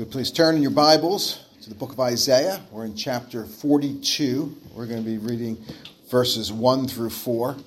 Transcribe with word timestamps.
So 0.00 0.06
please 0.06 0.30
turn 0.30 0.56
in 0.56 0.62
your 0.62 0.70
Bibles 0.70 1.44
to 1.60 1.68
the 1.68 1.74
book 1.74 1.92
of 1.92 2.00
Isaiah. 2.00 2.62
We're 2.70 2.86
in 2.86 2.96
chapter 2.96 3.44
42. 3.44 4.56
We're 4.74 4.86
going 4.86 5.04
to 5.04 5.06
be 5.06 5.18
reading 5.18 5.62
verses 6.10 6.50
1 6.50 6.88
through 6.88 7.10
4. 7.10 7.50
If 7.50 7.58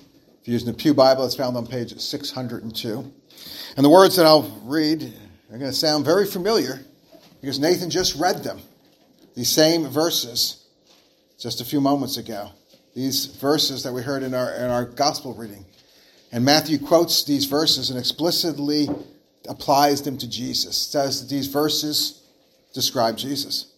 you're 0.42 0.52
using 0.54 0.66
the 0.66 0.76
Pew 0.76 0.94
Bible, 0.94 1.24
it's 1.24 1.36
found 1.36 1.56
on 1.56 1.64
page 1.64 1.96
602. 1.96 3.12
And 3.76 3.84
the 3.84 3.88
words 3.88 4.16
that 4.16 4.26
I'll 4.26 4.50
read 4.64 5.14
are 5.48 5.58
going 5.58 5.70
to 5.70 5.72
sound 5.72 6.04
very 6.04 6.26
familiar 6.26 6.80
because 7.40 7.60
Nathan 7.60 7.88
just 7.88 8.18
read 8.18 8.42
them. 8.42 8.58
These 9.36 9.50
same 9.50 9.86
verses 9.86 10.66
just 11.38 11.60
a 11.60 11.64
few 11.64 11.80
moments 11.80 12.16
ago. 12.16 12.50
These 12.96 13.26
verses 13.26 13.84
that 13.84 13.92
we 13.92 14.02
heard 14.02 14.24
in 14.24 14.34
our, 14.34 14.52
in 14.54 14.70
our 14.72 14.86
gospel 14.86 15.34
reading. 15.34 15.64
And 16.32 16.44
Matthew 16.44 16.80
quotes 16.80 17.22
these 17.22 17.44
verses 17.44 17.90
and 17.90 17.98
explicitly 17.98 18.88
applies 19.48 20.02
them 20.02 20.18
to 20.18 20.28
Jesus, 20.28 20.76
says 20.76 21.20
that 21.20 21.32
these 21.32 21.46
verses 21.46 22.22
describe 22.74 23.16
Jesus. 23.16 23.72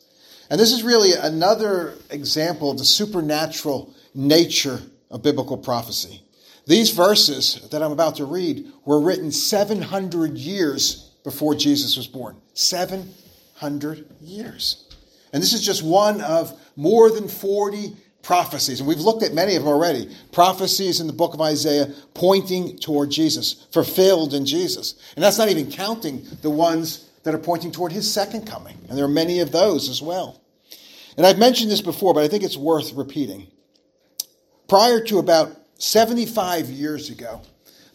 And 0.50 0.58
this 0.58 0.72
is 0.72 0.82
really 0.82 1.12
another 1.12 1.94
example 2.10 2.70
of 2.70 2.78
the 2.78 2.84
supernatural 2.84 3.94
nature 4.14 4.80
of 5.10 5.22
biblical 5.22 5.56
prophecy. 5.56 6.22
These 6.66 6.90
verses 6.90 7.68
that 7.70 7.82
I'm 7.82 7.92
about 7.92 8.16
to 8.16 8.24
read 8.24 8.66
were 8.84 9.00
written 9.00 9.30
700 9.30 10.36
years 10.36 11.12
before 11.22 11.54
Jesus 11.54 11.96
was 11.96 12.08
born. 12.08 12.36
700 12.54 14.06
years. 14.20 14.84
And 15.32 15.42
this 15.42 15.52
is 15.52 15.64
just 15.64 15.82
one 15.82 16.20
of 16.20 16.58
more 16.76 17.10
than 17.10 17.28
40 17.28 17.94
prophecies, 18.22 18.80
and 18.80 18.88
we've 18.88 18.98
looked 18.98 19.22
at 19.22 19.32
many 19.32 19.54
of 19.54 19.62
them 19.62 19.72
already. 19.72 20.12
Prophecies 20.32 20.98
in 21.00 21.06
the 21.06 21.12
book 21.12 21.32
of 21.32 21.40
Isaiah 21.40 21.92
pointing 22.12 22.76
toward 22.78 23.10
Jesus, 23.10 23.66
fulfilled 23.70 24.34
in 24.34 24.44
Jesus. 24.44 24.94
And 25.14 25.22
that's 25.22 25.38
not 25.38 25.48
even 25.48 25.70
counting 25.70 26.26
the 26.42 26.50
ones 26.50 27.05
that 27.26 27.34
are 27.34 27.38
pointing 27.38 27.72
toward 27.72 27.90
his 27.90 28.08
second 28.08 28.46
coming. 28.46 28.78
And 28.88 28.96
there 28.96 29.04
are 29.04 29.08
many 29.08 29.40
of 29.40 29.50
those 29.50 29.88
as 29.88 30.00
well. 30.00 30.40
And 31.16 31.26
I've 31.26 31.40
mentioned 31.40 31.72
this 31.72 31.80
before, 31.80 32.14
but 32.14 32.22
I 32.22 32.28
think 32.28 32.44
it's 32.44 32.56
worth 32.56 32.92
repeating. 32.92 33.48
Prior 34.68 35.00
to 35.06 35.18
about 35.18 35.50
75 35.78 36.70
years 36.70 37.10
ago, 37.10 37.42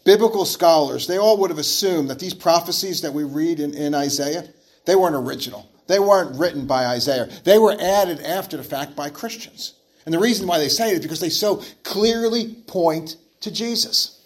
biblical 0.04 0.44
scholars, 0.44 1.08
they 1.08 1.18
all 1.18 1.38
would 1.38 1.50
have 1.50 1.60
assumed 1.60 2.10
that 2.10 2.20
these 2.20 2.34
prophecies 2.34 3.04
that 3.04 3.14
we 3.14 3.24
read 3.24 3.62
in, 3.62 3.74
in 3.74 3.96
Isaiah, 3.96 4.50
they 4.84 4.98
weren't 4.98 5.16
original. 5.16 5.72
They 5.88 6.00
weren't 6.00 6.38
written 6.38 6.68
by 6.68 6.88
Isaiah. 6.88 7.30
They 7.46 7.58
were 7.58 7.78
added 7.80 8.20
after 8.20 8.58
the 8.58 8.66
fact 8.66 8.98
by 8.98 9.12
Christians. 9.12 9.76
And 10.06 10.14
the 10.14 10.20
reason 10.20 10.46
why 10.46 10.58
they 10.58 10.68
say 10.68 10.90
it 10.90 10.96
is 10.96 11.00
because 11.00 11.22
they 11.22 11.30
so 11.30 11.64
clearly 11.84 12.54
point 12.68 13.16
to 13.40 13.50
Jesus. 13.50 14.22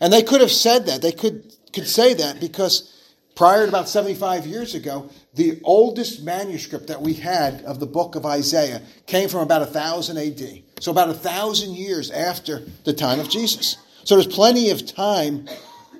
And 0.00 0.10
they 0.10 0.22
could 0.22 0.40
have 0.40 0.50
said 0.50 0.86
that. 0.86 1.02
They 1.02 1.12
could, 1.12 1.52
could 1.74 1.86
say 1.86 2.14
that 2.14 2.40
because 2.40 2.95
prior 3.36 3.62
to 3.64 3.68
about 3.68 3.88
75 3.88 4.46
years 4.46 4.74
ago, 4.74 5.08
the 5.34 5.60
oldest 5.62 6.24
manuscript 6.24 6.88
that 6.88 7.00
we 7.00 7.12
had 7.14 7.62
of 7.62 7.78
the 7.78 7.86
book 7.86 8.16
of 8.16 8.26
Isaiah 8.26 8.82
came 9.06 9.28
from 9.28 9.40
about 9.40 9.60
1000 9.60 10.16
AD. 10.16 10.62
So 10.80 10.90
about 10.90 11.10
a 11.10 11.14
thousand 11.14 11.76
years 11.76 12.10
after 12.10 12.64
the 12.84 12.92
time 12.92 13.20
of 13.20 13.28
Jesus. 13.28 13.76
So 14.04 14.16
there's 14.16 14.26
plenty 14.26 14.70
of 14.70 14.86
time 14.86 15.48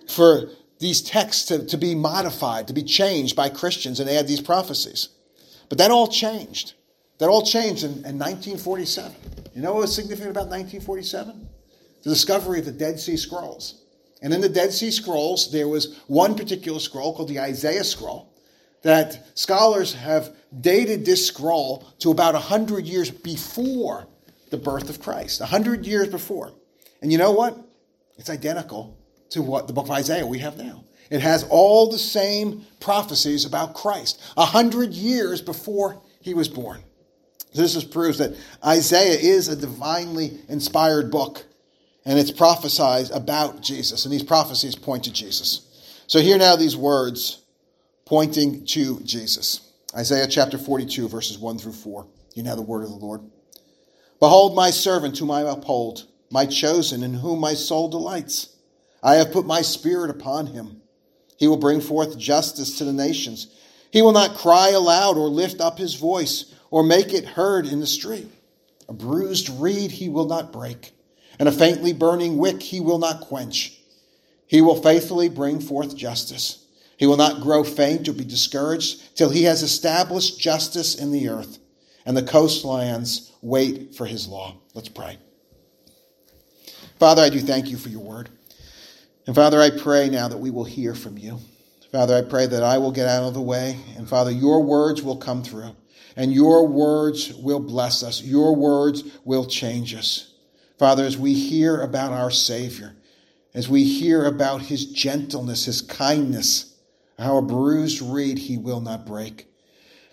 for 0.09 0.49
these 0.79 1.01
texts 1.01 1.47
to, 1.47 1.65
to 1.67 1.77
be 1.77 1.95
modified, 1.95 2.69
to 2.69 2.75
be 2.75 2.83
changed 2.83 3.37
by 3.37 3.49
Christians 3.49 4.01
and 4.01 4.11
add 4.11 4.27
these 4.27 4.41
prophecies. 4.41 5.11
But 5.69 5.79
that 5.79 5.91
all 5.91 6.09
changed. 6.09 6.75
That 7.19 7.29
all 7.29 7.43
changed 7.43 7.85
in, 7.85 7.91
in 7.91 8.19
1947. 8.19 9.13
You 9.55 9.63
know 9.63 9.73
what 9.73 9.83
was 9.83 9.95
significant 9.95 10.31
about 10.31 10.49
1947? 10.49 11.49
The 12.03 12.11
discovery 12.11 12.61
of 12.61 12.67
the 12.67 12.73
Dead 12.73 13.01
Sea 13.01 13.17
Scrolls. 13.17 13.83
And 14.27 14.35
in 14.35 14.41
the 14.41 14.49
Dead 14.49 14.73
Sea 14.73 14.91
Scrolls, 14.91 15.53
there 15.53 15.69
was 15.69 16.01
one 16.09 16.35
particular 16.35 16.81
scroll 16.81 17.15
called 17.15 17.29
the 17.29 17.39
Isaiah 17.39 17.85
Scroll 17.85 18.35
that 18.83 19.39
scholars 19.39 19.95
have 19.95 20.35
dated 20.61 21.07
this 21.07 21.25
scroll 21.25 21.87
to 22.01 22.11
about 22.11 22.35
100 22.35 22.87
years 22.87 23.09
before 23.09 24.09
the 24.51 24.57
birth 24.57 24.91
of 24.91 25.01
Christ. 25.01 25.39
100 25.39 25.87
years 25.87 26.09
before. 26.09 26.53
And 27.01 27.13
you 27.13 27.19
know 27.19 27.31
what? 27.31 27.57
It's 28.19 28.29
identical 28.29 28.99
to 29.31 29.43
what 29.43 29.69
the 29.69 29.73
book 29.73 29.85
of 29.85 29.93
Isaiah 29.93 30.27
we 30.27 30.41
have 30.41 30.59
now. 30.59 30.83
It 31.09 31.21
has 31.21 31.45
all 31.45 31.89
the 31.89 31.97
same 31.97 32.67
prophecies 32.81 33.45
about 33.45 33.75
Christ, 33.75 34.21
100 34.35 34.93
years 34.93 35.41
before 35.41 36.03
he 36.21 36.35
was 36.35 36.49
born. 36.49 36.83
This 37.55 37.85
proves 37.85 38.19
that 38.19 38.35
Isaiah 38.65 39.21
is 39.21 39.47
a 39.47 39.55
divinely 39.55 40.41
inspired 40.49 41.13
book, 41.13 41.46
and 42.07 42.19
it's 42.19 42.31
prophesied 42.31 43.11
about 43.11 43.61
Jesus, 43.61 44.05
and 44.05 44.15
these 44.15 44.23
prophecies 44.23 44.77
point 44.77 45.05
to 45.05 45.13
Jesus. 45.13 45.63
So 46.07 46.21
hear 46.21 46.39
now 46.39 46.55
these 46.55 46.77
words 46.77 47.43
pointing 48.07 48.65
to 48.67 49.01
Jesus. 49.01 49.73
Isaiah 49.95 50.29
chapter 50.29 50.57
42, 50.57 51.09
verses 51.09 51.37
1 51.37 51.59
through 51.59 51.73
4. 51.73 52.07
You 52.35 52.45
know 52.45 52.55
the 52.55 52.63
word 52.63 52.85
of 52.85 52.91
the 52.91 52.97
Lord. 52.97 53.23
Behold, 54.21 54.55
my 54.55 54.71
servant 54.71 55.19
whom 55.19 55.33
I 55.33 55.41
uphold, 55.41 56.07
my 56.31 56.47
chosen, 56.47 57.03
in 57.03 57.15
whom 57.15 57.41
my 57.41 57.55
soul 57.55 57.89
delights. 57.89 58.57
I 59.03 59.17
have 59.17 59.33
put 59.33 59.45
my 59.45 59.63
spirit 59.63 60.11
upon 60.11 60.47
him. 60.47 60.81
He 61.39 61.49
will 61.49 61.57
bring 61.57 61.81
forth 61.81 62.17
justice 62.17 62.79
to 62.79 62.85
the 62.85 62.93
nations. 62.93 63.49
He 63.91 64.01
will 64.01 64.13
not 64.13 64.37
cry 64.37 64.71
aloud 64.71 65.17
or 65.17 65.29
lift 65.29 65.61
up 65.61 65.79
his 65.79 65.95
voice 65.95 66.55
or 66.71 66.83
make 66.83 67.13
it 67.13 67.25
heard 67.25 67.67
in 67.67 67.81
the 67.81 67.87
street. 67.87 68.29
A 68.89 68.93
bruised 68.93 69.49
reed 69.49 69.91
he 69.91 70.09
will 70.09 70.27
not 70.27 70.53
break, 70.53 70.93
and 71.39 71.49
a 71.49 71.53
faintly 71.53 71.93
burning 71.93 72.39
wick 72.39 72.63
he 72.63 72.81
will 72.81 72.99
not 72.99 73.21
quench. 73.21 73.79
He 74.47 74.61
will 74.61 74.81
faithfully 74.81 75.29
bring 75.29 75.61
forth 75.61 75.97
justice. 75.97 76.65
He 76.97 77.07
will 77.07 77.17
not 77.17 77.43
grow 77.43 77.65
faint 77.65 78.09
or 78.09 78.13
be 78.13 78.25
discouraged 78.25 79.17
till 79.17 79.31
he 79.31 79.45
has 79.45 79.63
established 79.63 80.41
justice 80.41 80.95
in 80.95 81.13
the 81.13 81.29
earth, 81.29 81.59
and 82.07 82.17
the 82.17 82.23
coastlands 82.23 83.33
wait 83.43 83.95
for 83.95 84.07
his 84.07 84.27
law. 84.27 84.57
Let's 84.75 84.89
pray. 84.89 85.19
Father, 86.99 87.23
I 87.23 87.29
do 87.29 87.41
thank 87.41 87.69
you 87.69 87.77
for 87.77 87.91
your 87.91 88.01
word. 88.01 88.31
And 89.27 89.35
Father, 89.35 89.61
I 89.61 89.71
pray 89.71 90.09
now 90.09 90.29
that 90.29 90.39
we 90.39 90.51
will 90.51 90.65
hear 90.65 90.95
from 90.95 91.19
you. 91.19 91.41
Father, 91.93 92.17
I 92.17 92.23
pray 92.23 92.47
that 92.47 92.63
I 92.63 92.79
will 92.79 92.93
get 92.93 93.09
out 93.09 93.25
of 93.25 93.35
the 93.35 93.41
way, 93.41 93.79
and 93.97 94.09
Father, 94.09 94.31
your 94.31 94.63
words 94.63 95.03
will 95.03 95.17
come 95.17 95.43
through 95.43 95.75
and 96.17 96.33
your 96.33 96.67
words 96.67 97.33
will 97.35 97.61
bless 97.61 98.03
us. 98.03 98.23
Your 98.23 98.57
words 98.57 99.05
will 99.25 99.45
change 99.45 99.95
us. 99.95 100.33
Father, 100.79 101.05
as 101.05 101.17
we 101.17 101.35
hear 101.35 101.81
about 101.81 102.13
our 102.13 102.31
Savior, 102.31 102.97
as 103.55 103.69
we 103.69 103.85
hear 103.85 104.25
about 104.27 104.63
his 104.63 104.87
gentleness, 104.87 105.65
his 105.65 105.81
kindness, 105.81 106.75
how 107.19 107.39
a 107.39 107.43
bruised 107.43 108.03
reed 108.03 108.39
he 108.39 108.59
will 108.59 108.81
not 108.81 109.07
break, 109.07 109.49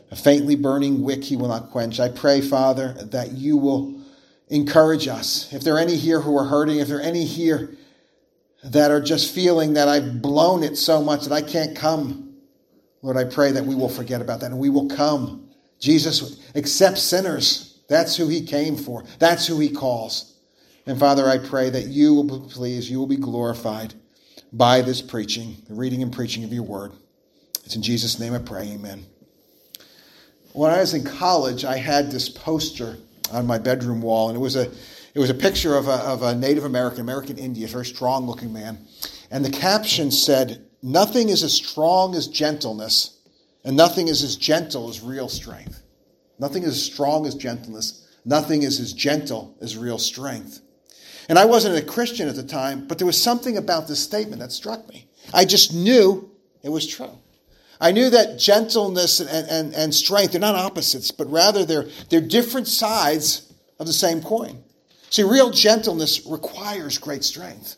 a 0.09 0.15
faintly 0.15 0.55
burning 0.55 1.01
wick 1.01 1.23
he 1.23 1.35
will 1.35 1.49
not 1.49 1.71
quench. 1.71 1.99
I 1.99 2.09
pray, 2.09 2.39
Father, 2.39 2.93
that 3.11 3.33
you 3.33 3.57
will 3.57 3.93
encourage 4.47 5.07
us. 5.07 5.51
If 5.51 5.63
there 5.63 5.75
are 5.75 5.79
any 5.79 5.97
here 5.97 6.21
who 6.21 6.37
are 6.37 6.45
hurting, 6.45 6.77
if 6.77 6.87
there 6.87 6.99
are 6.99 7.01
any 7.01 7.25
here 7.25 7.75
that 8.63 8.91
are 8.91 9.01
just 9.01 9.33
feeling 9.33 9.73
that 9.73 9.89
I've 9.89 10.21
blown 10.21 10.63
it 10.63 10.77
so 10.77 11.01
much 11.01 11.25
that 11.25 11.33
I 11.33 11.41
can't 11.41 11.75
come, 11.75 12.35
Lord, 13.01 13.17
I 13.17 13.25
pray 13.25 13.51
that 13.51 13.65
we 13.65 13.75
will 13.75 13.89
forget 13.89 14.21
about 14.21 14.39
that 14.39 14.51
and 14.51 14.59
we 14.59 14.69
will 14.69 14.87
come 14.87 15.49
Jesus 15.83 16.39
accepts 16.55 17.03
sinners. 17.03 17.81
That's 17.89 18.15
who 18.15 18.29
he 18.29 18.45
came 18.45 18.77
for. 18.77 19.03
That's 19.19 19.45
who 19.45 19.59
he 19.59 19.69
calls. 19.69 20.32
And 20.85 20.99
Father, 20.99 21.27
I 21.27 21.37
pray 21.37 21.69
that 21.69 21.87
you 21.87 22.13
will 22.13 22.39
be 22.39 22.49
pleased, 22.49 22.89
you 22.89 22.99
will 22.99 23.07
be 23.07 23.17
glorified 23.17 23.93
by 24.51 24.81
this 24.81 25.01
preaching, 25.01 25.57
the 25.67 25.73
reading 25.73 26.03
and 26.03 26.11
preaching 26.11 26.43
of 26.43 26.51
your 26.51 26.63
word. 26.63 26.91
It's 27.65 27.75
in 27.75 27.81
Jesus' 27.81 28.19
name 28.19 28.33
I 28.33 28.39
pray. 28.39 28.71
Amen. 28.73 29.05
When 30.51 30.71
I 30.71 30.79
was 30.79 30.93
in 30.93 31.03
college, 31.03 31.65
I 31.65 31.77
had 31.77 32.11
this 32.11 32.29
poster 32.29 32.97
on 33.31 33.47
my 33.47 33.57
bedroom 33.57 34.01
wall, 34.01 34.29
and 34.29 34.37
it 34.37 34.41
was 34.41 34.55
a 34.55 34.69
it 35.15 35.19
was 35.19 35.29
a 35.29 35.35
picture 35.35 35.75
of 35.75 35.87
a, 35.87 35.95
of 35.97 36.23
a 36.23 36.33
Native 36.33 36.63
American, 36.63 37.01
American 37.01 37.37
Indian, 37.37 37.69
very 37.69 37.85
strong 37.85 38.25
looking 38.25 38.51
man. 38.51 38.79
And 39.29 39.45
the 39.45 39.51
caption 39.51 40.09
said, 40.09 40.65
Nothing 40.81 41.29
is 41.29 41.43
as 41.43 41.53
strong 41.53 42.15
as 42.15 42.27
gentleness 42.27 43.13
and 43.63 43.77
nothing 43.77 44.07
is 44.07 44.23
as 44.23 44.35
gentle 44.35 44.89
as 44.89 45.01
real 45.01 45.29
strength. 45.29 45.81
Nothing 46.39 46.63
is 46.63 46.69
as 46.69 46.83
strong 46.83 47.25
as 47.25 47.35
gentleness. 47.35 48.07
Nothing 48.25 48.63
is 48.63 48.79
as 48.79 48.93
gentle 48.93 49.55
as 49.61 49.77
real 49.77 49.97
strength. 49.97 50.61
And 51.29 51.39
I 51.39 51.45
wasn't 51.45 51.77
a 51.77 51.85
Christian 51.85 52.27
at 52.27 52.35
the 52.35 52.43
time, 52.43 52.87
but 52.87 52.97
there 52.97 53.07
was 53.07 53.21
something 53.21 53.57
about 53.57 53.87
this 53.87 53.99
statement 53.99 54.41
that 54.41 54.51
struck 54.51 54.87
me. 54.89 55.07
I 55.33 55.45
just 55.45 55.73
knew 55.73 56.29
it 56.61 56.69
was 56.69 56.87
true. 56.87 57.17
I 57.79 57.91
knew 57.91 58.09
that 58.09 58.39
gentleness 58.39 59.19
and, 59.19 59.47
and, 59.49 59.73
and 59.73 59.93
strength, 59.93 60.35
are 60.35 60.39
not 60.39 60.55
opposites, 60.55 61.11
but 61.11 61.29
rather 61.31 61.65
they're, 61.65 61.87
they're 62.09 62.21
different 62.21 62.67
sides 62.67 63.53
of 63.79 63.87
the 63.87 63.93
same 63.93 64.21
coin. 64.21 64.63
See, 65.09 65.23
real 65.23 65.51
gentleness 65.51 66.25
requires 66.25 66.97
great 66.97 67.23
strength. 67.23 67.75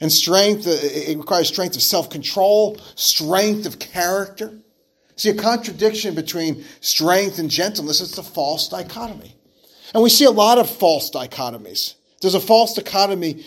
And 0.00 0.12
strength, 0.12 0.66
uh, 0.66 0.72
it 0.82 1.16
requires 1.16 1.48
strength 1.48 1.76
of 1.76 1.82
self 1.82 2.10
control, 2.10 2.78
strength 2.94 3.66
of 3.66 3.78
character. 3.78 4.52
See, 5.16 5.30
a 5.30 5.34
contradiction 5.34 6.14
between 6.14 6.64
strength 6.80 7.38
and 7.38 7.48
gentleness 7.48 8.00
is 8.00 8.18
a 8.18 8.22
false 8.22 8.68
dichotomy. 8.68 9.36
And 9.94 10.02
we 10.02 10.10
see 10.10 10.24
a 10.24 10.30
lot 10.30 10.58
of 10.58 10.68
false 10.68 11.10
dichotomies. 11.10 11.94
There's 12.22 12.34
a 12.34 12.40
false 12.40 12.74
dichotomy 12.74 13.44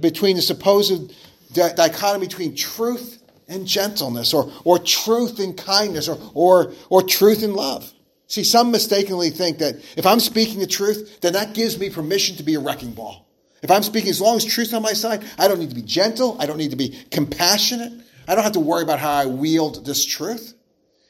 between 0.00 0.36
the 0.36 0.42
supposed 0.42 1.14
dichotomy 1.54 2.26
between 2.26 2.54
truth 2.54 3.22
and 3.48 3.66
gentleness, 3.66 4.34
or, 4.34 4.52
or 4.64 4.78
truth 4.78 5.38
and 5.38 5.56
kindness, 5.56 6.08
or, 6.08 6.18
or, 6.34 6.72
or 6.90 7.02
truth 7.02 7.42
and 7.42 7.54
love. 7.54 7.90
See, 8.26 8.44
some 8.44 8.70
mistakenly 8.70 9.30
think 9.30 9.58
that 9.58 9.76
if 9.96 10.04
I'm 10.04 10.20
speaking 10.20 10.58
the 10.58 10.66
truth, 10.66 11.20
then 11.22 11.32
that 11.32 11.54
gives 11.54 11.78
me 11.78 11.88
permission 11.88 12.36
to 12.36 12.42
be 12.42 12.56
a 12.56 12.60
wrecking 12.60 12.92
ball. 12.92 13.26
If 13.62 13.70
I'm 13.70 13.82
speaking 13.82 14.10
as 14.10 14.20
long 14.20 14.36
as 14.36 14.44
truth's 14.44 14.74
on 14.74 14.82
my 14.82 14.92
side, 14.92 15.24
I 15.38 15.48
don't 15.48 15.58
need 15.58 15.70
to 15.70 15.74
be 15.74 15.82
gentle. 15.82 16.36
I 16.38 16.44
don't 16.44 16.58
need 16.58 16.72
to 16.72 16.76
be 16.76 16.98
compassionate. 17.10 17.92
I 18.28 18.34
don't 18.34 18.44
have 18.44 18.52
to 18.52 18.60
worry 18.60 18.82
about 18.82 18.98
how 18.98 19.12
I 19.12 19.26
wield 19.26 19.86
this 19.86 20.04
truth. 20.04 20.54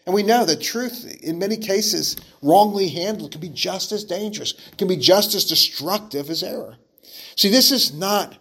And 0.06 0.14
we 0.14 0.22
know 0.22 0.46
that 0.46 0.62
truth, 0.62 1.04
in 1.22 1.38
many 1.38 1.56
cases, 1.56 2.16
wrongly 2.40 2.88
handled, 2.88 3.32
can 3.32 3.40
be 3.40 3.48
just 3.48 3.90
as 3.90 4.04
dangerous, 4.04 4.54
can 4.78 4.88
be 4.88 4.96
just 4.96 5.34
as 5.34 5.44
destructive 5.44 6.30
as 6.30 6.42
error. 6.42 6.76
See, 7.38 7.50
this 7.50 7.70
is 7.70 7.94
not 7.94 8.36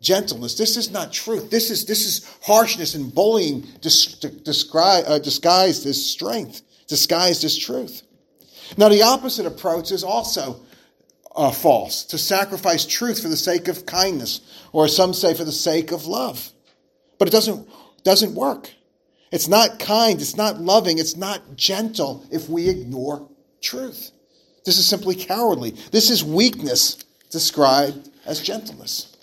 gentleness. 0.00 0.54
This 0.54 0.78
is 0.78 0.90
not 0.90 1.12
truth. 1.12 1.50
This 1.50 1.70
is, 1.70 1.84
this 1.84 2.06
is 2.06 2.34
harshness 2.42 2.94
and 2.94 3.14
bullying 3.14 3.66
dis, 3.82 4.24
uh, 4.24 5.18
disguised 5.18 5.84
as 5.84 6.06
strength, 6.06 6.62
disguised 6.86 7.44
as 7.44 7.58
truth. 7.58 8.04
Now, 8.78 8.88
the 8.88 9.02
opposite 9.02 9.44
approach 9.44 9.92
is 9.92 10.02
also 10.02 10.62
uh, 11.36 11.50
false 11.50 12.04
to 12.04 12.16
sacrifice 12.16 12.86
truth 12.86 13.20
for 13.20 13.28
the 13.28 13.36
sake 13.36 13.68
of 13.68 13.84
kindness, 13.84 14.40
or 14.72 14.88
some 14.88 15.12
say 15.12 15.34
for 15.34 15.44
the 15.44 15.52
sake 15.52 15.92
of 15.92 16.06
love. 16.06 16.50
But 17.18 17.28
it 17.28 17.32
doesn't, 17.32 17.68
doesn't 18.02 18.34
work. 18.34 18.70
It's 19.30 19.48
not 19.48 19.78
kind, 19.78 20.22
it's 20.22 20.38
not 20.38 20.58
loving, 20.58 20.96
it's 20.96 21.16
not 21.16 21.54
gentle 21.54 22.24
if 22.30 22.48
we 22.48 22.70
ignore 22.70 23.28
truth. 23.60 24.10
This 24.64 24.78
is 24.78 24.86
simply 24.86 25.16
cowardly. 25.16 25.72
This 25.92 26.08
is 26.08 26.24
weakness 26.24 27.04
described 27.30 28.08
as 28.28 28.40
gentleness. 28.40 29.16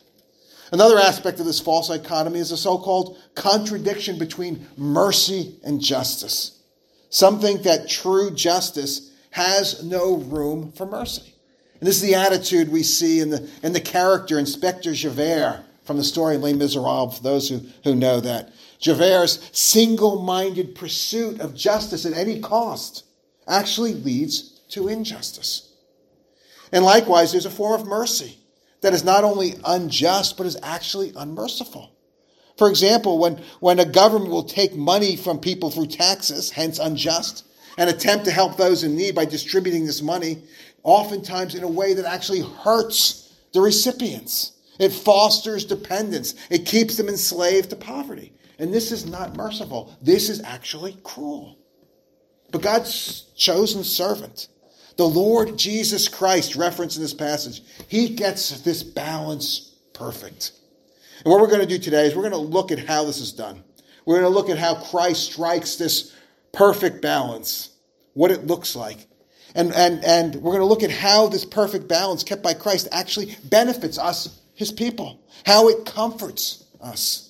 Another 0.71 0.97
aspect 0.97 1.39
of 1.39 1.45
this 1.45 1.59
false 1.59 1.89
dichotomy 1.89 2.39
is 2.39 2.49
the 2.49 2.57
so 2.57 2.77
called 2.77 3.17
contradiction 3.35 4.17
between 4.17 4.67
mercy 4.75 5.55
and 5.63 5.79
justice. 5.79 6.59
Some 7.09 7.39
think 7.39 7.63
that 7.63 7.87
true 7.87 8.31
justice 8.31 9.11
has 9.29 9.83
no 9.83 10.17
room 10.17 10.71
for 10.71 10.85
mercy. 10.85 11.33
And 11.79 11.87
this 11.87 11.97
is 11.97 12.01
the 12.01 12.15
attitude 12.15 12.69
we 12.69 12.83
see 12.83 13.19
in 13.19 13.29
the, 13.29 13.47
in 13.61 13.73
the 13.73 13.79
character 13.79 14.39
Inspector 14.39 14.91
Javert 14.91 15.63
from 15.83 15.97
the 15.97 16.03
story 16.03 16.37
Les 16.37 16.53
Miserables, 16.53 17.17
for 17.17 17.23
those 17.23 17.47
who, 17.47 17.61
who 17.83 17.93
know 17.93 18.19
that. 18.19 18.51
Javert's 18.79 19.49
single 19.51 20.21
minded 20.23 20.73
pursuit 20.73 21.39
of 21.39 21.55
justice 21.55 22.05
at 22.05 22.13
any 22.13 22.39
cost 22.39 23.03
actually 23.47 23.93
leads 23.93 24.59
to 24.69 24.87
injustice. 24.87 25.71
And 26.71 26.83
likewise, 26.83 27.31
there's 27.31 27.45
a 27.45 27.51
form 27.51 27.79
of 27.79 27.87
mercy 27.87 28.39
that 28.81 28.93
is 28.93 29.03
not 29.03 29.23
only 29.23 29.55
unjust, 29.65 30.37
but 30.37 30.45
is 30.45 30.57
actually 30.61 31.13
unmerciful. 31.15 31.91
For 32.57 32.69
example, 32.69 33.19
when, 33.19 33.41
when 33.59 33.79
a 33.79 33.85
government 33.85 34.31
will 34.31 34.43
take 34.43 34.75
money 34.75 35.15
from 35.15 35.39
people 35.39 35.71
through 35.71 35.87
taxes, 35.87 36.51
hence 36.51 36.79
unjust, 36.79 37.45
and 37.77 37.89
attempt 37.89 38.25
to 38.25 38.31
help 38.31 38.55
those 38.55 38.83
in 38.83 38.95
need 38.95 39.15
by 39.15 39.25
distributing 39.25 39.85
this 39.85 40.01
money, 40.01 40.43
oftentimes 40.83 41.55
in 41.55 41.63
a 41.63 41.69
way 41.69 41.93
that 41.93 42.05
actually 42.05 42.41
hurts 42.41 43.33
the 43.53 43.59
recipients. 43.59 44.53
It 44.79 44.93
fosters 44.93 45.65
dependence. 45.65 46.35
It 46.49 46.65
keeps 46.65 46.97
them 46.97 47.09
enslaved 47.09 47.69
to 47.71 47.75
poverty. 47.75 48.33
And 48.59 48.73
this 48.73 48.91
is 48.91 49.05
not 49.05 49.35
merciful. 49.35 49.93
This 50.01 50.29
is 50.29 50.41
actually 50.41 50.97
cruel. 51.03 51.57
But 52.51 52.61
God's 52.61 53.23
chosen 53.35 53.83
servant, 53.83 54.47
the 54.97 55.07
Lord 55.07 55.57
Jesus 55.57 56.07
Christ, 56.07 56.55
referenced 56.55 56.95
in 56.95 57.01
this 57.01 57.13
passage, 57.13 57.61
he 57.87 58.09
gets 58.09 58.61
this 58.61 58.83
balance 58.83 59.75
perfect. 59.93 60.51
And 61.23 61.31
what 61.31 61.41
we're 61.41 61.47
going 61.47 61.61
to 61.61 61.65
do 61.65 61.77
today 61.77 62.05
is 62.05 62.15
we're 62.15 62.29
going 62.29 62.31
to 62.31 62.37
look 62.37 62.71
at 62.71 62.79
how 62.79 63.05
this 63.05 63.19
is 63.19 63.33
done. 63.33 63.63
We're 64.05 64.19
going 64.19 64.31
to 64.31 64.37
look 64.37 64.49
at 64.49 64.57
how 64.57 64.75
Christ 64.75 65.31
strikes 65.31 65.75
this 65.75 66.15
perfect 66.51 67.01
balance, 67.01 67.69
what 68.13 68.31
it 68.31 68.47
looks 68.47 68.75
like. 68.75 69.07
And, 69.55 69.73
and, 69.73 70.03
and 70.03 70.35
we're 70.35 70.51
going 70.51 70.59
to 70.59 70.65
look 70.65 70.83
at 70.83 70.91
how 70.91 71.27
this 71.27 71.45
perfect 71.45 71.87
balance 71.87 72.23
kept 72.23 72.43
by 72.43 72.53
Christ 72.53 72.87
actually 72.91 73.35
benefits 73.45 73.97
us, 73.97 74.41
his 74.53 74.71
people, 74.71 75.21
how 75.45 75.69
it 75.69 75.85
comforts 75.85 76.65
us. 76.81 77.24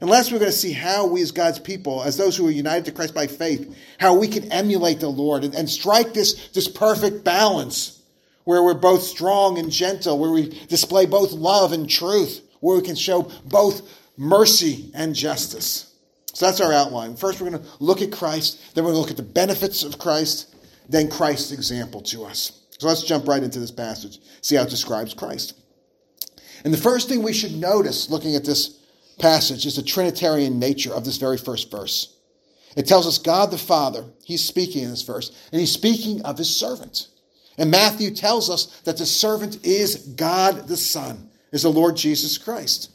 And 0.00 0.10
last, 0.10 0.30
we're 0.30 0.38
going 0.38 0.50
to 0.50 0.56
see 0.56 0.72
how 0.72 1.06
we, 1.06 1.22
as 1.22 1.32
God's 1.32 1.58
people, 1.58 2.02
as 2.02 2.16
those 2.16 2.36
who 2.36 2.46
are 2.46 2.50
united 2.50 2.84
to 2.86 2.92
Christ 2.92 3.14
by 3.14 3.26
faith, 3.26 3.76
how 3.98 4.14
we 4.14 4.28
can 4.28 4.52
emulate 4.52 5.00
the 5.00 5.08
Lord 5.08 5.44
and, 5.44 5.54
and 5.54 5.68
strike 5.68 6.12
this, 6.12 6.48
this 6.48 6.68
perfect 6.68 7.24
balance 7.24 8.02
where 8.44 8.62
we're 8.62 8.74
both 8.74 9.02
strong 9.02 9.58
and 9.58 9.70
gentle, 9.70 10.18
where 10.18 10.30
we 10.30 10.50
display 10.66 11.06
both 11.06 11.32
love 11.32 11.72
and 11.72 11.88
truth, 11.88 12.42
where 12.60 12.76
we 12.76 12.82
can 12.82 12.94
show 12.94 13.30
both 13.46 13.82
mercy 14.16 14.90
and 14.94 15.14
justice. 15.14 15.94
So 16.32 16.46
that's 16.46 16.60
our 16.60 16.72
outline. 16.72 17.16
First, 17.16 17.40
we're 17.40 17.50
going 17.50 17.62
to 17.62 17.68
look 17.80 18.02
at 18.02 18.12
Christ, 18.12 18.74
then 18.74 18.84
we're 18.84 18.92
going 18.92 18.96
to 18.96 19.00
look 19.00 19.10
at 19.10 19.16
the 19.16 19.32
benefits 19.32 19.82
of 19.82 19.98
Christ, 19.98 20.54
then 20.88 21.10
Christ's 21.10 21.52
example 21.52 22.02
to 22.02 22.24
us. 22.24 22.60
So 22.78 22.86
let's 22.86 23.02
jump 23.02 23.26
right 23.26 23.42
into 23.42 23.58
this 23.58 23.70
passage, 23.70 24.20
see 24.42 24.56
how 24.56 24.62
it 24.62 24.70
describes 24.70 25.14
Christ. 25.14 25.54
And 26.64 26.72
the 26.72 26.78
first 26.78 27.08
thing 27.08 27.22
we 27.22 27.32
should 27.32 27.56
notice 27.56 28.10
looking 28.10 28.36
at 28.36 28.44
this 28.44 28.78
passage 29.18 29.66
is 29.66 29.76
the 29.76 29.82
Trinitarian 29.82 30.58
nature 30.58 30.92
of 30.94 31.04
this 31.04 31.16
very 31.16 31.38
first 31.38 31.70
verse. 31.70 32.16
It 32.76 32.86
tells 32.86 33.06
us 33.06 33.18
God 33.18 33.50
the 33.50 33.58
Father, 33.58 34.04
he's 34.24 34.44
speaking 34.44 34.84
in 34.84 34.90
this 34.90 35.02
verse, 35.02 35.30
and 35.50 35.60
he's 35.60 35.72
speaking 35.72 36.22
of 36.22 36.36
his 36.36 36.54
servant. 36.54 37.08
And 37.58 37.70
Matthew 37.70 38.10
tells 38.14 38.50
us 38.50 38.66
that 38.84 38.98
the 38.98 39.06
servant 39.06 39.64
is 39.64 39.96
God 39.96 40.68
the 40.68 40.76
Son, 40.76 41.30
is 41.52 41.62
the 41.62 41.70
Lord 41.70 41.96
Jesus 41.96 42.36
Christ. 42.36 42.90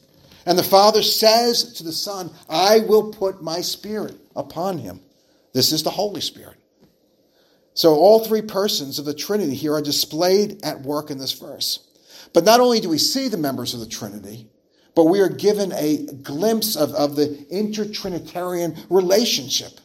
And 0.46 0.58
the 0.58 0.64
Father 0.64 1.02
says 1.02 1.74
to 1.74 1.84
the 1.84 1.92
Son, 1.92 2.32
I 2.48 2.80
will 2.80 3.12
put 3.12 3.42
my 3.42 3.62
Spirit 3.62 4.18
upon 4.36 4.78
him. 4.78 5.02
This 5.54 5.72
is 5.72 5.84
the 5.84 5.90
Holy 5.90 6.22
Spirit. 6.22 6.58
So 7.74 7.96
all 7.96 8.24
three 8.24 8.42
persons 8.42 9.00
of 9.00 9.06
the 9.06 9.14
Trinity 9.14 9.56
here 9.56 9.74
are 9.74 9.82
displayed 9.82 10.64
at 10.64 10.82
work 10.82 11.10
in 11.10 11.18
this 11.18 11.34
verse. 11.34 11.88
But 12.34 12.44
not 12.44 12.60
only 12.60 12.80
do 12.80 12.90
we 12.90 12.98
see 12.98 13.28
the 13.28 13.38
members 13.38 13.74
of 13.74 13.80
the 13.80 13.88
Trinity, 13.88 14.48
but 14.96 15.06
we 15.06 15.20
are 15.20 15.30
given 15.30 15.72
a 15.74 16.06
glimpse 16.22 16.76
of, 16.76 16.92
of 16.94 17.16
the 17.16 17.46
intertrinitarian 17.52 18.78
relationship. 18.90 19.80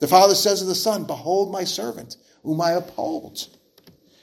The 0.00 0.08
Father 0.08 0.34
says 0.34 0.62
of 0.62 0.68
the 0.68 0.74
Son, 0.74 1.04
Behold 1.04 1.52
my 1.52 1.64
servant, 1.64 2.16
whom 2.42 2.60
I 2.60 2.72
uphold. 2.72 3.48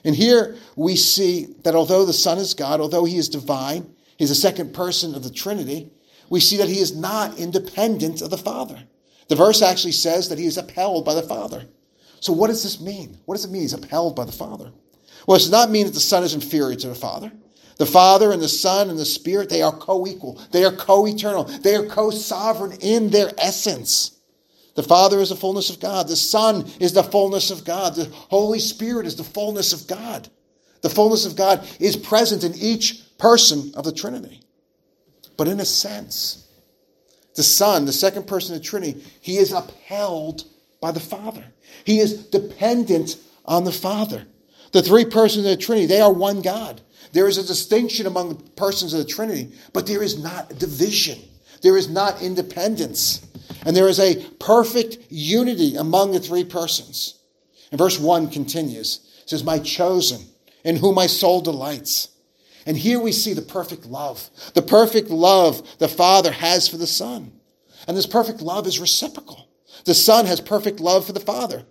And 0.03 0.15
here 0.15 0.55
we 0.75 0.95
see 0.95 1.55
that 1.63 1.75
although 1.75 2.05
the 2.05 2.13
Son 2.13 2.37
is 2.37 2.53
God, 2.53 2.79
although 2.79 3.05
he 3.05 3.17
is 3.17 3.29
divine, 3.29 3.93
he's 4.17 4.29
the 4.29 4.35
second 4.35 4.73
person 4.73 5.15
of 5.15 5.23
the 5.23 5.29
Trinity, 5.29 5.91
we 6.29 6.39
see 6.39 6.57
that 6.57 6.69
he 6.69 6.79
is 6.79 6.95
not 6.95 7.37
independent 7.37 8.21
of 8.21 8.29
the 8.29 8.37
Father. 8.37 8.81
The 9.27 9.35
verse 9.35 9.61
actually 9.61 9.93
says 9.93 10.29
that 10.29 10.39
he 10.39 10.45
is 10.45 10.57
upheld 10.57 11.05
by 11.05 11.13
the 11.13 11.23
Father. 11.23 11.65
So 12.19 12.33
what 12.33 12.47
does 12.47 12.63
this 12.63 12.81
mean? 12.81 13.17
What 13.25 13.35
does 13.35 13.45
it 13.45 13.51
mean 13.51 13.61
he's 13.61 13.73
upheld 13.73 14.15
by 14.15 14.25
the 14.25 14.31
Father? 14.31 14.71
Well, 15.27 15.35
it 15.35 15.39
does 15.39 15.51
not 15.51 15.69
mean 15.69 15.85
that 15.85 15.93
the 15.93 15.99
Son 15.99 16.23
is 16.23 16.33
inferior 16.33 16.75
to 16.75 16.87
the 16.87 16.95
Father. 16.95 17.31
The 17.77 17.85
Father 17.85 18.31
and 18.31 18.41
the 18.41 18.47
Son 18.47 18.89
and 18.89 18.97
the 18.97 19.05
Spirit, 19.05 19.49
they 19.49 19.61
are 19.61 19.75
co 19.75 20.07
equal. 20.07 20.41
They 20.51 20.63
are 20.65 20.71
co 20.71 21.05
eternal. 21.07 21.43
They 21.43 21.75
are 21.75 21.85
co 21.85 22.09
sovereign 22.09 22.77
in 22.81 23.09
their 23.09 23.31
essence. 23.37 24.17
The 24.75 24.83
Father 24.83 25.19
is 25.19 25.29
the 25.29 25.35
fullness 25.35 25.69
of 25.69 25.79
God. 25.79 26.07
The 26.07 26.15
Son 26.15 26.65
is 26.79 26.93
the 26.93 27.03
fullness 27.03 27.51
of 27.51 27.65
God. 27.65 27.95
The 27.95 28.05
Holy 28.05 28.59
Spirit 28.59 29.05
is 29.05 29.15
the 29.15 29.23
fullness 29.23 29.73
of 29.73 29.87
God. 29.87 30.29
The 30.81 30.89
fullness 30.89 31.25
of 31.25 31.35
God 31.35 31.67
is 31.79 31.95
present 31.95 32.43
in 32.43 32.53
each 32.55 33.17
person 33.17 33.71
of 33.75 33.85
the 33.85 33.91
Trinity. 33.91 34.41
But 35.35 35.47
in 35.47 35.59
a 35.59 35.65
sense, 35.65 36.47
the 37.35 37.43
Son, 37.43 37.85
the 37.85 37.93
second 37.93 38.27
person 38.27 38.55
of 38.55 38.61
the 38.61 38.67
Trinity, 38.67 39.03
he 39.21 39.37
is 39.37 39.51
upheld 39.51 40.45
by 40.81 40.91
the 40.91 40.99
Father. 40.99 41.45
He 41.83 41.99
is 41.99 42.25
dependent 42.27 43.17
on 43.45 43.63
the 43.63 43.71
Father. 43.71 44.25
The 44.71 44.81
three 44.81 45.05
persons 45.05 45.45
of 45.45 45.51
the 45.51 45.57
Trinity, 45.57 45.87
they 45.87 46.01
are 46.01 46.11
one 46.11 46.41
God. 46.41 46.81
There 47.13 47.27
is 47.27 47.37
a 47.37 47.47
distinction 47.47 48.05
among 48.05 48.29
the 48.29 48.43
persons 48.51 48.93
of 48.93 48.99
the 48.99 49.05
Trinity, 49.05 49.51
but 49.73 49.87
there 49.87 50.03
is 50.03 50.21
not 50.21 50.59
division. 50.59 51.19
There 51.61 51.77
is 51.77 51.89
not 51.89 52.21
independence. 52.21 53.25
And 53.65 53.75
there 53.75 53.87
is 53.87 53.99
a 53.99 54.23
perfect 54.39 54.97
unity 55.09 55.75
among 55.75 56.11
the 56.11 56.19
three 56.19 56.43
persons. 56.43 57.19
And 57.71 57.77
verse 57.77 57.99
1 57.99 58.29
continues. 58.29 59.21
It 59.23 59.29
says, 59.29 59.43
My 59.43 59.59
chosen, 59.59 60.21
in 60.63 60.75
whom 60.75 60.95
my 60.95 61.07
soul 61.07 61.41
delights. 61.41 62.09
And 62.65 62.77
here 62.77 62.99
we 62.99 63.13
see 63.13 63.33
the 63.33 63.41
perfect 63.41 63.85
love, 63.85 64.29
the 64.53 64.61
perfect 64.61 65.09
love 65.09 65.65
the 65.79 65.87
Father 65.87 66.31
has 66.31 66.67
for 66.67 66.77
the 66.77 66.87
Son. 66.87 67.31
And 67.87 67.95
this 67.95 68.05
perfect 68.05 68.41
love 68.41 68.67
is 68.67 68.79
reciprocal. 68.79 69.47
The 69.85 69.93
Son 69.93 70.25
has 70.25 70.41
perfect 70.41 70.81
love 70.81 71.05
for 71.05 71.13
the 71.13 71.19
Father. 71.21 71.65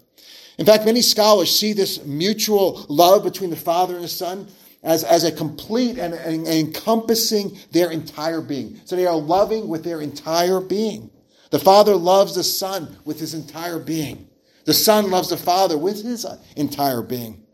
In 0.59 0.65
fact, 0.65 0.85
many 0.85 1.03
scholars 1.03 1.55
see 1.55 1.73
this 1.73 2.05
mutual 2.05 2.87
love 2.89 3.23
between 3.23 3.51
the 3.51 3.57
Father 3.57 3.95
and 3.95 4.05
the 4.05 4.09
Son 4.09 4.49
as, 4.83 5.05
as 5.05 5.25
a 5.25 5.33
complete 5.33 5.99
and, 5.99 6.15
and, 6.15 6.47
encompassing 6.47 7.59
their 7.73 7.91
entire 7.91 8.41
being. 8.41 8.81
So 8.85 8.97
they 8.97 9.07
are 9.07 9.17
loving 9.17 9.69
with 9.69 9.85
their 9.85 10.01
entire 10.01 10.61
being. 10.61 11.11
The 11.51 11.59
Father 11.59 11.95
loves 11.95 12.35
the 12.35 12.45
Son 12.45 12.97
with 13.05 13.21
his 13.21 13.35
entire 13.35 13.79
being. 13.79 14.29
The 14.65 14.75
Son 14.75 15.11
loves 15.11 15.29
the 15.29 15.37
Father 15.37 15.77
with 15.77 16.03
his 16.03 16.27
entire 16.57 17.03
being. 17.03 17.45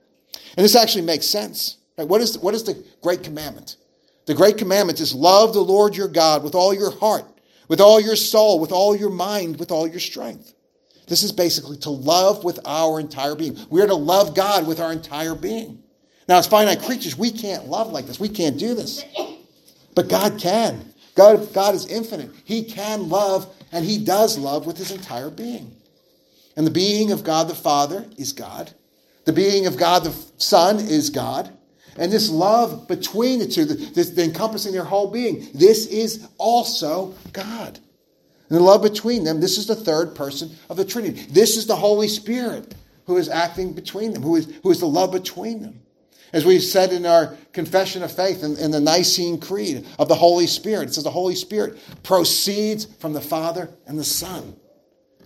And 0.57 0.65
this 0.65 0.77
actually 0.77 1.05
makes 1.05 1.27
sense. 1.27 1.79
Right? 1.99 2.07
What, 2.07 2.21
is, 2.21 2.39
what 2.39 2.55
is 2.55 2.65
the 2.65 2.83
great 3.03 3.23
commandment? 3.23 3.77
The 4.27 4.35
great 4.35 4.59
commandment 4.59 5.01
is 5.01 5.15
love 5.15 5.53
the 5.53 5.61
Lord 5.61 5.97
your 5.97 6.09
God 6.09 6.45
with 6.45 6.55
all 6.55 6.73
your 6.73 6.91
heart, 6.91 7.25
with 7.69 7.81
all 7.81 8.01
your 8.01 8.17
soul, 8.17 8.61
with 8.61 8.73
all 8.73 8.95
your 8.95 9.11
mind, 9.11 9.59
with 9.59 9.73
all 9.73 9.87
your 9.87 10.01
strength. 10.01 10.55
This 11.07 11.23
is 11.23 11.33
basically 11.33 11.77
to 11.79 11.91
love 11.91 12.45
with 12.45 12.61
our 12.65 13.01
entire 13.01 13.35
being. 13.35 13.59
We 13.71 13.83
are 13.83 13.87
to 13.87 13.95
love 13.95 14.35
God 14.35 14.67
with 14.67 14.81
our 14.81 14.93
entire 14.93 15.35
being. 15.35 15.83
Now, 16.29 16.39
as 16.39 16.47
finite 16.47 16.83
creatures, 16.83 17.19
we 17.19 17.31
can't 17.31 17.67
love 17.67 17.93
like 17.93 18.07
this. 18.07 18.21
We 18.21 18.29
can't 18.29 18.59
do 18.59 18.75
this. 18.75 19.05
But 19.95 20.09
God 20.09 20.39
can. 20.39 20.93
God, 21.15 21.53
God 21.53 21.75
is 21.75 21.87
infinite. 21.87 22.31
He 22.45 22.63
can 22.63 23.09
love, 23.09 23.53
and 23.73 23.85
He 23.85 24.03
does 24.03 24.39
love 24.39 24.67
with 24.67 24.79
His 24.79 24.91
entire 24.91 25.31
being. 25.31 25.77
And 26.57 26.67
the 26.67 26.71
being 26.71 27.13
of 27.13 27.25
God 27.25 27.49
the 27.49 27.55
Father 27.55 28.07
is 28.17 28.33
God. 28.33 28.73
The 29.25 29.33
being 29.33 29.67
of 29.67 29.77
God 29.77 30.05
the 30.05 30.15
Son 30.39 30.79
is 30.79 31.11
God. 31.11 31.51
And 31.97 32.11
this 32.11 32.31
love 32.31 32.89
between 32.89 33.39
the 33.39 33.47
two, 33.47 33.65
the 33.65 34.25
encompassing 34.25 34.73
their 34.73 34.85
whole 34.85 35.11
being, 35.11 35.49
this 35.53 35.87
is 35.87 36.27
also 36.39 37.15
God. 37.33 37.79
And 38.53 38.61
the 38.61 38.65
love 38.65 38.83
between 38.83 39.25
them, 39.25 39.41
this 39.41 39.57
is 39.57 39.67
the 39.67 39.75
third 39.75 40.15
person 40.15 40.51
of 40.69 40.77
the 40.77 40.85
Trinity. 40.85 41.23
This 41.31 41.57
is 41.57 41.67
the 41.67 41.75
Holy 41.75 42.07
Spirit 42.07 42.75
who 43.07 43.17
is 43.17 43.31
acting 43.31 43.73
between 43.73 44.13
them, 44.13 44.23
who 44.23 44.37
is, 44.37 44.53
who 44.63 44.71
is 44.71 44.81
the 44.81 44.87
love 44.87 45.11
between 45.11 45.63
them. 45.63 45.81
As 46.35 46.45
we 46.45 46.59
said 46.59 46.93
in 46.93 47.07
our 47.07 47.35
confession 47.55 48.03
of 48.03 48.15
faith 48.15 48.45
in, 48.45 48.59
in 48.59 48.71
the 48.71 48.79
Nicene 48.79 49.41
Creed 49.41 49.87
of 49.99 50.09
the 50.09 50.15
Holy 50.15 50.47
Spirit, 50.47 50.91
it 50.91 50.93
says 50.93 51.05
the 51.05 51.11
Holy 51.11 51.35
Spirit 51.35 51.79
proceeds 52.03 52.85
from 52.85 53.15
the 53.15 53.23
Father 53.23 53.71
and 53.87 53.99
the 53.99 54.05
Son. 54.05 54.55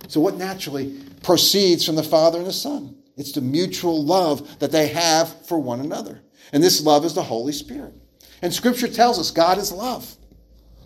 So, 0.07 0.21
what 0.21 0.37
naturally 0.37 0.97
proceeds 1.25 1.85
from 1.85 1.97
the 1.97 2.05
Father 2.05 2.39
and 2.39 2.47
the 2.47 2.53
Son? 2.53 2.95
It's 3.17 3.33
the 3.33 3.41
mutual 3.41 4.05
love 4.05 4.61
that 4.61 4.71
they 4.71 4.87
have 4.87 5.45
for 5.49 5.59
one 5.59 5.81
another. 5.81 6.23
And 6.53 6.63
this 6.63 6.81
love 6.81 7.05
is 7.05 7.15
the 7.15 7.25
Holy 7.25 7.53
Spirit. 7.53 7.93
And 8.41 8.55
Scripture 8.55 8.87
tells 8.87 9.19
us 9.19 9.33
God 9.33 9.59
is 9.59 9.73
love. 9.73 10.17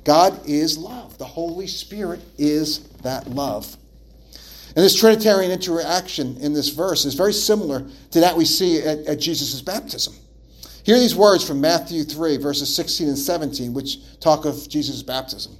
God 0.04 0.46
is 0.46 0.78
love. 0.78 1.18
The 1.18 1.24
Holy 1.24 1.66
Spirit 1.66 2.20
is 2.38 2.80
that 3.02 3.28
love. 3.28 3.76
And 4.76 4.84
this 4.84 4.94
Trinitarian 4.94 5.50
interaction 5.50 6.36
in 6.38 6.52
this 6.52 6.68
verse 6.68 7.04
is 7.04 7.14
very 7.14 7.32
similar 7.32 7.86
to 8.12 8.20
that 8.20 8.36
we 8.36 8.44
see 8.44 8.78
at, 8.78 8.98
at 9.06 9.20
Jesus' 9.20 9.60
baptism. 9.60 10.14
Hear 10.84 10.98
these 10.98 11.14
words 11.14 11.46
from 11.46 11.60
Matthew 11.60 12.04
3, 12.04 12.36
verses 12.38 12.74
16 12.74 13.08
and 13.08 13.18
17, 13.18 13.74
which 13.74 13.98
talk 14.20 14.44
of 14.44 14.68
Jesus' 14.68 15.02
baptism. 15.02 15.56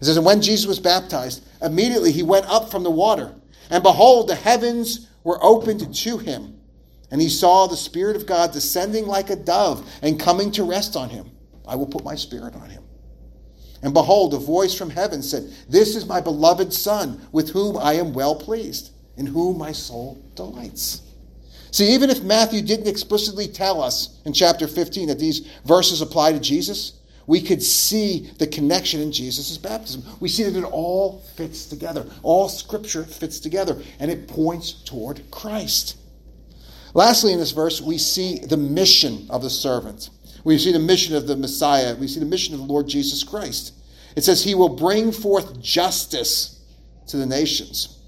It 0.00 0.04
says, 0.04 0.16
And 0.16 0.26
when 0.26 0.42
Jesus 0.42 0.66
was 0.66 0.78
baptized, 0.78 1.44
immediately 1.62 2.12
he 2.12 2.22
went 2.22 2.46
up 2.46 2.70
from 2.70 2.82
the 2.82 2.90
water, 2.90 3.34
and 3.70 3.82
behold, 3.82 4.28
the 4.28 4.34
heavens 4.34 5.08
were 5.24 5.42
opened 5.42 5.94
to 5.94 6.18
him. 6.18 6.60
And 7.10 7.20
he 7.20 7.28
saw 7.28 7.66
the 7.66 7.76
Spirit 7.76 8.14
of 8.14 8.26
God 8.26 8.52
descending 8.52 9.06
like 9.06 9.30
a 9.30 9.36
dove 9.36 9.88
and 10.02 10.20
coming 10.20 10.52
to 10.52 10.64
rest 10.64 10.96
on 10.96 11.08
him. 11.08 11.30
I 11.66 11.74
will 11.74 11.86
put 11.86 12.04
my 12.04 12.14
Spirit 12.14 12.54
on 12.54 12.70
him. 12.70 12.84
And 13.82 13.94
behold, 13.94 14.34
a 14.34 14.38
voice 14.38 14.74
from 14.74 14.90
heaven 14.90 15.22
said, 15.22 15.50
This 15.68 15.96
is 15.96 16.06
my 16.06 16.20
beloved 16.20 16.72
Son, 16.72 17.20
with 17.32 17.50
whom 17.50 17.76
I 17.78 17.94
am 17.94 18.12
well 18.12 18.34
pleased, 18.34 18.90
in 19.16 19.26
whom 19.26 19.58
my 19.58 19.72
soul 19.72 20.22
delights. 20.34 21.02
See, 21.70 21.94
even 21.94 22.10
if 22.10 22.22
Matthew 22.22 22.62
didn't 22.62 22.88
explicitly 22.88 23.46
tell 23.46 23.80
us 23.82 24.20
in 24.24 24.32
chapter 24.32 24.66
15 24.66 25.08
that 25.08 25.18
these 25.18 25.46
verses 25.64 26.02
apply 26.02 26.32
to 26.32 26.40
Jesus, 26.40 26.94
we 27.26 27.40
could 27.40 27.62
see 27.62 28.30
the 28.38 28.46
connection 28.46 29.00
in 29.00 29.12
Jesus' 29.12 29.56
baptism. 29.56 30.02
We 30.18 30.28
see 30.28 30.42
that 30.42 30.56
it 30.58 30.64
all 30.64 31.22
fits 31.36 31.66
together. 31.66 32.04
All 32.22 32.48
scripture 32.48 33.04
fits 33.04 33.38
together, 33.38 33.80
and 34.00 34.10
it 34.10 34.26
points 34.26 34.72
toward 34.72 35.30
Christ. 35.30 35.96
Lastly, 36.92 37.32
in 37.32 37.38
this 37.38 37.52
verse, 37.52 37.80
we 37.80 37.98
see 37.98 38.40
the 38.40 38.56
mission 38.56 39.26
of 39.30 39.42
the 39.42 39.50
servant. 39.50 40.10
We 40.44 40.58
see 40.58 40.72
the 40.72 40.78
mission 40.78 41.14
of 41.14 41.26
the 41.26 41.36
Messiah. 41.36 41.94
We 41.94 42.08
see 42.08 42.20
the 42.20 42.26
mission 42.26 42.54
of 42.54 42.60
the 42.60 42.66
Lord 42.66 42.88
Jesus 42.88 43.22
Christ. 43.22 43.74
It 44.16 44.24
says, 44.24 44.42
He 44.42 44.54
will 44.54 44.68
bring 44.68 45.12
forth 45.12 45.60
justice 45.60 46.60
to 47.08 47.16
the 47.16 47.26
nations. 47.26 48.00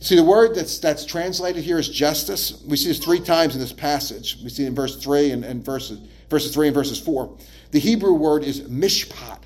See, 0.00 0.16
the 0.16 0.24
word 0.24 0.54
that's, 0.54 0.78
that's 0.78 1.04
translated 1.04 1.62
here 1.62 1.78
is 1.78 1.88
justice. 1.88 2.62
We 2.66 2.76
see 2.78 2.88
this 2.88 2.98
three 2.98 3.20
times 3.20 3.54
in 3.54 3.60
this 3.60 3.72
passage. 3.72 4.38
We 4.42 4.48
see 4.48 4.64
it 4.64 4.68
in 4.68 4.74
verse 4.74 4.96
3 4.96 5.32
and, 5.32 5.44
and 5.44 5.62
verses, 5.62 6.00
verses 6.30 6.54
3 6.54 6.68
and 6.68 6.74
verses 6.74 6.98
4. 6.98 7.36
The 7.70 7.78
Hebrew 7.78 8.14
word 8.14 8.42
is 8.42 8.62
mishpat. 8.62 9.40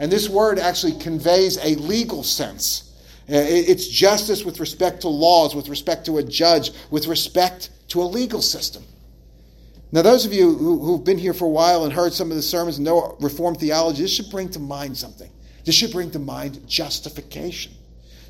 And 0.00 0.10
this 0.10 0.28
word 0.28 0.58
actually 0.58 0.98
conveys 0.98 1.58
a 1.58 1.76
legal 1.76 2.24
sense. 2.24 2.92
Uh, 3.28 3.38
it's 3.38 3.86
justice 3.86 4.44
with 4.44 4.58
respect 4.58 5.02
to 5.02 5.08
laws, 5.08 5.54
with 5.54 5.68
respect 5.68 6.04
to 6.06 6.18
a 6.18 6.22
judge, 6.24 6.72
with 6.90 7.06
respect 7.06 7.70
to 7.88 8.02
a 8.02 8.04
legal 8.04 8.42
system. 8.42 8.82
Now, 9.92 10.00
those 10.00 10.24
of 10.24 10.32
you 10.32 10.54
who, 10.54 10.96
have 10.96 11.04
been 11.04 11.18
here 11.18 11.34
for 11.34 11.44
a 11.44 11.50
while 11.50 11.84
and 11.84 11.92
heard 11.92 12.14
some 12.14 12.30
of 12.30 12.36
the 12.36 12.42
sermons 12.42 12.78
and 12.78 12.86
know 12.86 13.14
Reformed 13.20 13.60
theology, 13.60 14.02
this 14.02 14.14
should 14.14 14.30
bring 14.30 14.48
to 14.50 14.58
mind 14.58 14.96
something. 14.96 15.30
This 15.66 15.74
should 15.74 15.92
bring 15.92 16.10
to 16.12 16.18
mind 16.18 16.66
justification. 16.66 17.72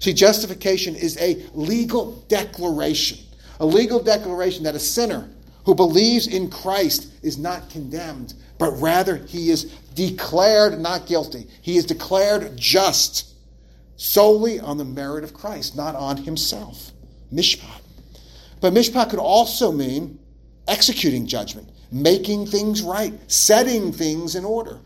See, 0.01 0.13
justification 0.13 0.97
is 0.97 1.17
a 1.19 1.47
legal 1.55 2.17
declaration, 2.27 3.19
a 3.61 3.65
legal 3.65 4.03
declaration 4.03 4.65
that 4.65 4.75
a 4.75 4.81
sinner 4.81 5.31
who 5.65 5.77
believes 5.77 6.27
in 6.27 6.51
Christ 6.51 7.13
is 7.23 7.39
not 7.39 7.71
condemned, 7.71 8.35
but 8.59 8.73
rather 8.81 9.17
he 9.17 9.51
is 9.51 9.67
declared 9.95 10.81
not 10.81 11.07
guilty. 11.07 11.47
He 11.63 11.77
is 11.77 11.85
declared 11.85 12.57
just 12.57 13.35
solely 13.97 14.59
on 14.59 14.79
the 14.79 14.85
merit 14.85 15.23
of 15.23 15.33
Christ, 15.33 15.77
not 15.77 15.95
on 15.95 16.17
himself. 16.17 16.91
Mishpat. 17.33 17.81
But 18.61 18.75
mishpat 18.75 19.11
could 19.11 19.21
also 19.21 19.71
mean 19.71 20.19
executing 20.69 21.27
judgment, 21.27 21.69
making 21.91 22.47
things 22.47 22.83
right, 22.83 23.13
setting 23.31 23.93
things 23.93 24.35
in 24.35 24.45
order. 24.45 24.79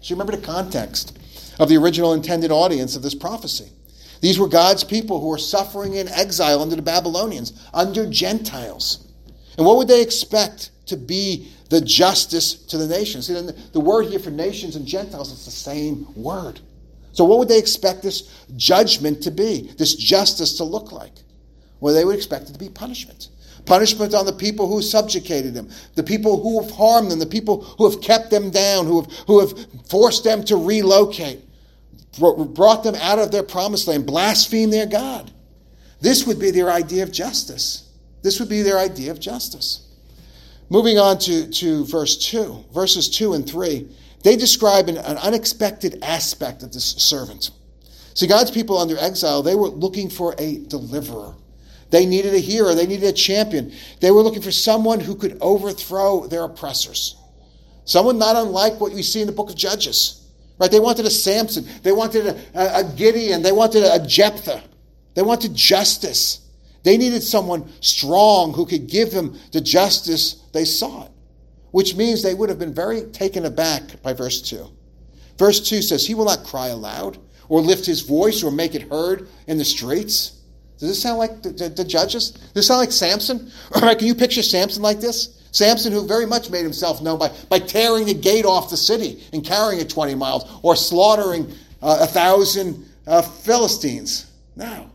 So 0.00 0.14
remember 0.14 0.36
the 0.36 0.42
context 0.42 1.18
of 1.58 1.68
the 1.68 1.76
original 1.76 2.14
intended 2.14 2.50
audience 2.50 2.96
of 2.96 3.02
this 3.02 3.14
prophecy. 3.14 3.70
These 4.20 4.38
were 4.38 4.48
God's 4.48 4.84
people 4.84 5.20
who 5.20 5.28
were 5.28 5.38
suffering 5.38 5.94
in 5.94 6.08
exile 6.08 6.62
under 6.62 6.76
the 6.76 6.82
Babylonians, 6.82 7.52
under 7.72 8.08
Gentiles. 8.08 9.06
And 9.56 9.66
what 9.66 9.76
would 9.76 9.88
they 9.88 10.02
expect 10.02 10.70
to 10.86 10.96
be 10.96 11.52
the 11.68 11.80
justice 11.80 12.54
to 12.54 12.78
the 12.78 12.86
nations? 12.86 13.26
See, 13.26 13.34
the 13.72 13.80
word 13.80 14.06
here 14.06 14.18
for 14.18 14.30
nations 14.30 14.76
and 14.76 14.86
Gentiles 14.86 15.30
is 15.30 15.44
the 15.44 15.50
same 15.50 16.06
word. 16.14 16.60
So, 17.12 17.24
what 17.24 17.38
would 17.38 17.48
they 17.48 17.58
expect 17.58 18.02
this 18.02 18.44
judgment 18.56 19.22
to 19.22 19.30
be, 19.30 19.72
this 19.78 19.94
justice 19.94 20.56
to 20.56 20.64
look 20.64 20.90
like? 20.90 21.12
Well, 21.80 21.94
they 21.94 22.04
would 22.04 22.16
expect 22.16 22.48
it 22.48 22.54
to 22.54 22.58
be 22.58 22.68
punishment 22.68 23.28
punishment 23.66 24.14
on 24.14 24.26
the 24.26 24.32
people 24.32 24.68
who 24.68 24.82
subjugated 24.82 25.54
them, 25.54 25.68
the 25.94 26.02
people 26.02 26.42
who 26.42 26.60
have 26.62 26.70
harmed 26.70 27.10
them, 27.10 27.18
the 27.18 27.26
people 27.26 27.62
who 27.78 27.88
have 27.90 28.00
kept 28.00 28.30
them 28.30 28.50
down, 28.50 28.86
who 28.86 29.02
have, 29.02 29.12
who 29.26 29.40
have 29.40 29.52
forced 29.88 30.24
them 30.24 30.44
to 30.44 30.56
relocate, 30.56 31.40
brought 32.18 32.84
them 32.84 32.94
out 32.96 33.18
of 33.18 33.30
their 33.30 33.42
promised 33.42 33.88
land, 33.88 34.06
blasphemed 34.06 34.72
their 34.72 34.86
God. 34.86 35.30
This 36.00 36.26
would 36.26 36.38
be 36.38 36.50
their 36.50 36.70
idea 36.70 37.02
of 37.02 37.12
justice. 37.12 37.90
This 38.22 38.38
would 38.40 38.48
be 38.48 38.62
their 38.62 38.78
idea 38.78 39.10
of 39.10 39.20
justice. 39.20 39.88
Moving 40.70 40.98
on 40.98 41.18
to, 41.18 41.48
to 41.50 41.84
verse 41.86 42.16
2, 42.30 42.66
verses 42.72 43.08
2 43.10 43.34
and 43.34 43.48
3, 43.48 43.88
they 44.22 44.36
describe 44.36 44.88
an, 44.88 44.96
an 44.96 45.18
unexpected 45.18 45.98
aspect 46.02 46.62
of 46.62 46.72
this 46.72 46.84
servant. 46.84 47.50
See, 48.14 48.26
God's 48.26 48.50
people 48.50 48.78
under 48.78 48.96
exile, 48.98 49.42
they 49.42 49.54
were 49.54 49.68
looking 49.68 50.08
for 50.08 50.34
a 50.38 50.58
deliverer. 50.58 51.34
They 51.94 52.06
needed 52.06 52.34
a 52.34 52.40
hero, 52.40 52.74
they 52.74 52.88
needed 52.88 53.06
a 53.06 53.12
champion. 53.12 53.72
They 54.00 54.10
were 54.10 54.22
looking 54.22 54.42
for 54.42 54.50
someone 54.50 54.98
who 54.98 55.14
could 55.14 55.38
overthrow 55.40 56.26
their 56.26 56.42
oppressors. 56.42 57.14
Someone 57.84 58.18
not 58.18 58.34
unlike 58.34 58.80
what 58.80 58.92
we 58.92 59.00
see 59.00 59.20
in 59.20 59.28
the 59.28 59.32
book 59.32 59.48
of 59.48 59.54
Judges. 59.54 60.26
Right? 60.58 60.72
They 60.72 60.80
wanted 60.80 61.06
a 61.06 61.10
Samson, 61.10 61.64
they 61.84 61.92
wanted 61.92 62.26
a, 62.26 62.80
a 62.80 62.82
Gideon, 62.96 63.42
they 63.42 63.52
wanted 63.52 63.84
a 63.84 64.04
Jephthah. 64.04 64.64
They 65.14 65.22
wanted 65.22 65.54
justice. 65.54 66.40
They 66.82 66.96
needed 66.96 67.22
someone 67.22 67.70
strong 67.80 68.52
who 68.54 68.66
could 68.66 68.88
give 68.88 69.12
them 69.12 69.38
the 69.52 69.60
justice 69.60 70.42
they 70.52 70.64
sought, 70.64 71.12
which 71.70 71.94
means 71.94 72.24
they 72.24 72.34
would 72.34 72.48
have 72.48 72.58
been 72.58 72.74
very 72.74 73.02
taken 73.02 73.44
aback 73.44 74.02
by 74.02 74.14
verse 74.14 74.42
2. 74.42 74.66
Verse 75.38 75.60
2 75.60 75.80
says, 75.80 76.04
He 76.04 76.16
will 76.16 76.24
not 76.24 76.42
cry 76.42 76.68
aloud 76.68 77.18
or 77.48 77.60
lift 77.60 77.86
his 77.86 78.00
voice 78.00 78.42
or 78.42 78.50
make 78.50 78.74
it 78.74 78.90
heard 78.90 79.28
in 79.46 79.58
the 79.58 79.64
streets. 79.64 80.40
Does 80.78 80.88
this 80.88 81.02
sound 81.02 81.18
like 81.18 81.42
the, 81.42 81.50
the, 81.50 81.68
the 81.68 81.84
judges? 81.84 82.30
Does 82.30 82.52
this 82.52 82.66
sound 82.66 82.80
like 82.80 82.92
Samson? 82.92 83.50
All 83.74 83.82
right, 83.82 83.96
can 83.96 84.06
you 84.06 84.14
picture 84.14 84.42
Samson 84.42 84.82
like 84.82 85.00
this? 85.00 85.40
Samson, 85.52 85.92
who 85.92 86.06
very 86.06 86.26
much 86.26 86.50
made 86.50 86.64
himself 86.64 87.00
known 87.00 87.18
by, 87.18 87.30
by 87.48 87.60
tearing 87.60 88.06
the 88.06 88.14
gate 88.14 88.44
off 88.44 88.70
the 88.70 88.76
city 88.76 89.22
and 89.32 89.44
carrying 89.44 89.80
it 89.80 89.88
20 89.88 90.16
miles, 90.16 90.50
or 90.62 90.74
slaughtering 90.74 91.52
uh, 91.80 91.98
a 92.00 92.06
thousand 92.06 92.84
uh, 93.06 93.22
Philistines. 93.22 94.32
No. 94.56 94.90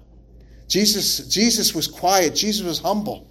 Jesus, 0.68 1.28
Jesus 1.28 1.74
was 1.74 1.88
quiet. 1.88 2.36
Jesus 2.36 2.66
was 2.66 2.80
humble. 2.80 3.26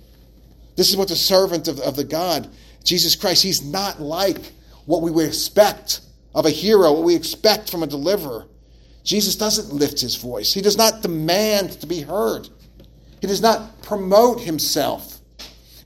This 0.75 0.88
is 0.90 0.97
what 0.97 1.09
the 1.09 1.17
servant 1.17 1.69
of, 1.69 1.81
of 1.81 1.97
the 1.97 2.05
God, 2.05 2.49
Jesus 2.83 3.14
Christ, 3.14 3.43
he's 3.43 3.62
not 3.62 4.00
like 4.00 4.52
what 4.87 5.02
we 5.02 5.11
would 5.11 5.26
expect 5.26 6.00
of 6.35 6.47
a 6.47 6.50
hero, 6.50 6.93
what 6.93 7.02
we 7.02 7.14
expect 7.14 7.71
from 7.71 7.83
a 7.83 7.87
deliverer. 7.87 8.47
Jesus 9.09 9.37
doesn't 9.37 9.73
lift 9.73 10.03
his 10.03 10.17
voice. 10.17 10.53
He 10.53 10.61
does 10.61 10.77
not 10.77 11.00
demand 11.00 11.73
to 11.81 11.87
be 11.87 12.03
heard. 12.03 12.47
He 13.23 13.27
does 13.27 13.41
not 13.41 13.81
promote 13.81 14.38
himself. 14.38 15.21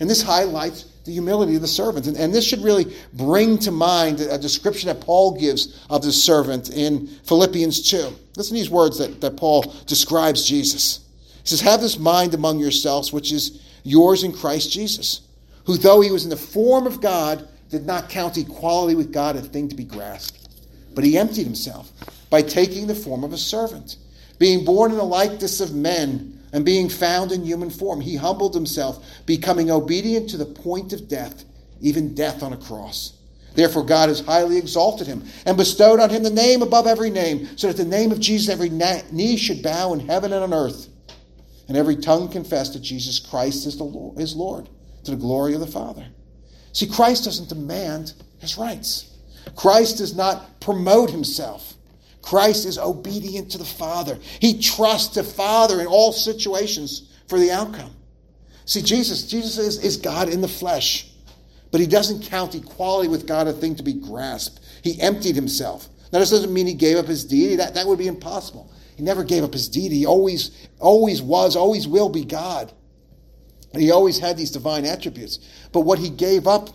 And 0.01 0.11
this 0.11 0.23
highlights 0.23 0.87
the 1.05 1.13
humility 1.13 1.55
of 1.55 1.63
the 1.63 1.69
servant. 1.69 2.09
And, 2.09 2.17
and, 2.17 2.35
this 2.35 2.45
should 2.45 2.65
really 2.65 2.97
bring 3.13 3.59
to 3.59 3.71
mind 3.71 4.21
a 4.21 4.37
description 4.39 4.89
that 4.89 5.01
Paul 5.01 5.39
gives 5.39 5.87
of 5.89 6.03
the 6.03 6.11
servant 6.11 6.71
in 6.71 7.07
Philippians 7.07 7.89
2. 7.89 7.97
Listen 8.37 8.57
to 8.57 8.61
these 8.61 8.69
words 8.69 8.99
that, 8.99 9.21
that 9.21 9.37
Paul 9.37 9.73
describes 9.87 10.45
Jesus. 10.45 11.07
He 11.43 11.49
says, 11.49 11.61
Have 11.61 11.81
this 11.81 12.01
mind 12.01 12.35
among 12.35 12.59
yourselves, 12.59 13.13
which 13.13 13.31
is 13.31 13.63
yours 13.85 14.25
in 14.25 14.33
Christ 14.33 14.73
Jesus, 14.73 15.21
who, 15.65 15.77
though 15.77 16.01
he 16.01 16.11
was 16.11 16.25
in 16.25 16.31
the 16.31 16.37
form 16.37 16.89
of 16.89 17.01
God, 17.01 17.49
did 17.71 17.87
not 17.87 18.09
count 18.09 18.37
equality 18.37 18.97
with 18.97 19.13
God 19.13 19.37
a 19.37 19.43
thing 19.43 19.69
to 19.69 19.77
be 19.77 19.85
grasped, 19.85 20.49
but 20.93 21.05
he 21.05 21.17
emptied 21.17 21.45
himself 21.45 21.93
by 22.33 22.41
taking 22.41 22.87
the 22.87 22.95
form 22.95 23.25
of 23.25 23.35
a 23.35 23.37
servant. 23.37 23.97
Being 24.39 24.65
born 24.65 24.91
in 24.91 24.97
the 24.97 25.05
likeness 25.05 25.61
of 25.61 25.75
men 25.75 26.41
and 26.55 26.65
being 26.65 26.89
found 26.89 27.31
in 27.31 27.45
human 27.45 27.69
form, 27.69 28.01
he 28.01 28.17
humbled 28.17 28.55
himself, 28.55 29.05
becoming 29.27 29.71
obedient 29.71 30.31
to 30.31 30.39
the 30.39 30.47
point 30.47 30.95
of 30.95 31.09
death, 31.09 31.45
even 31.83 32.15
death 32.15 32.43
on 32.43 32.55
a 32.55 32.57
cross. 32.57 33.19
Therefore, 33.55 33.85
God 33.85 34.09
has 34.09 34.21
highly 34.21 34.57
exalted 34.57 35.07
him 35.07 35.25
and 35.45 35.59
bestowed 35.59 36.01
on 36.01 36.09
him 36.09 36.23
the 36.23 36.31
name 36.31 36.63
above 36.63 36.87
every 36.87 37.11
name, 37.11 37.51
so 37.59 37.67
that 37.67 37.77
the 37.77 37.85
name 37.85 38.11
of 38.11 38.19
Jesus 38.19 38.49
every 38.49 38.71
knee 38.71 39.37
should 39.37 39.63
bow 39.63 39.93
in 39.93 40.01
heaven 40.01 40.33
and 40.33 40.43
on 40.43 40.55
earth, 40.55 40.89
and 41.69 41.77
every 41.77 41.97
tongue 41.97 42.31
confess 42.31 42.71
that 42.71 42.81
Jesus 42.81 43.21
Christ 43.21 43.67
is, 43.67 43.77
the 43.77 43.85
Lord, 43.85 44.19
is 44.19 44.35
Lord, 44.35 44.71
to 45.05 45.11
the 45.11 45.19
glory 45.19 45.53
of 45.53 45.61
the 45.61 45.67
Father. 45.67 46.07
See, 46.73 46.87
Christ 46.87 47.25
doesn't 47.25 47.51
demand 47.51 48.15
his 48.39 48.57
rights. 48.57 49.19
Christ 49.55 49.99
does 49.99 50.17
not 50.17 50.61
promote 50.61 51.11
himself. 51.11 51.75
Christ 52.23 52.67
is 52.67 52.79
obedient 52.79 53.51
to 53.51 53.59
the 53.59 53.65
Father. 53.65 54.19
He 54.41 54.61
trusts 54.61 55.17
the 55.17 55.25
Father 55.25 55.81
in 55.81 55.87
all 55.87 56.13
situations 56.13 57.11
for 57.29 57.39
the 57.39 57.51
outcome. 57.51 57.95
See, 58.65 58.81
Jesus, 58.81 59.27
Jesus 59.27 59.59
is, 59.59 59.85
is 59.85 59.97
God 59.97 60.29
in 60.29 60.41
the 60.41 60.49
flesh, 60.49 61.11
but 61.73 61.81
he 61.81 61.87
doesn't 61.87 62.23
count 62.23 62.55
equality 62.55 63.09
with 63.09 63.27
God 63.27 63.49
a 63.49 63.53
thing 63.53 63.75
to 63.75 63.83
be 63.83 63.95
grasped. 63.95 64.61
He 64.83 65.01
emptied 65.01 65.35
himself. 65.35 65.89
Now, 66.13 66.21
this 66.21 66.31
doesn't 66.31 66.53
mean 66.53 66.67
he 66.67 66.75
gave 66.75 66.97
up 66.97 67.07
his 67.07 67.25
deity. 67.25 67.57
That, 67.57 67.75
that 67.75 67.87
would 67.87 67.99
be 67.99 68.07
impossible. 68.07 68.71
He 68.97 69.03
never 69.03 69.25
gave 69.25 69.43
up 69.43 69.53
his 69.53 69.69
deity. 69.69 69.99
He 69.99 70.07
always, 70.07 70.69
always 70.79 71.23
was, 71.23 71.57
always 71.57 71.89
will 71.89 72.09
be 72.09 72.25
God. 72.25 72.73
And 73.73 73.83
he 73.83 73.91
always 73.91 74.19
had 74.19 74.37
these 74.37 74.51
divine 74.51 74.85
attributes. 74.85 75.39
But 75.73 75.81
what 75.81 75.99
he 75.99 76.11
gave 76.11 76.47
up 76.47 76.69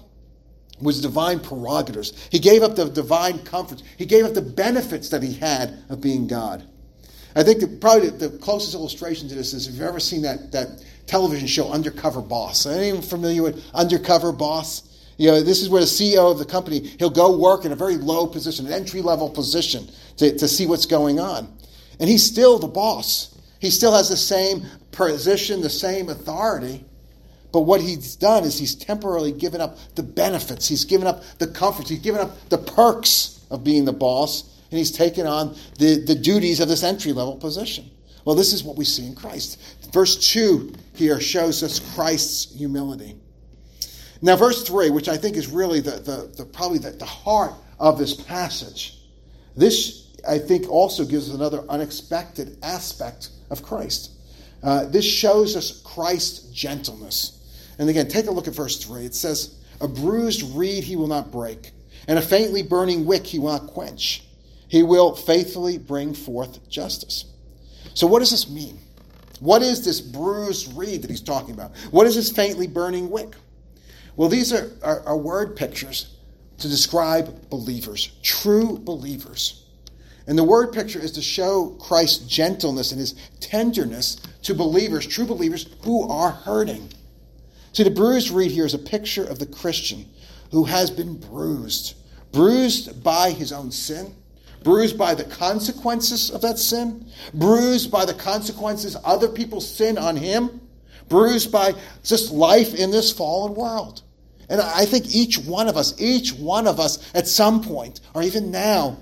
was 0.79 1.01
divine 1.01 1.39
prerogatives. 1.39 2.27
He 2.31 2.39
gave 2.39 2.62
up 2.62 2.75
the 2.75 2.89
divine 2.89 3.39
comforts. 3.39 3.84
He 3.98 4.05
gave 4.05 4.25
up 4.25 4.34
the 4.34 4.41
benefits 4.41 5.10
that 5.10 5.24
he 5.24 5.34
had 5.34 5.77
of 5.89 6.01
being 6.01 6.27
God. 6.27 6.63
I 7.36 7.43
think 7.43 7.60
that 7.60 7.79
probably 7.81 8.10
the 8.10 8.29
closest 8.39 8.74
illustration 8.74 9.29
to 9.29 9.36
this 9.36 9.53
is 9.53 9.67
if 9.67 9.74
you've 9.74 9.84
ever 9.84 10.00
seen 10.00 10.24
that, 10.24 10.51
that 10.51 10.84
television 11.05 11.48
show 11.48 11.72
Undercover 11.72 12.22
Boss. 12.22 12.65
Anyone 12.65 13.01
familiar 13.01 13.43
with 13.43 13.63
Undercover 13.74 14.31
Boss? 14.31 14.84
You 15.17 15.31
know, 15.31 15.41
this 15.41 15.62
is 15.62 15.69
where 15.69 15.81
the 15.81 15.88
CEO 15.88 16.31
of 16.31 16.38
the 16.38 16.46
company, 16.46 16.79
he'll 17.00 17.10
go 17.10 17.38
work 17.38 17.65
in 17.65 17.72
a 17.72 17.75
very 17.75 17.98
low 17.98 18.27
position, 18.27 18.67
an 18.67 18.74
entry 18.74 19.01
level 19.01 19.29
position 19.29 19.89
to, 20.17 20.38
to 20.38 20.48
see 20.48 20.67
what's 20.67 20.86
going 20.86 21.19
on. 21.19 21.51
And 22.00 22.10
he's 22.10 22.24
still 22.24 22.60
the 22.60 22.67
boss. 22.67 23.36
He 23.60 23.72
still 23.72 23.96
has 23.96 24.10
the 24.10 24.17
same 24.17 24.65
position, 24.91 25.62
the 25.62 25.69
same 25.69 26.10
authority, 26.10 26.86
but 27.58 27.64
what 27.64 27.82
he's 27.82 28.16
done 28.16 28.44
is 28.44 28.60
he's 28.60 28.76
temporarily 28.76 29.32
given 29.32 29.62
up 29.62 29.80
the 29.96 30.04
benefits, 30.04 30.68
he's 30.68 30.86
given 30.86 31.08
up 31.08 31.24
the 31.40 31.48
comforts, 31.48 31.90
he's 31.90 31.98
given 31.98 32.22
up 32.22 32.50
the 32.50 32.58
perks 32.60 33.44
of 33.50 33.64
being 33.64 33.84
the 33.84 33.92
boss, 33.92 34.44
and 34.70 34.78
he's 34.78 34.92
taken 34.92 35.26
on 35.26 35.56
the, 35.80 36.04
the 36.06 36.14
duties 36.14 36.60
of 36.60 36.70
this 36.70 36.84
entry 36.84 37.14
level 37.14 37.36
position. 37.36 37.90
Well, 38.26 38.36
this 38.36 38.54
is 38.54 38.64
what 38.64 38.78
we 38.78 38.86
see 38.86 39.08
in 39.08 39.16
Christ. 39.16 39.60
Verse 39.92 40.32
2 40.34 40.72
here 40.94 41.20
shows 41.20 41.64
us 41.64 41.80
Christ's 41.96 42.56
humility. 42.56 43.16
Now, 44.22 44.36
verse 44.36 44.62
3, 44.62 44.92
which 44.92 45.10
I 45.10 45.18
think 45.18 45.36
is 45.36 45.48
really 45.48 45.80
the, 45.80 45.94
the, 45.94 46.32
the 46.38 46.46
probably 46.46 46.78
the, 46.78 46.92
the 46.92 47.06
heart 47.06 47.54
of 47.80 47.98
this 47.98 48.14
passage, 48.14 49.00
this 49.56 50.16
I 50.30 50.38
think 50.38 50.70
also 50.70 51.06
gives 51.06 51.28
us 51.28 51.36
another 51.36 51.64
unexpected 51.70 52.60
aspect 52.62 53.30
of 53.50 53.64
Christ. 53.64 54.12
Uh, 54.62 54.86
this 54.86 55.06
shows 55.06 55.56
us 55.56 55.82
Christ's 55.82 56.52
gentleness. 56.52 57.37
And 57.79 57.89
again, 57.89 58.07
take 58.07 58.27
a 58.27 58.31
look 58.31 58.48
at 58.48 58.55
verse 58.55 58.84
3. 58.84 59.05
It 59.05 59.15
says, 59.15 59.55
A 59.81 59.88
bruised 59.88 60.55
reed 60.55 60.84
he 60.84 60.96
will 60.96 61.07
not 61.07 61.31
break, 61.31 61.72
and 62.07 62.18
a 62.18 62.22
faintly 62.22 62.63
burning 62.63 63.05
wick 63.05 63.25
he 63.25 63.40
will 63.40 63.51
not 63.51 63.68
quench. 63.68 64.24
He 64.68 64.83
will 64.83 65.16
faithfully 65.16 65.77
bring 65.77 66.13
forth 66.13 66.68
justice. 66.70 67.25
So, 67.94 68.07
what 68.07 68.20
does 68.20 68.31
this 68.31 68.50
mean? 68.50 68.79
What 69.40 69.61
is 69.61 69.85
this 69.85 70.01
bruised 70.01 70.75
reed 70.77 71.03
that 71.03 71.09
he's 71.09 71.22
talking 71.22 71.53
about? 71.53 71.75
What 71.92 72.07
is 72.07 72.16
this 72.16 72.31
faintly 72.31 72.68
burning 72.68 73.09
wick? 73.09 73.35
Well, 74.16 74.29
these 74.29 74.51
are, 74.51 74.72
are, 74.81 75.01
are 75.01 75.18
word 75.18 75.55
pictures 75.55 76.16
to 76.57 76.68
describe 76.68 77.50
believers, 77.50 78.11
true 78.24 78.79
believers. 78.79 79.63
And 80.25 80.37
the 80.37 80.44
word 80.44 80.74
picture 80.74 81.00
is 81.00 81.13
to 81.13 81.22
show 81.22 81.77
Christ's 81.79 82.25
gentleness 82.27 82.92
and 82.92 83.00
his 83.00 83.13
tenderness 83.40 84.18
to 84.44 84.53
believers, 84.53 85.07
true 85.07 85.25
believers 85.25 85.68
who 85.83 86.09
are 86.09 86.31
hurting. 86.31 86.90
See, 87.77 87.83
the 87.83 87.92
bruised 87.92 88.31
reed 88.31 88.50
here 88.50 88.66
is 88.66 88.74
a 88.74 88.79
picture 88.79 89.24
of 89.24 89.37
the 89.37 89.46
Christian 89.46 90.09
who 90.50 90.63
has 90.63 90.90
been 90.90 91.16
bruised, 91.16 91.94
bruised 92.31 93.03
by 93.03 93.29
his 93.29 93.51
own 93.51 93.70
sin, 93.70 94.16
bruised 94.63 94.98
by 94.98 95.13
the 95.13 95.25
consequences 95.25 96.31
of 96.31 96.42
that 96.42 96.57
sin, 96.57 97.05
bruised 97.35 97.92
by 97.92 98.03
the 98.03 98.16
consequences 98.16 98.98
other 99.03 99.27
people 99.27 99.61
sin 99.61 99.96
on 100.00 100.16
him, 100.16 100.59
bruised 101.07 101.51
by 101.51 101.75
just 102.03 102.31
life 102.31 102.74
in 102.74 102.90
this 102.90 103.11
fallen 103.11 103.53
world. 103.53 104.01
And 104.50 104.59
I 104.59 104.83
think 104.85 105.13
each 105.13 105.37
one 105.37 105.68
of 105.68 105.77
us, 105.77 105.94
each 106.01 106.33
one 106.33 106.66
of 106.66 106.79
us 106.79 106.98
at 107.13 107.27
some 107.27 107.61
point, 107.61 108.00
or 108.16 108.24
even 108.24 108.50
now, 108.50 108.98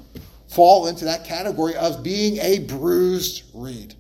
fall 0.50 0.88
into 0.88 1.06
that 1.06 1.24
category 1.24 1.78
of 1.78 2.04
being 2.04 2.40
a 2.40 2.60
bruised 2.60 3.44
reed. 3.54 3.96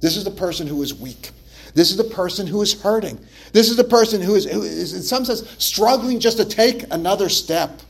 This 0.00 0.16
is 0.16 0.22
the 0.22 0.30
person 0.30 0.68
who 0.68 0.80
is 0.84 0.94
weak. 0.94 1.32
This 1.76 1.90
is 1.90 1.98
the 1.98 2.04
person 2.04 2.46
who 2.46 2.62
is 2.62 2.80
hurting. 2.80 3.20
This 3.52 3.68
is 3.68 3.76
the 3.76 3.84
person 3.84 4.22
who 4.22 4.34
is, 4.34 4.46
who 4.46 4.62
is, 4.62 4.94
in 4.94 5.02
some 5.02 5.26
sense, 5.26 5.46
struggling 5.62 6.20
just 6.20 6.38
to 6.38 6.46
take 6.46 6.84
another 6.90 7.28
step. 7.28 7.82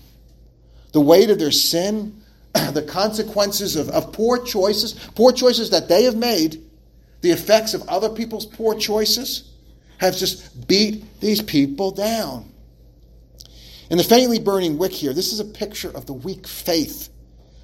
The 0.90 1.00
weight 1.00 1.30
of 1.30 1.38
their 1.38 1.52
sin, 1.52 2.20
the 2.52 2.82
consequences 2.82 3.76
of, 3.76 3.88
of 3.90 4.12
poor 4.12 4.44
choices, 4.44 4.94
poor 5.14 5.30
choices 5.30 5.70
that 5.70 5.88
they 5.88 6.02
have 6.02 6.16
made, 6.16 6.60
the 7.20 7.30
effects 7.30 7.74
of 7.74 7.88
other 7.88 8.08
people's 8.08 8.44
poor 8.44 8.74
choices 8.74 9.52
have 9.98 10.16
just 10.16 10.66
beat 10.66 11.20
these 11.20 11.40
people 11.40 11.92
down. 11.92 12.52
In 13.88 13.98
the 13.98 14.04
faintly 14.04 14.40
burning 14.40 14.78
wick 14.78 14.90
here, 14.90 15.12
this 15.12 15.32
is 15.32 15.38
a 15.38 15.44
picture 15.44 15.96
of 15.96 16.06
the 16.06 16.12
weak 16.12 16.48
faith 16.48 17.08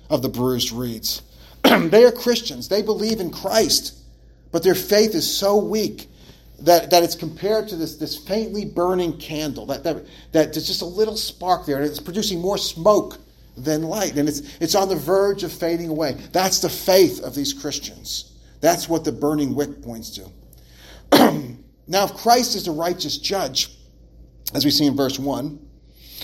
of 0.09 0.23
the 0.23 0.29
bruised 0.29 0.71
reeds. 0.71 1.23
they 1.65 2.05
are 2.05 2.13
Christians, 2.13 2.69
they 2.69 2.81
believe 2.81 3.19
in 3.19 3.33
Christ, 3.33 3.99
but 4.53 4.63
their 4.63 4.77
faith 4.77 5.17
is 5.17 5.29
so 5.29 5.57
weak 5.57 6.07
that, 6.63 6.91
that 6.91 7.03
it's 7.03 7.15
compared 7.15 7.69
to 7.69 7.77
this, 7.77 7.97
this 7.97 8.17
faintly 8.17 8.65
burning 8.65 9.19
candle, 9.19 9.67
that, 9.67 9.83
that, 9.85 10.07
that 10.33 10.53
there's 10.53 10.67
just 10.67 10.83
a 10.83 10.87
little 10.87 11.17
spark 11.17 11.67
there, 11.67 11.77
and 11.77 11.85
it's 11.85 12.01
producing 12.01 12.41
more 12.41 12.59
smoke 12.59 13.19
than 13.57 13.83
light, 13.83 14.17
and 14.17 14.29
it's, 14.29 14.43
it's 14.61 14.75
on 14.75 14.89
the 14.89 14.97
verge 14.97 15.43
of 15.43 15.53
fading 15.53 15.89
away. 15.89 16.17
That's 16.33 16.61
the 16.61 16.69
faith 16.69 17.21
of 17.23 17.35
these 17.35 17.53
Christians. 17.53 18.33
That's 18.61 18.89
what 18.89 19.05
the 19.05 19.13
burning 19.13 19.55
wick 19.55 19.83
points 19.83 20.11
to. 20.11 20.31
now, 21.89 22.05
if 22.05 22.15
Christ 22.15 22.55
is 22.55 22.65
the 22.65 22.71
righteous 22.71 23.19
judge, 23.19 23.77
as 24.55 24.65
we 24.65 24.71
see 24.71 24.87
in 24.87 24.97
verse 24.97 25.19
1, 25.19 25.59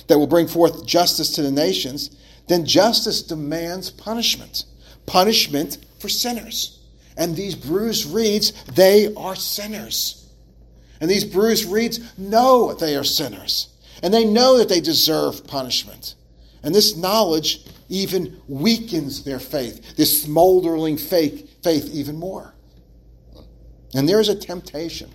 that 0.07 0.18
will 0.18 0.27
bring 0.27 0.46
forth 0.46 0.87
justice 0.87 1.35
to 1.35 1.42
the 1.42 1.51
nations, 1.51 2.16
then 2.46 2.64
justice 2.64 3.22
demands 3.22 3.90
punishment. 3.90 4.64
Punishment 5.05 5.79
for 5.98 6.09
sinners. 6.09 6.87
And 7.16 7.35
these 7.35 7.57
bruised 7.57 8.14
reeds, 8.14 8.53
they 8.74 9.12
are 9.14 9.35
sinners. 9.35 10.27
And 11.00 11.11
these 11.11 11.24
bruised 11.24 11.70
reeds 11.70 12.00
know 12.18 12.74
they 12.74 12.96
are 12.96 13.04
sinners, 13.04 13.68
and 14.02 14.12
they 14.12 14.24
know 14.24 14.58
that 14.58 14.68
they 14.68 14.80
deserve 14.80 15.46
punishment. 15.46 16.14
And 16.62 16.74
this 16.74 16.96
knowledge 16.96 17.64
even 17.88 18.40
weakens 18.48 19.24
their 19.24 19.38
faith, 19.38 19.96
this 19.96 20.22
smoldering 20.22 20.96
faith, 20.96 21.62
faith 21.62 21.88
even 21.92 22.16
more. 22.16 22.54
And 23.94 24.08
there's 24.08 24.28
a 24.28 24.34
temptation. 24.34 25.11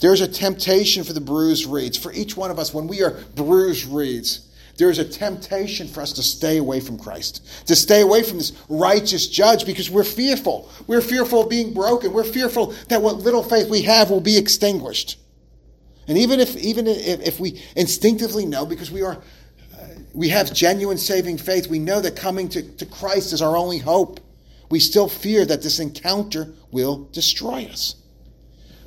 There's 0.00 0.20
a 0.20 0.28
temptation 0.28 1.04
for 1.04 1.12
the 1.12 1.20
bruised 1.20 1.66
reeds. 1.66 1.96
For 1.96 2.12
each 2.12 2.36
one 2.36 2.50
of 2.50 2.58
us, 2.58 2.74
when 2.74 2.86
we 2.86 3.02
are 3.02 3.12
bruised 3.34 3.86
reeds, 3.86 4.48
there's 4.76 4.98
a 4.98 5.04
temptation 5.04 5.86
for 5.86 6.00
us 6.00 6.12
to 6.14 6.22
stay 6.22 6.56
away 6.58 6.80
from 6.80 6.98
Christ, 6.98 7.46
to 7.66 7.76
stay 7.76 8.00
away 8.00 8.22
from 8.22 8.38
this 8.38 8.52
righteous 8.68 9.28
judge 9.28 9.66
because 9.66 9.90
we're 9.90 10.02
fearful. 10.02 10.70
We're 10.86 11.02
fearful 11.02 11.42
of 11.42 11.50
being 11.50 11.72
broken. 11.74 12.12
We're 12.12 12.24
fearful 12.24 12.74
that 12.88 13.02
what 13.02 13.18
little 13.18 13.42
faith 13.42 13.68
we 13.68 13.82
have 13.82 14.10
will 14.10 14.20
be 14.20 14.38
extinguished. 14.38 15.18
And 16.08 16.18
even 16.18 16.40
if 16.40 16.56
even 16.56 16.86
if, 16.86 17.20
if 17.20 17.40
we 17.40 17.62
instinctively 17.76 18.44
know, 18.44 18.66
because 18.66 18.90
we 18.90 19.02
are 19.02 19.16
uh, 19.16 19.86
we 20.12 20.28
have 20.30 20.52
genuine 20.52 20.98
saving 20.98 21.38
faith, 21.38 21.68
we 21.68 21.78
know 21.78 22.00
that 22.00 22.16
coming 22.16 22.48
to, 22.50 22.62
to 22.76 22.86
Christ 22.86 23.32
is 23.32 23.42
our 23.42 23.56
only 23.56 23.78
hope. 23.78 24.20
We 24.70 24.80
still 24.80 25.08
fear 25.08 25.44
that 25.44 25.62
this 25.62 25.80
encounter 25.80 26.52
will 26.70 27.08
destroy 27.12 27.64
us. 27.64 27.96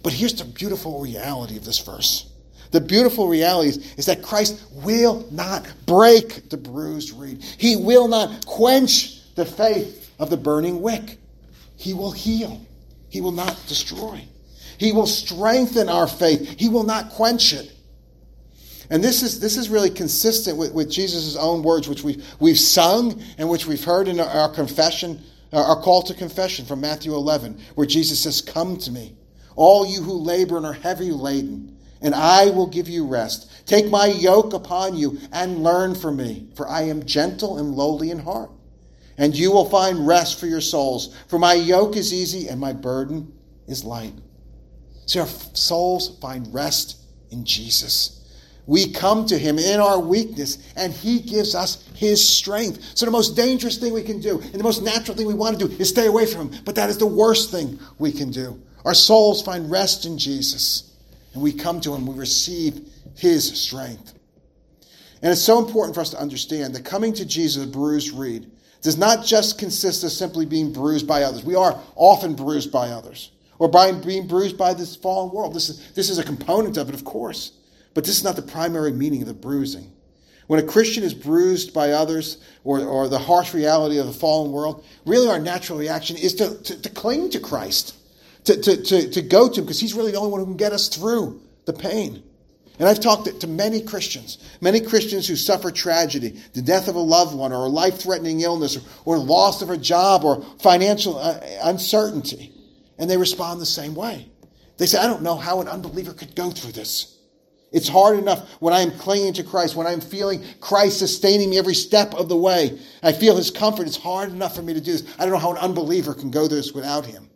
But 0.04 0.14
here's 0.14 0.34
the 0.34 0.46
beautiful 0.46 1.00
reality 1.00 1.58
of 1.58 1.66
this 1.66 1.80
verse. 1.80 2.32
The 2.72 2.82
beautiful 2.82 3.28
reality 3.28 3.70
is, 3.70 3.94
is 3.96 4.06
that 4.08 4.22
Christ 4.22 4.62
will 4.72 5.26
not 5.32 5.66
break 5.86 6.50
the 6.50 6.58
bruised 6.58 7.18
reed. 7.18 7.44
He 7.58 7.76
will 7.76 8.08
not 8.08 8.46
quench 8.46 9.34
the 9.36 9.46
faith 9.46 10.14
of 10.20 10.30
the 10.30 10.38
burning 10.38 10.82
wick. 10.82 11.18
He 11.78 11.94
will 11.94 12.12
heal. 12.12 12.66
He 13.10 13.22
will 13.22 13.32
not 13.32 13.60
destroy. 13.68 14.28
He 14.78 14.92
will 14.92 15.08
strengthen 15.08 15.90
our 15.90 16.08
faith. 16.08 16.60
He 16.60 16.70
will 16.70 16.84
not 16.84 17.12
quench 17.12 17.54
it. 17.54 17.72
And 18.90 19.04
this 19.04 19.24
is, 19.24 19.40
this 19.40 19.58
is 19.58 19.70
really 19.70 19.90
consistent 19.90 20.58
with, 20.58 20.74
with 20.74 20.92
Jesus' 20.92 21.36
own 21.36 21.64
words, 21.64 21.88
which 21.88 22.04
we've, 22.04 22.26
we've 22.40 22.60
sung 22.60 23.22
and 23.38 23.50
which 23.50 23.66
we've 23.66 23.84
heard 23.84 24.08
in 24.08 24.20
our, 24.20 24.28
our 24.28 24.50
confession, 24.54 25.24
uh, 25.52 25.62
our 25.62 25.82
call 25.82 26.04
to 26.04 26.14
confession 26.14 26.66
from 26.66 26.82
Matthew 26.82 27.14
11, 27.16 27.60
where 27.76 27.88
Jesus 27.88 28.20
says, 28.22 28.42
Come 28.42 28.78
to 28.78 28.92
me, 28.92 29.16
all 29.56 29.86
you 29.88 30.04
who 30.04 30.14
labor 30.14 30.58
and 30.58 30.66
are 30.66 30.74
heavy 30.74 31.12
laden, 31.12 31.78
and 32.02 32.14
I 32.14 32.52
will 32.52 32.68
give 32.68 32.88
you 32.88 33.08
rest. 33.08 33.52
Take 33.66 33.90
my 33.90 34.06
yoke 34.06 34.54
upon 34.54 34.96
you 34.96 35.18
and 35.32 35.64
learn 35.64 35.96
from 35.96 36.18
me, 36.18 36.48
for 36.56 36.68
I 36.68 36.84
am 36.84 37.06
gentle 37.06 37.58
and 37.58 37.74
lowly 37.74 38.12
in 38.12 38.20
heart. 38.20 38.52
And 39.18 39.36
you 39.36 39.52
will 39.52 39.70
find 39.70 40.06
rest 40.06 40.40
for 40.40 40.46
your 40.46 40.62
souls, 40.62 41.16
for 41.28 41.40
my 41.40 41.54
yoke 41.54 41.96
is 41.96 42.14
easy 42.14 42.50
and 42.50 42.60
my 42.60 42.74
burden 42.74 43.34
is 43.66 43.84
light. 43.84 44.14
See, 45.06 45.20
our 45.20 45.28
souls 45.28 46.18
find 46.20 46.52
rest 46.54 46.98
in 47.32 47.46
Jesus. 47.46 48.22
We 48.68 48.92
come 48.92 49.28
to 49.28 49.38
him 49.38 49.60
in 49.60 49.80
our 49.80 50.00
weakness, 50.00 50.58
and 50.76 50.92
he 50.92 51.20
gives 51.20 51.54
us 51.54 51.88
his 51.94 52.28
strength. 52.28 52.84
So, 52.96 53.06
the 53.06 53.12
most 53.12 53.36
dangerous 53.36 53.78
thing 53.78 53.94
we 53.94 54.02
can 54.02 54.20
do, 54.20 54.40
and 54.40 54.56
the 54.56 54.64
most 54.64 54.82
natural 54.82 55.16
thing 55.16 55.28
we 55.28 55.36
want 55.36 55.60
to 55.60 55.68
do, 55.68 55.76
is 55.76 55.90
stay 55.90 56.08
away 56.08 56.26
from 56.26 56.50
him. 56.50 56.62
But 56.66 56.76
that 56.76 56.90
is 56.90 56.98
the 56.98 57.06
worst 57.06 57.52
thing 57.52 57.80
we 58.00 58.12
can 58.12 58.32
do. 58.32 58.60
Our 58.84 58.96
souls 58.96 59.44
find 59.44 59.70
rest 59.70 60.06
in 60.06 60.18
Jesus, 60.18 60.96
and 61.34 61.44
we 61.44 61.54
come 61.54 61.80
to 61.82 61.94
him, 61.94 62.08
we 62.08 62.16
receive 62.16 62.90
his 63.16 63.60
strength. 63.60 64.14
And 65.22 65.32
it's 65.32 65.42
so 65.42 65.64
important 65.64 65.96
for 65.96 66.02
us 66.02 66.10
to 66.12 66.20
understand 66.20 66.76
that 66.76 66.86
coming 66.86 67.14
to 67.14 67.26
Jesus, 67.26 67.66
bruised 67.66 68.12
reed, 68.12 68.52
does 68.82 68.98
not 68.98 69.26
just 69.26 69.58
consist 69.58 70.04
of 70.04 70.12
simply 70.12 70.46
being 70.46 70.74
bruised 70.74 71.08
by 71.08 71.24
others. 71.24 71.44
We 71.44 71.56
are 71.56 71.80
often 71.96 72.36
bruised 72.36 72.72
by 72.72 72.90
others 72.90 73.32
or 73.60 73.68
by 73.68 73.92
being 73.92 74.28
bruised 74.28 74.58
by 74.58 74.74
this 74.74 74.96
fallen 74.96 75.34
world. 75.34 75.54
This 75.54 75.70
is, 75.70 75.92
this 75.94 76.10
is 76.10 76.18
a 76.18 76.24
component 76.24 76.78
of 76.78 76.90
it, 76.90 76.96
of 76.96 77.06
course, 77.06 77.52
but 77.94 78.04
this 78.04 78.18
is 78.18 78.24
not 78.24 78.36
the 78.36 78.42
primary 78.42 78.92
meaning 78.92 79.22
of 79.22 79.28
the 79.28 79.34
bruising. 79.34 79.92
When 80.48 80.60
a 80.60 80.64
Christian 80.64 81.04
is 81.04 81.14
bruised 81.14 81.74
by 81.74 81.92
others 81.92 82.38
or, 82.64 82.82
or 82.82 83.08
the 83.08 83.18
harsh 83.18 83.54
reality 83.54 83.98
of 83.98 84.06
the 84.06 84.14
fallen 84.14 84.52
world, 84.52 84.86
really 85.06 85.28
our 85.28 85.40
natural 85.40 85.80
reaction 85.80 86.18
is 86.18 86.36
to, 86.36 86.62
to, 86.64 86.82
to 86.82 86.90
cling 86.90 87.32
to 87.32 87.40
Christ, 87.40 87.96
to, 88.44 88.62
to, 88.62 88.84
to, 88.84 89.10
to 89.10 89.22
go 89.22 89.50
to 89.50 89.60
Him, 89.60 89.66
because 89.66 89.80
He's 89.80 89.96
really 89.96 90.12
the 90.12 90.20
only 90.20 90.32
one 90.32 90.40
who 90.42 90.46
can 90.46 90.58
get 90.58 90.72
us 90.72 90.88
through 90.88 91.42
the 91.66 91.74
pain. 91.74 92.22
And 92.78 92.90
I've 92.90 93.00
talked 93.00 93.40
to 93.40 93.48
many 93.48 93.82
Christians, 93.82 94.38
many 94.60 94.82
Christians 94.82 95.28
who 95.28 95.36
suffer 95.36 95.72
tragedy, 95.72 96.40
the 96.54 96.62
death 96.62 96.90
of 96.90 96.96
a 96.96 97.00
loved 97.00 97.34
one, 97.34 97.54
or 97.54 97.66
a 97.66 97.70
life 97.70 98.00
threatening 98.00 98.42
illness, 98.42 98.78
or, 99.06 99.16
or 99.16 99.18
loss 99.18 99.62
of 99.62 99.70
a 99.70 99.78
job, 99.78 100.26
or 100.26 100.44
financial 100.60 101.18
uh, 101.18 101.40
uncertainty. 101.64 102.52
And 102.98 103.10
they 103.10 103.18
respond 103.18 103.60
the 103.60 103.66
same 103.66 103.96
way. 103.96 104.28
They 104.78 104.86
say, 104.86 105.00
I 105.00 105.08
don't 105.08 105.22
know 105.22 105.36
how 105.36 105.62
an 105.62 105.68
unbeliever 105.68 106.14
could 106.14 106.36
go 106.36 106.52
through 106.52 106.74
this. 106.74 107.16
It's 107.72 107.90
hard 107.90 108.18
enough 108.18 108.50
when 108.62 108.74
I 108.74 108.82
am 108.82 108.92
clinging 108.92 109.34
to 109.34 109.44
Christ, 109.44 109.76
when 109.76 109.88
I'm 109.88 110.00
feeling 110.00 110.44
Christ 110.62 111.00
sustaining 111.00 111.50
me 111.50 111.58
every 111.58 111.74
step 111.74 112.14
of 112.14 112.30
the 112.30 112.38
way. 112.38 112.80
I 113.04 113.12
feel 113.12 113.36
his 113.36 113.52
comfort. 113.52 113.88
It's 113.88 113.98
hard 113.98 114.30
enough 114.30 114.56
for 114.56 114.62
me 114.62 114.74
to 114.74 114.80
do 114.80 114.94
this. 114.94 115.04
I 115.20 115.24
don't 115.24 115.34
know 115.34 115.40
how 115.40 115.52
an 115.52 115.58
unbeliever 115.58 116.14
can 116.14 116.32
go 116.32 116.48
through 116.48 116.58
this 116.58 116.72
without 116.74 117.06
him. 117.06 117.30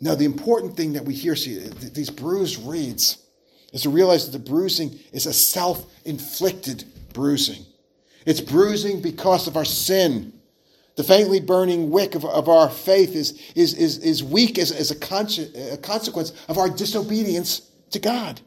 No, 0.00 0.14
the 0.14 0.24
important 0.24 0.76
thing 0.76 0.92
that 0.94 1.04
we 1.04 1.12
hear, 1.12 1.34
see, 1.34 1.58
these 1.58 2.10
bruised 2.10 2.64
reeds, 2.66 3.18
is 3.72 3.82
to 3.82 3.90
realize 3.90 4.24
that 4.30 4.38
the 4.38 4.50
bruising 4.50 4.98
is 5.12 5.26
a 5.26 5.32
self 5.32 5.92
inflicted 6.04 6.84
bruising. 7.12 7.66
It's 8.24 8.40
bruising 8.40 9.02
because 9.02 9.46
of 9.46 9.56
our 9.56 9.64
sin. 9.64 10.37
The 10.98 11.04
faintly 11.04 11.38
burning 11.38 11.90
wick 11.90 12.16
of, 12.16 12.24
of 12.24 12.48
our 12.48 12.68
faith 12.68 13.14
is, 13.14 13.40
is, 13.54 13.72
is, 13.74 13.98
is 13.98 14.24
weak 14.24 14.58
as, 14.58 14.72
as 14.72 14.90
a, 14.90 15.72
a 15.72 15.76
consequence 15.76 16.32
of 16.48 16.58
our 16.58 16.68
disobedience 16.68 17.60
to 17.92 18.00
God. 18.00 18.40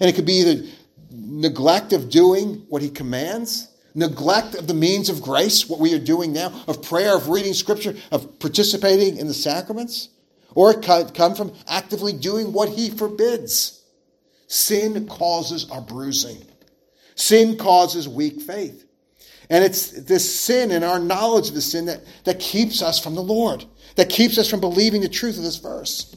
And 0.00 0.08
it 0.08 0.14
could 0.14 0.24
be 0.24 0.40
either 0.40 0.66
neglect 1.10 1.92
of 1.92 2.08
doing 2.08 2.64
what 2.70 2.80
He 2.80 2.88
commands, 2.88 3.68
neglect 3.94 4.54
of 4.54 4.66
the 4.66 4.72
means 4.72 5.10
of 5.10 5.20
grace, 5.20 5.68
what 5.68 5.78
we 5.78 5.92
are 5.92 5.98
doing 5.98 6.32
now, 6.32 6.64
of 6.66 6.82
prayer, 6.82 7.14
of 7.14 7.28
reading 7.28 7.52
Scripture, 7.52 7.94
of 8.10 8.38
participating 8.38 9.18
in 9.18 9.26
the 9.26 9.34
sacraments, 9.34 10.08
or 10.54 10.70
it 10.70 10.82
could 10.82 11.12
come 11.12 11.34
from 11.34 11.52
actively 11.68 12.14
doing 12.14 12.54
what 12.54 12.70
He 12.70 12.88
forbids. 12.88 13.84
Sin 14.46 15.06
causes 15.06 15.70
our 15.70 15.82
bruising. 15.82 16.46
Sin 17.14 17.58
causes 17.58 18.08
weak 18.08 18.40
faith. 18.40 18.86
And 19.50 19.64
it's 19.64 19.90
this 19.90 20.40
sin 20.40 20.70
and 20.70 20.84
our 20.84 21.00
knowledge 21.00 21.48
of 21.48 21.54
the 21.54 21.60
sin 21.60 21.86
that, 21.86 22.02
that 22.22 22.38
keeps 22.38 22.82
us 22.82 23.02
from 23.02 23.16
the 23.16 23.22
Lord, 23.22 23.64
that 23.96 24.08
keeps 24.08 24.38
us 24.38 24.48
from 24.48 24.60
believing 24.60 25.00
the 25.00 25.08
truth 25.08 25.36
of 25.36 25.42
this 25.42 25.56
verse. 25.56 26.14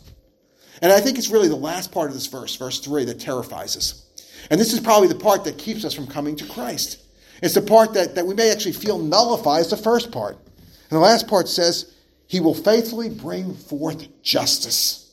And 0.83 0.91
I 0.91 0.99
think 0.99 1.17
it's 1.17 1.29
really 1.29 1.47
the 1.47 1.55
last 1.55 1.91
part 1.91 2.09
of 2.09 2.13
this 2.13 2.27
verse, 2.27 2.55
verse 2.55 2.79
3, 2.79 3.05
that 3.05 3.19
terrifies 3.19 3.75
us. 3.75 4.05
And 4.51 4.61
this 4.61 4.71
is 4.71 4.79
probably 4.79 5.07
the 5.07 5.15
part 5.15 5.45
that 5.45 5.57
keeps 5.57 5.83
us 5.83 5.95
from 5.95 6.05
coming 6.05 6.35
to 6.35 6.45
Christ. 6.45 7.01
It's 7.41 7.55
the 7.55 7.61
part 7.61 7.95
that, 7.95 8.13
that 8.15 8.27
we 8.27 8.35
may 8.35 8.51
actually 8.51 8.73
feel 8.73 8.99
nullifies 8.99 9.69
the 9.69 9.77
first 9.77 10.11
part. 10.11 10.35
And 10.35 10.91
the 10.91 10.99
last 10.99 11.27
part 11.27 11.47
says, 11.47 11.91
He 12.27 12.39
will 12.39 12.53
faithfully 12.53 13.09
bring 13.09 13.55
forth 13.55 14.21
justice. 14.21 15.11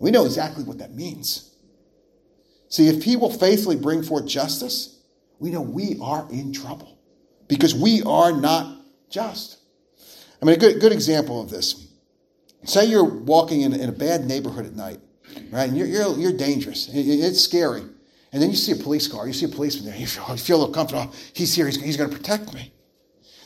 We 0.00 0.10
know 0.10 0.24
exactly 0.24 0.64
what 0.64 0.78
that 0.78 0.94
means. 0.94 1.54
See, 2.68 2.88
if 2.88 3.04
He 3.04 3.14
will 3.14 3.30
faithfully 3.30 3.76
bring 3.76 4.02
forth 4.02 4.26
justice, 4.26 4.98
we 5.38 5.50
know 5.50 5.60
we 5.60 5.98
are 6.02 6.26
in 6.30 6.52
trouble 6.52 6.95
because 7.48 7.74
we 7.74 8.02
are 8.02 8.32
not 8.32 8.80
just. 9.10 9.58
I 10.40 10.44
mean, 10.44 10.56
a 10.56 10.58
good, 10.58 10.80
good 10.80 10.92
example 10.92 11.40
of 11.40 11.50
this. 11.50 11.88
Say 12.64 12.86
you're 12.86 13.04
walking 13.04 13.62
in, 13.62 13.72
in 13.72 13.88
a 13.88 13.92
bad 13.92 14.26
neighborhood 14.26 14.66
at 14.66 14.74
night, 14.74 15.00
right? 15.50 15.68
And 15.68 15.76
you're, 15.76 15.86
you're, 15.86 16.18
you're 16.18 16.36
dangerous. 16.36 16.88
It, 16.88 17.02
it's 17.06 17.40
scary. 17.40 17.82
And 18.32 18.42
then 18.42 18.50
you 18.50 18.56
see 18.56 18.72
a 18.72 18.76
police 18.76 19.08
car. 19.08 19.26
You 19.26 19.32
see 19.32 19.46
a 19.46 19.48
policeman 19.48 19.86
there. 19.86 19.96
You 19.96 20.06
feel, 20.06 20.24
you 20.28 20.36
feel 20.36 20.56
a 20.56 20.60
little 20.60 20.74
comfortable. 20.74 21.14
He's 21.32 21.54
here. 21.54 21.66
He's, 21.66 21.80
he's 21.80 21.96
going 21.96 22.10
to 22.10 22.16
protect 22.16 22.52
me. 22.52 22.72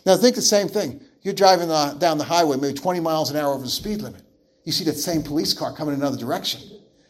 Now, 0.06 0.16
think 0.16 0.36
the 0.36 0.42
same 0.42 0.68
thing. 0.68 1.00
You're 1.22 1.34
driving 1.34 1.68
the, 1.68 1.94
down 1.98 2.16
the 2.16 2.24
highway, 2.24 2.56
maybe 2.56 2.74
20 2.74 3.00
miles 3.00 3.30
an 3.30 3.36
hour 3.36 3.52
over 3.52 3.62
the 3.62 3.68
speed 3.70 4.00
limit. 4.00 4.22
You 4.64 4.72
see 4.72 4.84
that 4.84 4.96
same 4.96 5.22
police 5.22 5.52
car 5.52 5.74
coming 5.74 5.94
in 5.94 6.00
another 6.00 6.16
direction. 6.16 6.62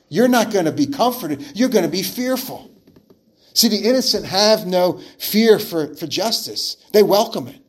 You're 0.08 0.28
not 0.28 0.52
going 0.52 0.64
to 0.64 0.72
be 0.72 0.86
comforted. 0.86 1.56
You're 1.56 1.68
going 1.68 1.84
to 1.84 1.90
be 1.90 2.02
fearful. 2.02 2.70
See, 3.54 3.68
the 3.68 3.88
innocent 3.88 4.26
have 4.26 4.66
no 4.66 5.00
fear 5.18 5.58
for, 5.58 5.94
for 5.94 6.06
justice, 6.06 6.76
they 6.92 7.02
welcome 7.02 7.48
it. 7.48 7.60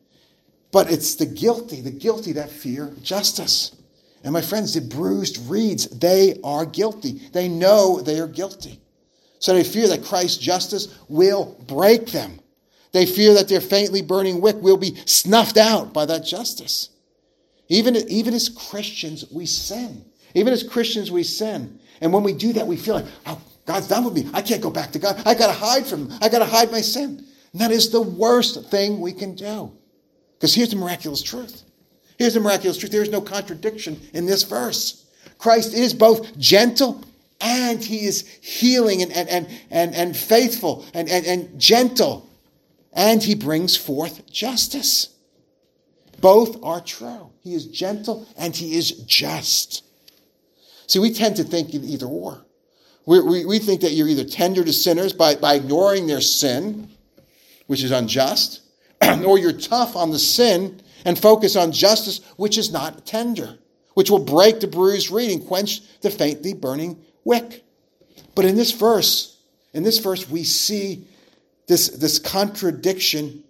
But 0.70 0.90
it's 0.90 1.16
the 1.16 1.26
guilty, 1.26 1.80
the 1.80 1.90
guilty 1.90 2.32
that 2.32 2.50
fear 2.50 2.94
justice. 3.02 3.76
And 4.24 4.32
my 4.32 4.40
friends, 4.40 4.74
the 4.74 4.80
bruised 4.80 5.50
reeds, 5.50 5.88
they 5.88 6.36
are 6.44 6.64
guilty. 6.64 7.20
They 7.32 7.48
know 7.48 8.00
they 8.00 8.20
are 8.20 8.28
guilty. 8.28 8.80
So 9.38 9.52
they 9.52 9.64
fear 9.64 9.88
that 9.88 10.04
Christ's 10.04 10.38
justice 10.38 10.96
will 11.08 11.56
break 11.66 12.06
them. 12.06 12.38
They 12.92 13.06
fear 13.06 13.34
that 13.34 13.48
their 13.48 13.60
faintly 13.60 14.00
burning 14.00 14.40
wick 14.40 14.56
will 14.60 14.76
be 14.76 14.96
snuffed 15.06 15.56
out 15.56 15.92
by 15.92 16.06
that 16.06 16.24
justice. 16.24 16.90
Even, 17.68 17.96
even 18.08 18.34
as 18.34 18.48
Christians, 18.48 19.24
we 19.30 19.46
sin. 19.46 20.04
Even 20.34 20.52
as 20.52 20.62
Christians, 20.62 21.10
we 21.10 21.22
sin. 21.22 21.80
And 22.00 22.12
when 22.12 22.22
we 22.22 22.32
do 22.32 22.52
that, 22.52 22.66
we 22.66 22.76
feel 22.76 22.94
like, 22.94 23.06
oh, 23.26 23.40
God's 23.64 23.88
done 23.88 24.04
with 24.04 24.14
me. 24.14 24.28
I 24.34 24.42
can't 24.42 24.60
go 24.60 24.70
back 24.70 24.92
to 24.92 24.98
God. 24.98 25.22
I 25.24 25.34
got 25.34 25.46
to 25.46 25.52
hide 25.52 25.86
from 25.86 26.08
him. 26.08 26.18
I 26.20 26.28
got 26.28 26.40
to 26.40 26.44
hide 26.44 26.72
my 26.72 26.80
sin. 26.80 27.24
And 27.52 27.60
that 27.60 27.70
is 27.70 27.90
the 27.90 28.00
worst 28.00 28.70
thing 28.70 29.00
we 29.00 29.12
can 29.12 29.34
do. 29.34 29.72
Because 30.34 30.54
here's 30.54 30.70
the 30.70 30.76
miraculous 30.76 31.22
truth. 31.22 31.62
Here's 32.18 32.34
the 32.34 32.40
miraculous 32.40 32.76
truth. 32.76 32.92
There's 32.92 33.10
no 33.10 33.20
contradiction 33.20 34.00
in 34.14 34.26
this 34.26 34.42
verse. 34.42 35.06
Christ 35.38 35.74
is 35.74 35.94
both 35.94 36.36
gentle 36.38 37.04
and 37.40 37.82
he 37.82 38.04
is 38.04 38.26
healing 38.26 39.02
and, 39.02 39.12
and, 39.12 39.28
and, 39.28 39.48
and, 39.70 39.94
and 39.94 40.16
faithful 40.16 40.84
and, 40.94 41.08
and, 41.08 41.26
and 41.26 41.60
gentle. 41.60 42.28
And 42.92 43.22
he 43.22 43.34
brings 43.34 43.76
forth 43.76 44.26
justice. 44.30 45.14
Both 46.20 46.62
are 46.62 46.80
true. 46.80 47.30
He 47.40 47.54
is 47.54 47.66
gentle 47.66 48.26
and 48.36 48.54
he 48.54 48.76
is 48.76 48.92
just. 49.04 49.84
See, 50.86 50.98
we 50.98 51.12
tend 51.12 51.36
to 51.36 51.44
think 51.44 51.74
in 51.74 51.84
either 51.84 52.06
or. 52.06 52.44
We, 53.06 53.20
we, 53.20 53.44
we 53.44 53.58
think 53.58 53.80
that 53.80 53.92
you're 53.92 54.08
either 54.08 54.24
tender 54.24 54.64
to 54.64 54.72
sinners 54.72 55.12
by, 55.12 55.34
by 55.34 55.54
ignoring 55.54 56.06
their 56.06 56.20
sin, 56.20 56.88
which 57.66 57.82
is 57.82 57.90
unjust, 57.90 58.60
or 59.24 59.38
you're 59.38 59.52
tough 59.52 59.96
on 59.96 60.10
the 60.10 60.18
sin 60.18 60.80
and 61.04 61.18
focus 61.18 61.56
on 61.56 61.72
justice, 61.72 62.20
which 62.36 62.56
is 62.56 62.70
not 62.70 63.04
tender, 63.04 63.58
which 63.94 64.10
will 64.10 64.24
break 64.24 64.60
the 64.60 64.68
bruised 64.68 65.10
reed 65.10 65.30
and 65.30 65.46
quench 65.46 65.80
the 66.00 66.10
faintly 66.10 66.54
burning 66.54 66.96
wick. 67.24 67.64
But 68.34 68.44
in 68.44 68.56
this 68.56 68.70
verse, 68.70 69.38
in 69.72 69.82
this 69.82 69.98
verse, 69.98 70.28
we 70.28 70.44
see 70.44 71.06
this, 71.66 71.88
this 71.88 72.18
contradiction. 72.18 73.42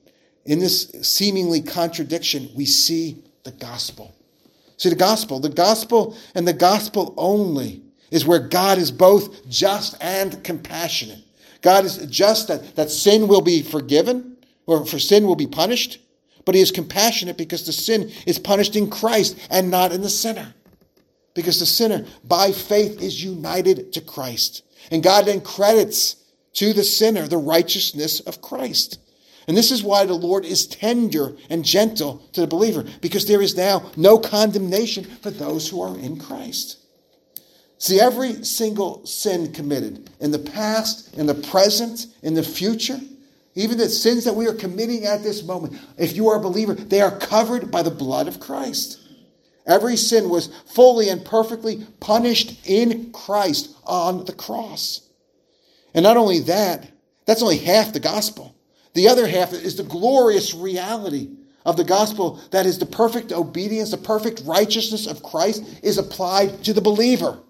In 0.45 0.59
this 0.59 0.89
seemingly 1.03 1.61
contradiction, 1.61 2.51
we 2.55 2.67
see 2.67 3.23
the 3.45 3.53
gospel. 3.53 4.15
See, 4.77 4.89
the 4.89 4.97
gospel, 4.97 5.39
the 5.39 5.49
gospel 5.49 6.17
and 6.35 6.49
the 6.49 6.53
gospel 6.53 7.15
only 7.17 7.83
is 8.13 8.25
where 8.25 8.39
God 8.39 8.79
is 8.79 8.93
both 8.93 9.49
just 9.49 9.97
and 10.01 10.45
compassionate. 10.45 11.19
God 11.63 11.85
is 11.85 11.97
just 12.07 12.47
that, 12.49 12.77
that 12.77 12.91
sin 12.91 13.27
will 13.27 13.41
be 13.41 13.63
forgiven, 13.63 14.37
or 14.67 14.87
for 14.87 15.01
sin 15.01 15.27
will 15.27 15.35
be 15.35 15.47
punished, 15.47 15.99
but 16.45 16.55
he 16.55 16.61
is 16.61 16.71
compassionate 16.71 17.39
because 17.39 17.67
the 17.67 17.73
sin 17.73 18.13
is 18.27 18.39
punished 18.39 18.77
in 18.77 18.91
Christ 18.91 19.39
and 19.51 19.71
not 19.71 19.93
in 19.93 20.03
the 20.03 20.11
sinner. 20.11 20.55
Because 21.35 21.59
the 21.59 21.67
sinner, 21.67 22.05
by 22.25 22.53
faith, 22.53 23.01
is 23.01 23.25
united 23.25 23.93
to 23.95 24.01
Christ. 24.01 24.63
And 24.91 25.03
God 25.03 25.27
then 25.27 25.41
credits 25.41 26.17
to 26.55 26.73
the 26.73 26.85
sinner 26.85 27.27
the 27.27 27.39
righteousness 27.39 28.21
of 28.21 28.43
Christ. 28.43 28.99
And 29.49 29.57
this 29.57 29.71
is 29.71 29.83
why 29.83 30.05
the 30.05 30.15
Lord 30.15 30.45
is 30.45 30.67
tender 30.67 31.35
and 31.49 31.65
gentle 31.65 32.23
to 32.33 32.43
the 32.43 32.47
believer, 32.47 32.85
because 33.01 33.27
there 33.27 33.41
is 33.41 33.57
now 33.57 33.91
no 33.97 34.19
condemnation 34.19 35.05
for 35.05 35.31
those 35.31 35.69
who 35.69 35.81
are 35.81 35.97
in 35.99 36.19
Christ. 36.19 36.82
See, 37.83 37.99
every 37.99 38.45
single 38.45 39.05
sin 39.05 39.53
committed 39.53 40.09
in 40.21 40.31
the 40.31 40.39
past, 40.39 41.13
in 41.17 41.27
the 41.27 41.35
present, 41.35 42.07
in 42.23 42.35
the 42.35 42.43
future, 42.45 43.01
even 43.57 43.77
the 43.77 43.89
sins 43.89 44.25
that 44.25 44.37
we 44.37 44.47
are 44.47 44.55
committing 44.55 45.05
at 45.05 45.25
this 45.25 45.43
moment, 45.43 45.77
if 45.99 46.15
you 46.15 46.29
are 46.29 46.37
a 46.37 46.41
believer, 46.41 46.75
they 46.75 47.01
are 47.01 47.19
covered 47.19 47.73
by 47.73 47.83
the 47.83 47.91
blood 47.91 48.29
of 48.29 48.39
Christ. 48.39 49.01
Every 49.67 49.97
sin 49.97 50.31
was 50.31 50.47
fully 50.73 51.09
and 51.09 51.25
perfectly 51.25 51.85
punished 51.99 52.69
in 52.69 53.11
Christ 53.11 53.75
on 53.83 54.27
the 54.27 54.33
cross. 54.33 55.01
And 55.93 56.05
not 56.05 56.17
only 56.17 56.39
that, 56.39 56.89
that's 57.27 57.43
only 57.43 57.59
half 57.59 57.93
the 57.93 57.99
gospel. 57.99 58.55
The 58.95 59.09
other 59.09 59.27
half 59.27 59.53
is 59.53 59.75
the 59.75 59.83
glorious 59.83 60.55
reality 60.55 61.31
of 61.67 61.77
the 61.77 61.83
gospel 61.83 62.41
that 62.53 62.65
is 62.65 62.79
the 62.79 62.87
perfect 62.87 63.33
obedience, 63.33 63.91
the 63.91 63.97
perfect 63.97 64.43
righteousness 64.45 65.09
of 65.09 65.25
Christ 65.25 65.65
is 65.83 65.99
applied 65.99 66.63
to 66.63 66.73
the 66.73 66.81
believer. 66.81 67.41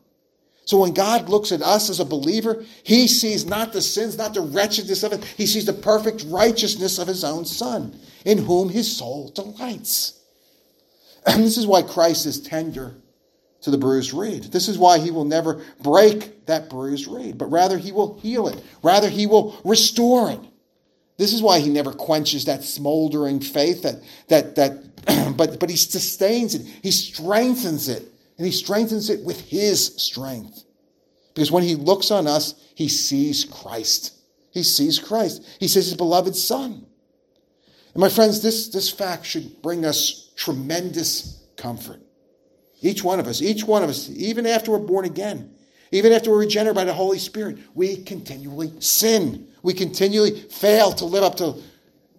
So 0.64 0.78
when 0.78 0.94
God 0.94 1.28
looks 1.28 1.50
at 1.50 1.62
us 1.62 1.90
as 1.90 2.00
a 2.00 2.04
believer, 2.04 2.64
he 2.84 3.08
sees 3.08 3.44
not 3.44 3.72
the 3.72 3.82
sins, 3.82 4.16
not 4.16 4.34
the 4.34 4.40
wretchedness 4.40 5.02
of 5.02 5.12
it. 5.12 5.24
He 5.24 5.46
sees 5.46 5.66
the 5.66 5.72
perfect 5.72 6.24
righteousness 6.28 6.98
of 6.98 7.08
his 7.08 7.24
own 7.24 7.44
son, 7.44 7.98
in 8.24 8.38
whom 8.38 8.68
his 8.68 8.96
soul 8.96 9.30
delights. 9.30 10.20
And 11.26 11.42
this 11.42 11.56
is 11.56 11.66
why 11.66 11.82
Christ 11.82 12.26
is 12.26 12.40
tender 12.40 12.94
to 13.62 13.70
the 13.70 13.78
bruised 13.78 14.12
reed. 14.12 14.44
This 14.44 14.68
is 14.68 14.78
why 14.78 14.98
he 14.98 15.10
will 15.10 15.24
never 15.24 15.64
break 15.80 16.46
that 16.46 16.68
bruised 16.68 17.06
reed, 17.06 17.38
but 17.38 17.46
rather 17.46 17.78
he 17.78 17.92
will 17.92 18.18
heal 18.20 18.48
it. 18.48 18.62
Rather, 18.82 19.08
he 19.08 19.26
will 19.26 19.56
restore 19.64 20.30
it. 20.30 20.40
This 21.16 21.32
is 21.32 21.42
why 21.42 21.60
he 21.60 21.68
never 21.68 21.92
quenches 21.92 22.46
that 22.46 22.64
smoldering 22.64 23.40
faith 23.40 23.82
that 23.82 24.02
that 24.28 24.56
that 24.56 25.36
but 25.36 25.60
but 25.60 25.70
he 25.70 25.76
sustains 25.76 26.54
it. 26.54 26.62
He 26.82 26.90
strengthens 26.90 27.88
it. 27.88 28.11
And 28.42 28.48
he 28.48 28.58
strengthens 28.58 29.08
it 29.08 29.22
with 29.22 29.40
his 29.42 29.94
strength. 30.02 30.64
Because 31.32 31.52
when 31.52 31.62
he 31.62 31.76
looks 31.76 32.10
on 32.10 32.26
us, 32.26 32.56
he 32.74 32.88
sees 32.88 33.44
Christ. 33.44 34.14
He 34.50 34.64
sees 34.64 34.98
Christ. 34.98 35.44
He 35.60 35.68
sees 35.68 35.84
his 35.84 35.94
beloved 35.94 36.34
son. 36.34 36.84
And 37.94 38.00
my 38.00 38.08
friends, 38.08 38.42
this, 38.42 38.66
this 38.70 38.90
fact 38.90 39.26
should 39.26 39.62
bring 39.62 39.84
us 39.84 40.32
tremendous 40.34 41.44
comfort. 41.56 42.00
Each 42.80 43.04
one 43.04 43.20
of 43.20 43.28
us, 43.28 43.40
each 43.40 43.62
one 43.62 43.84
of 43.84 43.88
us, 43.88 44.10
even 44.10 44.44
after 44.44 44.72
we're 44.72 44.78
born 44.78 45.04
again, 45.04 45.54
even 45.92 46.10
after 46.10 46.32
we're 46.32 46.40
regenerated 46.40 46.74
by 46.74 46.82
the 46.82 46.92
Holy 46.92 47.20
Spirit, 47.20 47.58
we 47.76 47.98
continually 47.98 48.72
sin. 48.80 49.46
We 49.62 49.72
continually 49.72 50.32
fail 50.32 50.90
to 50.94 51.04
live 51.04 51.22
up 51.22 51.36
to, 51.36 51.62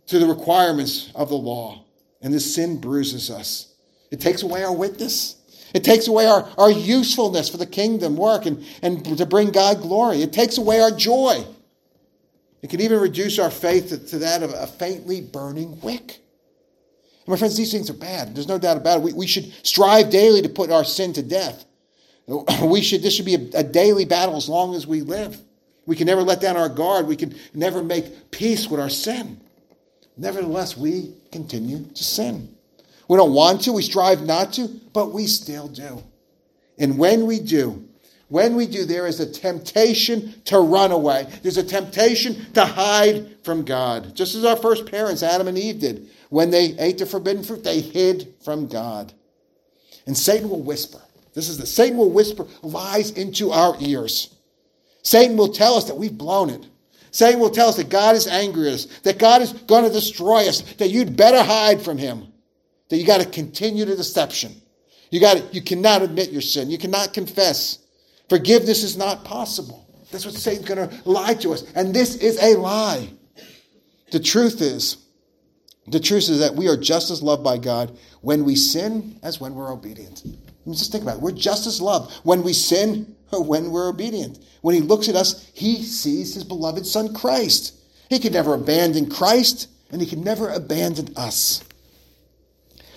to 0.07 0.19
the 0.19 0.27
requirements 0.27 1.11
of 1.15 1.27
the 1.27 1.35
law. 1.35 1.83
And 2.21 2.33
this 2.33 2.55
sin 2.55 2.79
bruises 2.79 3.29
us. 3.29 3.75
It 4.09 4.21
takes 4.21 4.43
away 4.43 4.63
our 4.63 4.73
witness. 4.73 5.42
It 5.73 5.83
takes 5.83 6.07
away 6.07 6.27
our, 6.27 6.47
our 6.57 6.71
usefulness 6.71 7.49
for 7.49 7.57
the 7.57 7.65
kingdom 7.65 8.15
work 8.15 8.45
and, 8.45 8.63
and 8.81 9.17
to 9.17 9.25
bring 9.25 9.49
God 9.51 9.81
glory. 9.81 10.21
It 10.21 10.31
takes 10.31 10.57
away 10.57 10.79
our 10.79 10.91
joy. 10.91 11.43
It 12.61 12.69
can 12.69 12.79
even 12.79 12.99
reduce 12.99 13.39
our 13.39 13.51
faith 13.51 13.89
to, 13.89 13.97
to 13.97 14.19
that 14.19 14.43
of 14.43 14.51
a 14.51 14.67
faintly 14.67 15.21
burning 15.21 15.81
wick. 15.81 16.19
And 17.25 17.27
my 17.27 17.37
friends, 17.37 17.57
these 17.57 17.71
things 17.71 17.89
are 17.89 17.95
bad. 17.95 18.35
There's 18.35 18.47
no 18.47 18.59
doubt 18.59 18.77
about 18.77 18.99
it. 18.99 19.03
We, 19.03 19.13
we 19.13 19.27
should 19.27 19.51
strive 19.65 20.09
daily 20.09 20.41
to 20.41 20.49
put 20.49 20.71
our 20.71 20.83
sin 20.83 21.13
to 21.13 21.23
death. 21.23 21.65
We 22.63 22.81
should, 22.81 23.01
this 23.01 23.15
should 23.15 23.25
be 23.25 23.35
a, 23.35 23.59
a 23.59 23.63
daily 23.63 24.05
battle 24.05 24.37
as 24.37 24.47
long 24.47 24.75
as 24.75 24.87
we 24.87 25.01
live. 25.01 25.37
We 25.85 25.95
can 25.97 26.07
never 26.07 26.21
let 26.21 26.39
down 26.39 26.55
our 26.55 26.69
guard. 26.69 27.07
We 27.07 27.17
can 27.17 27.35
never 27.53 27.83
make 27.83 28.31
peace 28.31 28.69
with 28.69 28.79
our 28.79 28.89
sin. 28.89 29.41
Nevertheless, 30.15 30.77
we 30.77 31.15
continue 31.31 31.83
to 31.83 32.03
sin. 32.03 32.52
We 33.13 33.17
don't 33.17 33.33
want 33.33 33.61
to, 33.61 33.73
we 33.73 33.83
strive 33.83 34.25
not 34.25 34.53
to, 34.53 34.67
but 34.91 35.13
we 35.13 35.27
still 35.27 35.67
do. 35.67 36.01
And 36.79 36.97
when 36.97 37.27
we 37.27 37.39
do, 37.39 37.87
when 38.27 38.55
we 38.55 38.65
do, 38.65 38.85
there 38.85 39.05
is 39.05 39.19
a 39.19 39.31
temptation 39.31 40.33
to 40.45 40.57
run 40.57 40.91
away. 40.91 41.27
There's 41.43 41.57
a 41.57 41.63
temptation 41.63 42.51
to 42.53 42.65
hide 42.65 43.37
from 43.43 43.65
God. 43.65 44.15
Just 44.15 44.33
as 44.33 44.43
our 44.43 44.55
first 44.55 44.89
parents, 44.89 45.21
Adam 45.21 45.47
and 45.47 45.59
Eve, 45.59 45.79
did. 45.79 46.09
When 46.31 46.49
they 46.49 46.75
ate 46.79 46.97
the 46.97 47.05
forbidden 47.05 47.43
fruit, 47.43 47.63
they 47.63 47.81
hid 47.81 48.33
from 48.43 48.65
God. 48.65 49.13
And 50.07 50.17
Satan 50.17 50.49
will 50.49 50.63
whisper. 50.63 50.99
This 51.35 51.49
is 51.49 51.59
the 51.59 51.67
Satan 51.67 51.99
will 51.99 52.09
whisper 52.09 52.47
lies 52.63 53.11
into 53.11 53.51
our 53.51 53.75
ears. 53.79 54.33
Satan 55.03 55.37
will 55.37 55.53
tell 55.53 55.75
us 55.75 55.83
that 55.83 55.97
we've 55.97 56.17
blown 56.17 56.49
it. 56.49 56.65
Satan 57.11 57.39
will 57.39 57.51
tell 57.51 57.69
us 57.69 57.77
that 57.77 57.89
God 57.89 58.15
is 58.15 58.25
angry 58.25 58.69
at 58.69 58.73
us, 58.73 58.85
that 59.03 59.19
God 59.19 59.43
is 59.43 59.53
going 59.53 59.83
to 59.83 59.91
destroy 59.91 60.47
us, 60.49 60.61
that 60.77 60.89
you'd 60.89 61.15
better 61.15 61.43
hide 61.43 61.79
from 61.79 61.99
him 61.99 62.32
that 62.89 62.97
you 62.97 63.05
got 63.05 63.21
to 63.21 63.29
continue 63.29 63.85
the 63.85 63.95
deception. 63.95 64.53
You 65.09 65.19
got 65.19 65.37
to, 65.37 65.43
you 65.53 65.61
cannot 65.61 66.01
admit 66.01 66.31
your 66.31 66.41
sin. 66.41 66.69
You 66.69 66.77
cannot 66.77 67.13
confess. 67.13 67.79
Forgiveness 68.29 68.83
is 68.83 68.97
not 68.97 69.23
possible. 69.23 69.87
That's 70.11 70.25
what 70.25 70.35
Satan's 70.35 70.67
going 70.67 70.89
to 70.89 71.09
lie 71.09 71.33
to 71.35 71.53
us. 71.53 71.63
And 71.75 71.93
this 71.93 72.15
is 72.15 72.41
a 72.41 72.57
lie. 72.57 73.09
The 74.11 74.19
truth 74.19 74.61
is, 74.61 74.97
the 75.87 75.99
truth 75.99 76.29
is 76.29 76.39
that 76.39 76.55
we 76.55 76.67
are 76.67 76.77
just 76.77 77.11
as 77.11 77.21
loved 77.21 77.43
by 77.43 77.57
God 77.57 77.97
when 78.21 78.45
we 78.45 78.55
sin 78.55 79.19
as 79.23 79.41
when 79.41 79.53
we're 79.53 79.71
obedient. 79.71 80.23
just 80.67 80.91
think 80.91 81.03
about 81.03 81.17
it. 81.17 81.21
We're 81.21 81.31
just 81.31 81.67
as 81.67 81.81
loved 81.81 82.13
when 82.23 82.43
we 82.43 82.53
sin 82.53 83.15
or 83.31 83.43
when 83.43 83.71
we're 83.71 83.89
obedient. 83.89 84.39
When 84.61 84.75
he 84.75 84.81
looks 84.81 85.09
at 85.09 85.15
us, 85.15 85.49
he 85.53 85.83
sees 85.83 86.33
his 86.33 86.43
beloved 86.43 86.85
son 86.85 87.13
Christ. 87.13 87.75
He 88.09 88.19
can 88.19 88.33
never 88.33 88.53
abandon 88.53 89.09
Christ, 89.09 89.67
and 89.91 90.01
he 90.01 90.07
can 90.07 90.23
never 90.23 90.49
abandon 90.49 91.09
us. 91.17 91.63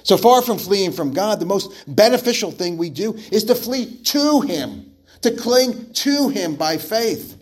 So 0.07 0.17
far 0.17 0.41
from 0.41 0.59
fleeing 0.59 0.93
from 0.93 1.13
God, 1.13 1.41
the 1.41 1.47
most 1.47 1.85
beneficial 1.89 2.53
thing 2.53 2.77
we 2.77 2.91
do 2.91 3.15
is 3.33 3.43
to 3.47 3.57
flee 3.57 3.97
to 4.05 4.41
Him, 4.41 4.93
to 5.23 5.33
cling 5.33 5.93
to 5.95 6.29
Him 6.29 6.55
by 6.55 6.79
faith. 6.79 7.37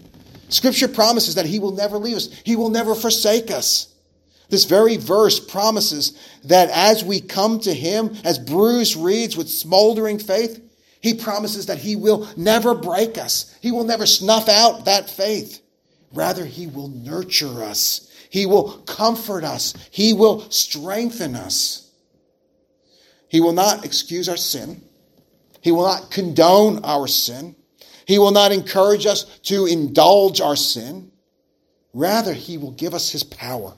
Scripture 0.49 0.89
promises 0.89 1.35
that 1.35 1.45
He 1.45 1.59
will 1.59 1.73
never 1.73 1.99
leave 1.99 2.17
us, 2.17 2.33
He 2.43 2.57
will 2.57 2.71
never 2.71 2.95
forsake 2.95 3.51
us. 3.51 3.95
This 4.49 4.65
very 4.65 4.97
verse 4.97 5.39
promises 5.39 6.19
that 6.45 6.71
as 6.71 7.05
we 7.05 7.21
come 7.21 7.61
to 7.61 7.75
Him 7.75 8.17
as 8.25 8.39
bruised 8.39 8.97
reeds 8.97 9.37
with 9.37 9.51
smoldering 9.51 10.19
faith, 10.19 10.59
He 11.03 11.13
promises 11.13 11.67
that 11.67 11.77
He 11.77 11.97
will 11.97 12.27
never 12.35 12.75
break 12.75 13.19
us. 13.19 13.55
He 13.61 13.73
will 13.73 13.85
never 13.85 14.07
snuff 14.07 14.49
out 14.49 14.87
that 14.87 15.11
faith. 15.11 15.61
Rather, 16.15 16.47
He 16.47 16.67
will 16.67 16.89
nurture 16.89 17.63
us. 17.63 18.11
He 18.31 18.47
will 18.47 18.79
comfort 18.87 19.45
us. 19.45 19.75
He 19.91 20.15
will 20.15 20.51
strengthen 20.51 21.35
us. 21.35 21.84
He 23.29 23.41
will 23.41 23.53
not 23.53 23.85
excuse 23.85 24.29
our 24.29 24.37
sin. 24.37 24.83
He 25.61 25.73
will 25.73 25.85
not 25.85 26.11
condone 26.11 26.85
our 26.85 27.07
sin. 27.07 27.57
He 28.07 28.19
will 28.19 28.33
not 28.33 28.53
encourage 28.53 29.07
us 29.07 29.25
to 29.45 29.67
indulge 29.67 30.41
our 30.41 30.57
sin. 30.57 31.11
Rather, 31.93 32.35
He 32.35 32.59
will 32.59 32.73
give 32.73 32.95
us 32.95 33.11
His 33.11 33.25
power. 33.25 33.75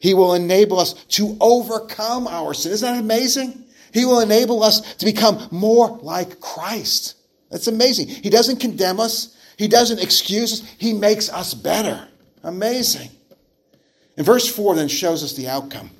He 0.00 0.14
will 0.14 0.34
enable 0.34 0.78
us 0.78 0.92
to 0.92 1.36
overcome 1.40 2.26
our 2.26 2.54
sin. 2.54 2.72
Isn't 2.72 2.92
that 2.94 3.00
amazing? 3.00 3.64
He 3.92 4.04
will 4.04 4.20
enable 4.20 4.62
us 4.62 4.94
to 4.96 5.04
become 5.04 5.48
more 5.50 5.98
like 6.02 6.40
Christ. 6.40 7.16
That's 7.50 7.66
amazing. 7.66 8.08
He 8.08 8.30
doesn't 8.30 8.60
condemn 8.60 9.00
us. 9.00 9.36
He 9.56 9.68
doesn't 9.68 10.00
excuse 10.00 10.60
us. 10.62 10.68
He 10.78 10.92
makes 10.92 11.28
us 11.28 11.54
better. 11.54 12.06
Amazing. 12.42 13.10
And 14.16 14.24
verse 14.24 14.48
4 14.48 14.74
then 14.76 14.88
shows 14.88 15.24
us 15.24 15.34
the 15.34 15.48
outcome. 15.48 15.90